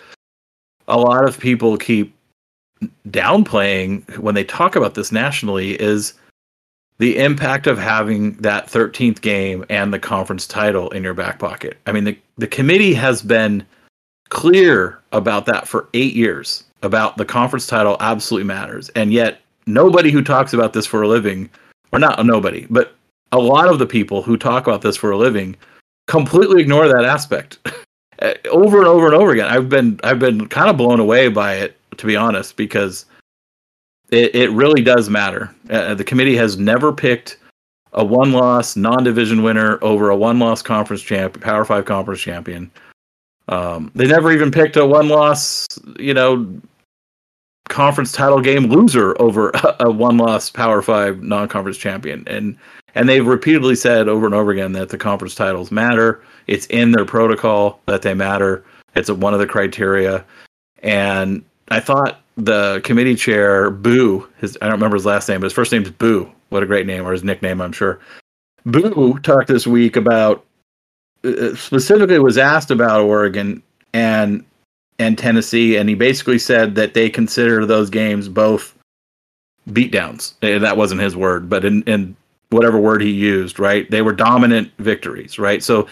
a 0.88 0.98
lot 0.98 1.28
of 1.28 1.40
people 1.40 1.78
keep 1.78 2.16
downplaying 3.10 4.18
when 4.18 4.36
they 4.36 4.44
talk 4.44 4.76
about 4.76 4.96
this 4.96 5.12
nationally 5.12 5.80
is 5.82 6.14
the 6.98 7.18
impact 7.18 7.68
of 7.68 7.78
having 7.78 8.34
that 8.38 8.68
13th 8.68 9.22
game 9.22 9.66
and 9.70 9.94
the 9.94 10.00
conference 10.00 10.46
title 10.46 10.90
in 10.92 11.04
your 11.04 11.14
back 11.14 11.40
pocket. 11.40 11.78
I 11.86 11.92
mean, 11.92 12.04
the, 12.04 12.18
the 12.38 12.48
committee 12.48 12.94
has 12.94 13.22
been 13.22 13.66
clear 14.30 15.00
about 15.12 15.46
that 15.46 15.68
for 15.68 15.88
eight 15.94 16.14
years 16.14 16.64
about 16.82 17.18
the 17.18 17.26
conference 17.26 17.68
title 17.68 17.98
absolutely 18.00 18.48
matters. 18.48 18.90
And 18.90 19.14
yet, 19.14 19.42
nobody 19.66 20.12
who 20.12 20.24
talks 20.24 20.54
about 20.54 20.74
this 20.74 20.86
for 20.86 21.02
a 21.02 21.08
living 21.08 21.50
or 21.92 22.00
not 22.00 22.26
nobody, 22.26 22.66
but 22.70 22.96
a 23.32 23.40
lot 23.40 23.70
of 23.70 23.80
the 23.80 23.86
people 23.86 24.22
who 24.22 24.38
talk 24.38 24.66
about 24.68 24.82
this 24.82 24.98
for 24.98 25.12
a 25.12 25.18
living 25.18 25.56
completely 26.08 26.62
ignore 26.62 26.88
that 26.88 27.06
aspect 27.06 27.60
over 28.50 28.80
and 28.80 28.88
over 28.88 29.06
and 29.06 29.16
over 29.16 29.32
again. 29.32 29.48
I've 29.48 29.70
been 29.70 30.00
I've 30.04 30.20
been 30.20 30.48
kind 30.48 30.70
of 30.70 30.78
blown 30.78 31.00
away 31.00 31.28
by 31.30 31.56
it 31.56 31.78
to 31.98 32.06
be 32.06 32.16
honest 32.16 32.56
because 32.58 33.06
it, 34.10 34.34
it 34.34 34.52
really 34.52 34.82
does 34.82 35.10
matter. 35.10 35.54
Uh, 35.70 35.94
the 35.94 36.04
committee 36.04 36.36
has 36.36 36.58
never 36.58 36.92
picked 36.92 37.38
a 37.94 38.04
one 38.04 38.32
loss 38.32 38.76
non 38.76 39.04
division 39.04 39.44
winner 39.44 39.80
over 39.84 40.10
a 40.10 40.16
one 40.16 40.40
loss 40.40 40.62
conference 40.62 41.02
champ, 41.02 41.40
Power 41.42 41.66
Five 41.66 41.86
conference 41.86 42.22
champion. 42.22 42.72
Um, 43.48 43.92
they 43.96 44.08
never 44.08 44.32
even 44.32 44.52
picked 44.52 44.78
a 44.78 44.86
one 44.86 45.10
loss, 45.10 45.68
you 45.98 46.14
know, 46.14 46.48
conference 47.68 48.12
title 48.12 48.42
game 48.42 48.68
loser 48.68 49.20
over 49.22 49.50
a, 49.54 49.76
a 49.82 49.92
one 49.92 50.18
loss 50.18 50.50
Power 50.50 50.82
Five 50.82 51.22
non 51.22 51.48
conference 51.48 51.78
champion. 51.78 52.24
And 52.28 52.58
and 53.00 53.08
they've 53.08 53.26
repeatedly 53.26 53.76
said 53.76 54.10
over 54.10 54.26
and 54.26 54.36
over 54.36 54.52
again 54.52 54.74
that 54.74 54.90
the 54.90 54.98
conference 54.98 55.34
titles 55.34 55.72
matter. 55.72 56.22
It's 56.48 56.66
in 56.66 56.92
their 56.92 57.06
protocol 57.06 57.80
that 57.86 58.02
they 58.02 58.14
matter. 58.14 58.62
It's 58.94 59.10
one 59.10 59.34
of 59.34 59.40
the 59.40 59.48
criteria. 59.48 60.26
And 60.84 61.42
I 61.70 61.80
thought 61.80 62.20
the 62.36 62.82
committee 62.84 63.16
chair, 63.16 63.70
Boo, 63.70 64.28
his 64.40 64.58
I 64.62 64.66
don't 64.66 64.74
remember 64.74 64.98
his 64.98 65.06
last 65.06 65.30
name, 65.30 65.40
but 65.40 65.46
his 65.46 65.54
first 65.54 65.72
name 65.72 65.84
is 65.84 65.92
Boo. 65.92 66.30
What 66.50 66.62
a 66.62 66.66
great 66.66 66.88
name, 66.88 67.08
or 67.08 67.14
his 67.14 67.24
nickname, 67.24 67.62
I'm 67.62 67.72
sure. 67.72 68.02
Boo 68.66 69.18
talked 69.20 69.48
this 69.48 69.66
week 69.66 69.96
about 69.96 70.44
uh, 71.24 71.30
uh, 71.30 71.56
specifically 71.56 72.20
was 72.20 72.38
asked 72.38 72.70
about 72.70 73.00
Oregon 73.00 73.64
and 73.94 74.44
and 74.98 75.18
Tennessee, 75.18 75.78
and 75.78 75.88
he 75.88 75.96
basically 75.96 76.40
said 76.40 76.76
that 76.76 76.96
they 76.96 77.10
consider 77.10 77.66
those 77.66 77.90
games 77.90 78.28
both 78.28 78.76
beatdowns. 79.70 80.34
That 80.42 80.76
wasn't 80.76 81.00
his 81.00 81.16
word, 81.16 81.50
but 81.50 81.64
in, 81.64 81.84
in 81.84 82.18
whatever 82.50 82.80
word 82.80 83.02
he 83.02 83.10
used, 83.10 83.60
right? 83.60 83.90
They 83.90 84.02
were 84.02 84.14
dominant 84.14 84.72
victories, 84.80 85.38
right? 85.38 85.64
So 85.64 85.88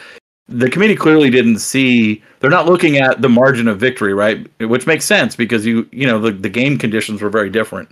the 0.47 0.70
committee 0.70 0.95
clearly 0.95 1.30
didn't 1.30 1.60
see 1.60 2.24
they're 2.39 2.49
not 2.49 2.68
looking 2.68 2.97
at 2.97 3.22
the 3.22 3.30
margin 3.30 3.68
of 3.68 3.80
victory 3.80 4.14
right? 4.14 4.47
Which 4.60 4.88
makes 4.88 5.05
sense 5.05 5.36
because 5.36 5.66
you 5.66 5.88
you 5.91 6.08
know 6.08 6.20
the, 6.20 6.32
the 6.32 6.49
game 6.49 6.78
conditions 6.78 7.22
were 7.22 7.30
very 7.30 7.49
different. 7.49 7.89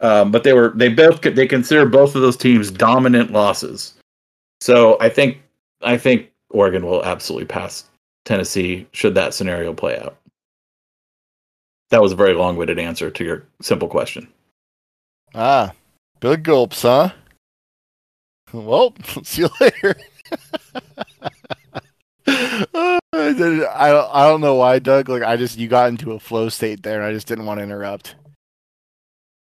Um, 0.00 0.30
but 0.30 0.44
they 0.44 0.54
were 0.54 0.72
they 0.74 0.88
both 0.88 1.20
they 1.20 1.46
consider 1.46 1.86
both 1.86 2.14
of 2.14 2.22
those 2.22 2.36
teams 2.36 2.70
dominant 2.70 3.32
losses. 3.32 3.94
So 4.60 4.98
i 5.00 5.08
think 5.08 5.38
i 5.82 5.96
think 5.96 6.30
oregon 6.50 6.84
will 6.84 7.04
absolutely 7.04 7.46
pass 7.46 7.84
tennessee 8.24 8.86
should 8.92 9.14
that 9.14 9.34
scenario 9.34 9.72
play 9.72 9.98
out. 9.98 10.16
That 11.90 12.02
was 12.02 12.12
a 12.12 12.16
very 12.16 12.34
long-winded 12.34 12.78
answer 12.78 13.10
to 13.10 13.24
your 13.24 13.44
simple 13.60 13.88
question. 13.88 14.28
Ah 15.34 15.72
big 16.20 16.42
gulps 16.42 16.82
huh 16.82 17.10
well 18.52 18.94
see 19.22 19.42
you 19.42 19.48
later 19.60 19.96
I 22.26 23.00
don't, 23.88 24.10
I 24.12 24.28
don't 24.28 24.40
know 24.40 24.54
why, 24.54 24.78
Doug. 24.78 25.08
Like 25.08 25.22
I 25.22 25.36
just 25.36 25.58
you 25.58 25.68
got 25.68 25.88
into 25.88 26.12
a 26.12 26.20
flow 26.20 26.48
state 26.48 26.82
there, 26.82 27.00
and 27.00 27.04
I 27.04 27.12
just 27.12 27.26
didn't 27.26 27.46
want 27.46 27.58
to 27.58 27.64
interrupt. 27.64 28.14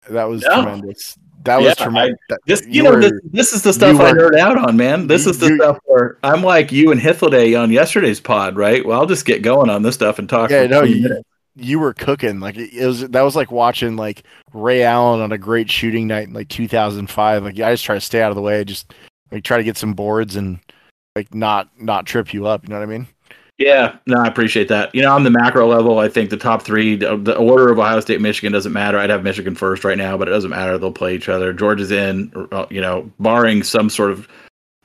That 0.10 0.26
was 0.26 0.44
no. 0.44 0.62
tremendous. 0.62 1.18
That 1.44 1.62
yeah, 1.62 1.68
was 1.70 1.76
tremendous. 1.78 2.18
I, 2.32 2.36
this, 2.46 2.62
you, 2.66 2.72
you 2.72 2.84
know, 2.84 2.92
were, 2.92 3.02
this, 3.02 3.12
this, 3.24 3.54
is 3.54 3.62
the 3.62 3.74
stuff 3.74 4.00
I 4.00 4.12
nerd 4.12 4.38
out 4.38 4.58
on, 4.58 4.78
man. 4.78 5.08
This 5.08 5.26
you, 5.26 5.32
is 5.32 5.40
the 5.40 5.56
stuff 5.56 5.78
where 5.86 6.18
I'm 6.24 6.44
like 6.44 6.72
you 6.72 6.92
and 6.92 7.00
Hythloday 7.00 7.60
on 7.60 7.72
yesterday's 7.72 8.20
pod, 8.20 8.56
right? 8.56 8.86
Well, 8.86 9.00
I'll 9.00 9.06
just 9.06 9.26
get 9.26 9.42
going 9.42 9.70
on 9.70 9.82
this 9.82 9.96
stuff 9.96 10.20
and 10.20 10.30
talk. 10.30 10.50
Yeah, 10.50 10.68
no, 10.68 10.84
you, 10.84 11.24
you 11.56 11.80
were 11.80 11.94
cooking. 11.94 12.40
Like 12.40 12.58
it 12.58 12.86
was 12.86 13.08
that 13.08 13.22
was 13.22 13.36
like 13.36 13.52
watching 13.52 13.96
like 13.96 14.24
Ray 14.54 14.84
Allen 14.84 15.22
on 15.22 15.32
a 15.32 15.38
great 15.38 15.70
shooting 15.70 16.08
night 16.08 16.28
in 16.28 16.34
like 16.34 16.50
2005. 16.50 17.44
Like 17.44 17.60
I 17.60 17.74
just 17.74 17.86
try 17.86 17.96
to 17.96 18.02
stay 18.02 18.22
out 18.22 18.32
of 18.32 18.36
the 18.36 18.42
way, 18.42 18.64
just 18.64 18.94
like 19.32 19.44
try 19.44 19.58
to 19.58 19.64
get 19.64 19.78
some 19.78 19.94
boards 19.94 20.36
and 20.36 20.60
like 21.16 21.34
not 21.34 21.70
not 21.80 22.06
trip 22.06 22.34
you 22.34 22.46
up. 22.48 22.64
You 22.64 22.70
know 22.70 22.80
what 22.80 22.84
I 22.84 22.92
mean? 22.92 23.08
Yeah, 23.58 23.98
no, 24.06 24.18
I 24.18 24.28
appreciate 24.28 24.68
that. 24.68 24.94
You 24.94 25.02
know, 25.02 25.16
on 25.16 25.24
the 25.24 25.30
macro 25.30 25.66
level, 25.66 26.00
I 26.00 26.10
think 26.10 26.30
the 26.30 26.36
top 26.36 26.62
three, 26.62 26.98
the 26.98 27.38
order 27.38 27.72
of 27.72 27.80
Ohio 27.80 28.02
State, 28.02 28.20
Michigan 28.20 28.52
doesn't 28.52 28.74
matter. 28.74 28.98
I'd 28.98 29.10
have 29.10 29.24
Michigan 29.24 29.56
first 29.56 29.86
right 29.86 29.98
now, 29.98 30.18
but 30.18 30.28
it 30.28 30.32
doesn't 30.32 30.50
matter. 30.50 30.78
They'll 30.78 30.92
play 30.92 31.16
each 31.16 31.30
other. 31.30 31.54
Georgia's 31.54 31.90
in, 31.90 32.34
uh, 32.52 32.66
you 32.70 32.82
know, 32.82 33.10
barring 33.18 33.64
some 33.64 33.90
sort 33.90 34.12
of 34.12 34.28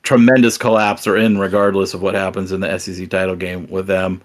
tremendous 0.03 0.57
collapse, 0.57 1.05
or 1.05 1.17
in 1.17 1.37
regardless 1.37 1.93
of 1.93 2.01
what 2.01 2.15
happens 2.15 2.53
in 2.53 2.61
the 2.61 2.79
SEC 2.79 3.09
title 3.09 3.35
game 3.35 3.67
with 3.67 3.87
them. 3.87 4.21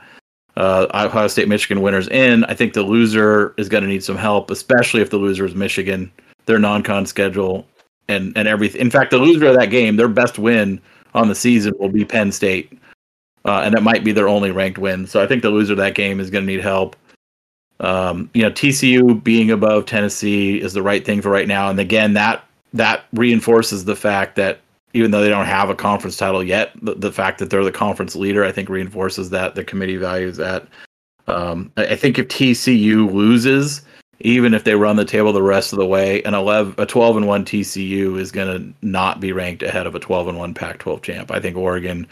Uh, 0.57 0.87
Ohio 0.95 1.29
State, 1.29 1.49
Michigan 1.49 1.83
winners 1.83 2.09
in. 2.09 2.45
I 2.45 2.55
think 2.55 2.73
the 2.73 2.83
loser 2.83 3.55
is 3.59 3.69
going 3.69 3.83
to 3.83 3.89
need 3.89 4.03
some 4.03 4.17
help, 4.17 4.51
especially 4.51 5.03
if 5.03 5.11
the 5.11 5.19
loser 5.19 5.45
is 5.45 5.55
Michigan. 5.55 6.11
Their 6.47 6.59
non-con 6.59 7.07
schedule 7.07 7.67
and 8.09 8.37
and 8.37 8.49
everything. 8.49 8.81
In 8.81 8.91
fact, 8.91 9.11
the 9.11 9.19
loser 9.19 9.47
of 9.47 9.57
that 9.57 9.71
game, 9.71 9.97
their 9.97 10.09
best 10.09 10.39
win 10.39 10.81
on 11.15 11.29
the 11.29 11.35
season 11.35 11.75
will 11.79 11.89
be 11.89 12.05
Penn 12.05 12.33
State, 12.33 12.73
uh, 13.45 13.63
and 13.65 13.75
that 13.75 13.83
might 13.83 14.05
be 14.05 14.13
their 14.13 14.29
only 14.29 14.51
ranked 14.51 14.79
win. 14.79 15.07
So 15.07 15.23
I 15.23 15.27
think 15.27 15.43
the 15.43 15.51
loser 15.51 15.73
of 15.73 15.79
that 15.79 15.95
game 15.95 16.21
is 16.21 16.31
going 16.31 16.47
to 16.47 16.53
need 16.53 16.63
help. 16.63 16.97
Um, 17.81 18.31
you 18.33 18.43
know, 18.43 18.51
TCU 18.51 19.23
being 19.23 19.51
above 19.51 19.85
Tennessee 19.87 20.61
is 20.61 20.73
the 20.73 20.83
right 20.83 21.05
thing 21.05 21.21
for 21.21 21.31
right 21.31 21.49
now, 21.49 21.69
and 21.69 21.79
again, 21.79 22.15
that 22.15 22.45
that 22.73 23.05
reinforces 23.13 23.85
the 23.85 23.97
fact 23.97 24.37
that 24.37 24.61
even 24.97 25.11
though 25.11 25.21
they 25.21 25.29
don't 25.29 25.45
have 25.45 25.69
a 25.69 25.75
conference 25.75 26.17
title 26.17 26.43
yet, 26.43 26.73
the, 26.81 26.95
the 26.95 27.13
fact 27.13 27.39
that 27.39 27.51
they're 27.51 27.63
the 27.63 27.71
conference 27.71 28.17
leader, 28.17 28.45
I 28.45 28.51
think 28.51 28.71
reinforces 28.71 29.31
that 29.31 29.55
the 29.55 29.63
committee 29.63 29.97
values 29.97 30.37
that. 30.39 30.67
Um, 31.29 31.73
I, 31.77 31.97
think 31.97 32.19
if 32.19 32.29
TCU 32.29 33.13
loses, 33.13 33.83
even 34.21 34.55
if 34.55 34.63
they 34.63 34.77
run 34.77 34.95
the 34.95 35.05
table 35.05 35.33
the 35.33 35.43
rest 35.43 35.73
of 35.73 35.79
the 35.79 35.87
way, 35.87 36.23
an 36.23 36.35
11, 36.35 36.77
a 36.79 36.87
12 36.87 37.17
and 37.17 37.27
1 37.27 37.45
TCU 37.45 38.19
is 38.19 38.31
going 38.31 38.47
to 38.47 38.87
not 38.87 39.21
be 39.21 39.33
ranked 39.33 39.63
ahead 39.65 39.89
of 39.89 39.97
a 39.97 39.99
12 39.99 40.29
and 40.29 40.39
1 40.39 40.55
Pac 40.55 40.79
12 40.79 41.03
champ. 41.03 41.31
I 41.33 41.41
think 41.41 41.57
Oregon, 41.57 42.07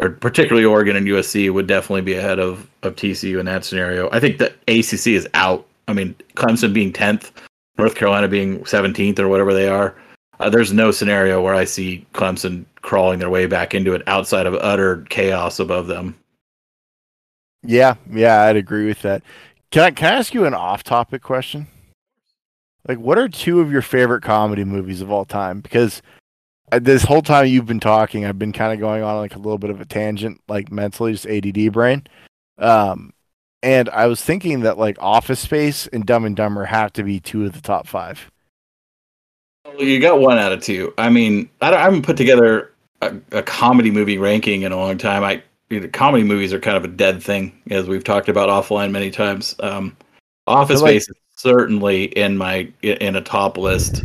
or 0.00 0.10
particularly 0.10 0.64
Oregon 0.64 0.96
and 0.96 1.06
USC, 1.06 1.52
would 1.52 1.68
definitely 1.68 2.02
be 2.02 2.14
ahead 2.14 2.40
of, 2.40 2.68
of 2.82 2.96
TCU 2.96 3.38
in 3.38 3.46
that 3.46 3.64
scenario. 3.64 4.10
I 4.10 4.18
think 4.18 4.38
the 4.38 4.52
ACC 4.66 5.14
is 5.14 5.28
out. 5.34 5.64
I 5.86 5.92
mean, 5.92 6.16
Clemson 6.34 6.74
being 6.74 6.92
10th, 6.92 7.30
North 7.78 7.94
Carolina 7.94 8.26
being 8.26 8.64
17th, 8.64 9.20
or 9.20 9.28
whatever 9.28 9.54
they 9.54 9.68
are. 9.68 9.94
Uh, 10.38 10.50
there's 10.50 10.72
no 10.72 10.90
scenario 10.90 11.42
where 11.42 11.54
I 11.54 11.64
see 11.64 12.06
Clemson 12.12 12.64
crawling 12.82 13.18
their 13.18 13.30
way 13.30 13.46
back 13.46 13.74
into 13.74 13.94
it 13.94 14.02
outside 14.06 14.46
of 14.46 14.54
utter 14.54 15.02
chaos 15.08 15.58
above 15.58 15.86
them. 15.86 16.16
Yeah, 17.62 17.94
yeah, 18.10 18.42
I'd 18.42 18.56
agree 18.56 18.86
with 18.86 19.02
that. 19.02 19.22
Can 19.70 19.82
I 19.82 19.90
can 19.90 20.12
I 20.14 20.18
ask 20.18 20.34
you 20.34 20.44
an 20.44 20.54
off-topic 20.54 21.22
question? 21.22 21.66
Like, 22.86 22.98
what 22.98 23.18
are 23.18 23.28
two 23.28 23.60
of 23.60 23.72
your 23.72 23.82
favorite 23.82 24.22
comedy 24.22 24.62
movies 24.62 25.00
of 25.00 25.10
all 25.10 25.24
time? 25.24 25.60
Because 25.60 26.02
uh, 26.70 26.78
this 26.78 27.02
whole 27.02 27.22
time 27.22 27.46
you've 27.46 27.66
been 27.66 27.80
talking, 27.80 28.24
I've 28.24 28.38
been 28.38 28.52
kind 28.52 28.72
of 28.72 28.78
going 28.78 29.02
on 29.02 29.16
like 29.16 29.34
a 29.34 29.40
little 29.40 29.58
bit 29.58 29.70
of 29.70 29.80
a 29.80 29.84
tangent, 29.84 30.40
like 30.48 30.70
mentally, 30.70 31.12
just 31.12 31.26
ADD 31.26 31.72
brain. 31.72 32.06
Um, 32.58 33.12
and 33.62 33.88
I 33.88 34.06
was 34.06 34.22
thinking 34.22 34.60
that 34.60 34.78
like 34.78 34.96
Office 35.00 35.40
Space 35.40 35.88
and 35.88 36.06
Dumb 36.06 36.24
and 36.24 36.36
Dumber 36.36 36.64
have 36.64 36.92
to 36.94 37.02
be 37.02 37.18
two 37.18 37.44
of 37.44 37.52
the 37.52 37.60
top 37.60 37.88
five. 37.88 38.30
Well, 39.66 39.82
you 39.82 40.00
got 40.00 40.20
one 40.20 40.38
out 40.38 40.52
of 40.52 40.62
two. 40.62 40.92
I 40.98 41.10
mean, 41.10 41.48
I, 41.60 41.74
I 41.74 41.82
haven't 41.82 42.02
put 42.02 42.16
together 42.16 42.72
a, 43.02 43.14
a 43.32 43.42
comedy 43.42 43.90
movie 43.90 44.18
ranking 44.18 44.62
in 44.62 44.72
a 44.72 44.76
long 44.76 44.98
time. 44.98 45.24
I 45.24 45.42
you 45.70 45.80
know, 45.80 45.88
comedy 45.88 46.24
movies 46.24 46.52
are 46.52 46.60
kind 46.60 46.76
of 46.76 46.84
a 46.84 46.88
dead 46.88 47.22
thing, 47.22 47.60
as 47.70 47.88
we've 47.88 48.04
talked 48.04 48.28
about 48.28 48.48
offline 48.48 48.92
many 48.92 49.10
times. 49.10 49.56
Um, 49.60 49.96
Office 50.46 50.80
like, 50.80 50.90
Space 50.90 51.08
is 51.08 51.16
certainly 51.34 52.04
in 52.04 52.36
my 52.36 52.72
in 52.82 53.16
a 53.16 53.20
top 53.20 53.58
list. 53.58 54.04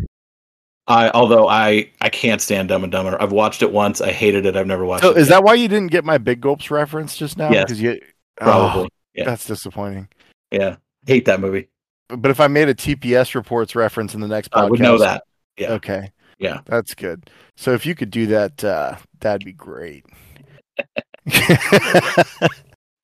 I 0.88 1.09
although 1.12 1.47
I 1.47 1.89
I 2.01 2.09
can't 2.09 2.41
stand 2.41 2.70
Dumb 2.70 2.84
and 2.84 2.91
Dumber. 2.91 3.22
I've 3.22 3.32
watched 3.32 3.62
it 3.62 3.72
once. 3.72 4.01
I 4.01 4.12
hated 4.12 4.45
it. 4.45 4.55
I've 4.55 4.68
never 4.68 4.86
watched 4.86 5.03
so 5.03 5.12
it. 5.12 5.18
Is 5.18 5.28
that 5.28 5.43
why 5.43 5.53
you 5.53 5.68
didn't 5.68 5.91
get 5.91 6.03
my 6.03 6.18
Big 6.18 6.41
Gulps 6.41 6.72
reference 6.72 7.16
just 7.16 7.38
now? 7.38 7.51
Yes, 7.51 7.72
you 7.78 7.99
probably. 8.38 8.84
Oh, 8.84 8.88
yeah. 9.14 9.26
That's 9.26 9.45
disappointing. 9.45 10.07
Yeah, 10.51 10.78
hate 11.05 11.26
that 11.26 11.39
movie. 11.39 11.68
But 12.07 12.32
if 12.32 12.39
I 12.39 12.47
made 12.47 12.68
a 12.68 12.76
TPS 12.76 13.36
reports 13.36 13.76
reference 13.76 14.14
in 14.16 14.20
the 14.20 14.28
next 14.28 14.51
podcast, 14.51 14.64
I 14.64 14.70
would 14.70 14.80
know 14.80 14.97
that. 14.97 15.24
Yeah. 15.62 15.74
Okay. 15.74 16.12
Yeah, 16.41 16.62
that's 16.66 16.95
good. 16.95 17.30
So 17.55 17.74
if 17.74 17.86
you 17.86 17.93
could 17.93 18.09
do 18.09 18.26
that, 18.28 18.64
uh, 18.64 18.95
that'd 19.20 19.45
be 19.45 19.53
great. 19.53 20.03
yeah, 21.26 21.43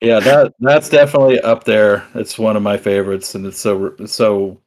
that 0.00 0.52
that's 0.58 0.88
definitely 0.88 1.40
up 1.40 1.62
there. 1.62 2.04
It's 2.16 2.36
one 2.36 2.56
of 2.56 2.64
my 2.64 2.76
favorites, 2.76 3.34
and 3.34 3.46
it's 3.46 3.60
so 3.60 3.94
so. 4.06 4.60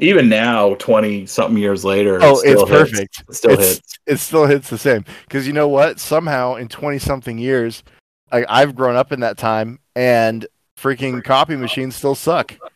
Even 0.00 0.28
now, 0.28 0.74
twenty 0.76 1.26
something 1.26 1.58
years 1.58 1.84
later, 1.84 2.20
oh, 2.22 2.40
it 2.40 2.52
it's 2.52 2.64
perfect. 2.64 3.24
It 3.28 3.34
still 3.34 3.50
it's, 3.50 3.66
hits. 3.66 3.98
It 4.06 4.16
still 4.18 4.46
hits 4.46 4.70
the 4.70 4.78
same 4.78 5.04
because 5.24 5.46
you 5.46 5.52
know 5.52 5.68
what? 5.68 5.98
Somehow, 5.98 6.54
in 6.54 6.68
twenty 6.68 7.00
something 7.00 7.36
years, 7.36 7.82
I, 8.30 8.46
I've 8.48 8.76
grown 8.76 8.94
up 8.94 9.10
in 9.12 9.20
that 9.20 9.36
time, 9.36 9.80
and 9.96 10.46
freaking 10.78 11.22
copy 11.22 11.56
machines 11.56 11.96
still 11.96 12.14
suck. 12.14 12.56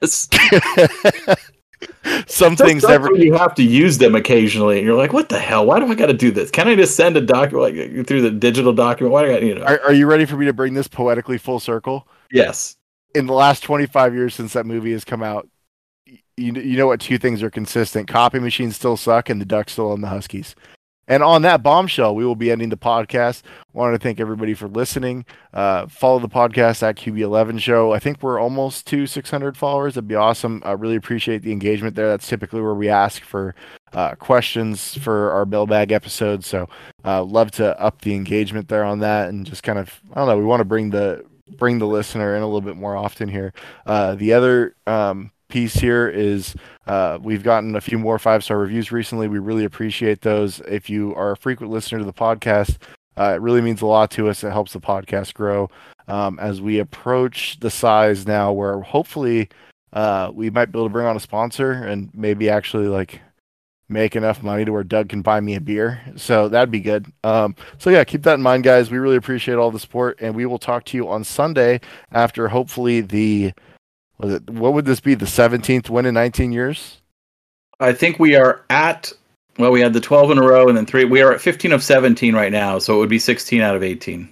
Yes. 0.00 0.28
Some 2.36 2.56
things 2.56 2.82
never 2.82 3.14
you 3.16 3.34
have 3.34 3.54
to 3.54 3.62
use 3.62 3.98
them 3.98 4.14
occasionally 4.14 4.78
and 4.78 4.86
you're 4.86 4.96
like 4.96 5.12
what 5.12 5.28
the 5.28 5.38
hell? 5.38 5.66
Why 5.66 5.80
do 5.80 5.86
i 5.86 5.94
got 5.94 6.06
to 6.06 6.12
do 6.12 6.30
this? 6.30 6.50
Can 6.50 6.68
i 6.68 6.74
just 6.74 6.96
send 6.96 7.16
a 7.16 7.20
document 7.20 7.76
like 7.76 8.06
through 8.06 8.22
the 8.22 8.30
digital 8.30 8.72
document? 8.72 9.12
Why 9.12 9.24
do 9.24 9.32
i 9.32 9.38
you 9.38 9.54
know? 9.54 9.64
Are, 9.64 9.80
are 9.82 9.92
you 9.92 10.06
ready 10.06 10.24
for 10.24 10.36
me 10.36 10.46
to 10.46 10.52
bring 10.52 10.74
this 10.74 10.88
poetically 10.88 11.38
full 11.38 11.60
circle? 11.60 12.06
Yes. 12.30 12.76
In 13.14 13.26
the 13.26 13.32
last 13.32 13.62
25 13.62 14.14
years 14.14 14.34
since 14.34 14.52
that 14.52 14.66
movie 14.66 14.92
has 14.92 15.04
come 15.04 15.22
out 15.22 15.48
you 16.36 16.52
you 16.52 16.76
know 16.76 16.86
what 16.86 17.00
two 17.00 17.18
things 17.18 17.42
are 17.42 17.50
consistent: 17.50 18.08
copy 18.08 18.38
machines 18.38 18.76
still 18.76 18.96
suck, 18.96 19.28
and 19.28 19.40
the 19.40 19.46
Ducks 19.46 19.72
still 19.72 19.90
own 19.90 20.00
the 20.00 20.08
Huskies. 20.08 20.54
And 21.08 21.22
on 21.22 21.42
that 21.42 21.62
bombshell, 21.62 22.14
we 22.14 22.24
will 22.24 22.36
be 22.36 22.50
ending 22.50 22.70
the 22.70 22.76
podcast. 22.76 23.42
Wanted 23.72 23.98
to 23.98 24.02
thank 24.02 24.18
everybody 24.18 24.54
for 24.54 24.66
listening. 24.66 25.24
Uh, 25.54 25.86
follow 25.86 26.18
the 26.18 26.28
podcast 26.28 26.82
at 26.82 26.96
QB11 26.96 27.60
Show. 27.60 27.92
I 27.92 27.98
think 27.98 28.22
we're 28.22 28.40
almost 28.40 28.86
to 28.88 29.06
600 29.06 29.56
followers. 29.56 29.94
That'd 29.94 30.08
be 30.08 30.14
awesome. 30.14 30.62
I 30.64 30.72
really 30.72 30.96
appreciate 30.96 31.42
the 31.42 31.52
engagement 31.52 31.94
there. 31.94 32.08
That's 32.08 32.28
typically 32.28 32.60
where 32.60 32.74
we 32.74 32.88
ask 32.88 33.22
for 33.22 33.54
uh, 33.92 34.14
questions 34.16 34.98
for 34.98 35.30
our 35.30 35.46
mailbag 35.46 35.92
episodes. 35.92 36.46
So, 36.46 36.68
uh, 37.04 37.22
love 37.22 37.50
to 37.52 37.78
up 37.80 38.02
the 38.02 38.14
engagement 38.14 38.68
there 38.68 38.84
on 38.84 38.98
that, 39.00 39.28
and 39.28 39.46
just 39.46 39.62
kind 39.62 39.78
of 39.78 40.00
I 40.12 40.16
don't 40.16 40.28
know. 40.28 40.38
We 40.38 40.44
want 40.44 40.60
to 40.60 40.64
bring 40.64 40.90
the 40.90 41.24
bring 41.56 41.78
the 41.78 41.86
listener 41.86 42.34
in 42.34 42.42
a 42.42 42.46
little 42.46 42.60
bit 42.60 42.76
more 42.76 42.96
often 42.96 43.28
here. 43.28 43.52
Uh, 43.86 44.16
the 44.16 44.32
other 44.32 44.74
um, 44.86 45.30
piece 45.48 45.74
here 45.74 46.08
is 46.08 46.54
uh, 46.86 47.18
we've 47.20 47.42
gotten 47.42 47.76
a 47.76 47.80
few 47.80 47.98
more 47.98 48.18
five 48.18 48.44
star 48.44 48.58
reviews 48.58 48.92
recently. 48.92 49.28
We 49.28 49.38
really 49.38 49.64
appreciate 49.64 50.22
those. 50.22 50.60
If 50.60 50.90
you 50.90 51.14
are 51.14 51.32
a 51.32 51.36
frequent 51.36 51.72
listener 51.72 51.98
to 51.98 52.04
the 52.04 52.12
podcast, 52.12 52.78
uh, 53.16 53.32
it 53.34 53.40
really 53.40 53.60
means 53.60 53.82
a 53.82 53.86
lot 53.86 54.10
to 54.12 54.28
us. 54.28 54.44
It 54.44 54.50
helps 54.50 54.72
the 54.72 54.80
podcast 54.80 55.34
grow 55.34 55.70
um, 56.08 56.38
as 56.38 56.60
we 56.60 56.78
approach 56.78 57.58
the 57.60 57.70
size 57.70 58.26
now 58.26 58.52
where 58.52 58.80
hopefully 58.80 59.48
uh, 59.92 60.30
we 60.34 60.50
might 60.50 60.66
be 60.66 60.78
able 60.78 60.88
to 60.88 60.92
bring 60.92 61.06
on 61.06 61.16
a 61.16 61.20
sponsor 61.20 61.72
and 61.72 62.10
maybe 62.14 62.50
actually 62.50 62.88
like 62.88 63.20
make 63.88 64.16
enough 64.16 64.42
money 64.42 64.64
to 64.64 64.72
where 64.72 64.82
Doug 64.84 65.08
can 65.08 65.22
buy 65.22 65.40
me 65.40 65.54
a 65.54 65.60
beer. 65.60 66.00
So 66.16 66.48
that'd 66.48 66.70
be 66.70 66.80
good. 66.80 67.06
Um, 67.22 67.54
so 67.78 67.90
yeah, 67.90 68.04
keep 68.04 68.22
that 68.24 68.34
in 68.34 68.42
mind, 68.42 68.64
guys. 68.64 68.90
We 68.90 68.98
really 68.98 69.16
appreciate 69.16 69.54
all 69.54 69.70
the 69.70 69.78
support, 69.78 70.18
and 70.20 70.34
we 70.34 70.44
will 70.44 70.58
talk 70.58 70.84
to 70.86 70.96
you 70.96 71.08
on 71.08 71.24
Sunday 71.24 71.80
after 72.10 72.48
hopefully 72.48 73.00
the 73.00 73.52
was 74.18 74.34
it 74.34 74.50
what 74.50 74.72
would 74.72 74.84
this 74.84 75.00
be 75.00 75.14
the 75.14 75.26
17th 75.26 75.88
win 75.90 76.06
in 76.06 76.14
19 76.14 76.52
years 76.52 77.00
I 77.78 77.92
think 77.92 78.18
we 78.18 78.36
are 78.36 78.64
at 78.70 79.12
well, 79.58 79.70
we 79.70 79.80
had 79.80 79.94
the 79.94 80.00
12 80.00 80.32
in 80.32 80.38
a 80.38 80.42
row 80.42 80.68
and 80.68 80.76
then 80.76 80.84
three. 80.84 81.06
We 81.06 81.22
are 81.22 81.32
at 81.32 81.40
15 81.40 81.72
of 81.72 81.82
17 81.82 82.34
right 82.34 82.52
now, 82.52 82.78
so 82.78 82.94
it 82.94 82.98
would 82.98 83.08
be 83.08 83.18
16 83.18 83.62
out 83.62 83.74
of 83.74 83.82
18. 83.82 84.28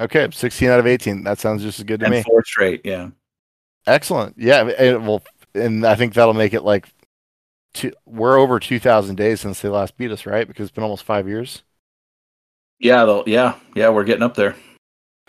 okay 0.00 0.28
16 0.32 0.68
out 0.68 0.80
of 0.80 0.86
18 0.86 1.22
that 1.24 1.38
sounds 1.38 1.62
just 1.62 1.78
as 1.78 1.84
good 1.84 2.00
to 2.00 2.06
and 2.06 2.14
me 2.14 2.22
four 2.22 2.44
straight, 2.44 2.80
yeah. 2.84 3.10
excellent 3.86 4.34
yeah 4.36 4.68
and, 4.68 5.06
well 5.06 5.22
and 5.54 5.86
i 5.86 5.94
think 5.94 6.14
that'll 6.14 6.34
make 6.34 6.52
it 6.52 6.62
like 6.62 6.88
two, 7.74 7.92
we're 8.04 8.36
over 8.36 8.58
2000 8.58 9.14
days 9.14 9.40
since 9.40 9.60
they 9.60 9.68
last 9.68 9.96
beat 9.96 10.10
us 10.10 10.26
right 10.26 10.48
because 10.48 10.66
it's 10.66 10.74
been 10.74 10.82
almost 10.82 11.04
five 11.04 11.28
years 11.28 11.62
Yeah, 12.80 13.22
yeah, 13.26 13.54
yeah, 13.74 13.88
we're 13.88 14.04
getting 14.04 14.22
up 14.22 14.34
there. 14.34 14.56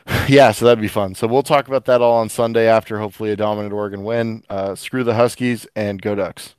yeah 0.28 0.52
so 0.52 0.66
that'd 0.66 0.82
be 0.82 0.88
fun. 0.88 1.16
So 1.16 1.28
we'll 1.28 1.44
talk 1.44 1.68
about 1.68 1.86
that 1.86 2.02
all 2.02 2.18
on 2.18 2.30
sunday 2.30 2.68
after 2.68 3.00
hopefully 3.00 3.32
a 3.32 3.36
dominant 3.36 3.74
oregon 3.74 4.04
win. 4.04 4.44
Uh, 4.50 4.76
screw 4.76 5.04
the 5.04 5.16
huskies 5.16 5.68
and 5.76 6.02
go 6.02 6.16
ducks 6.16 6.56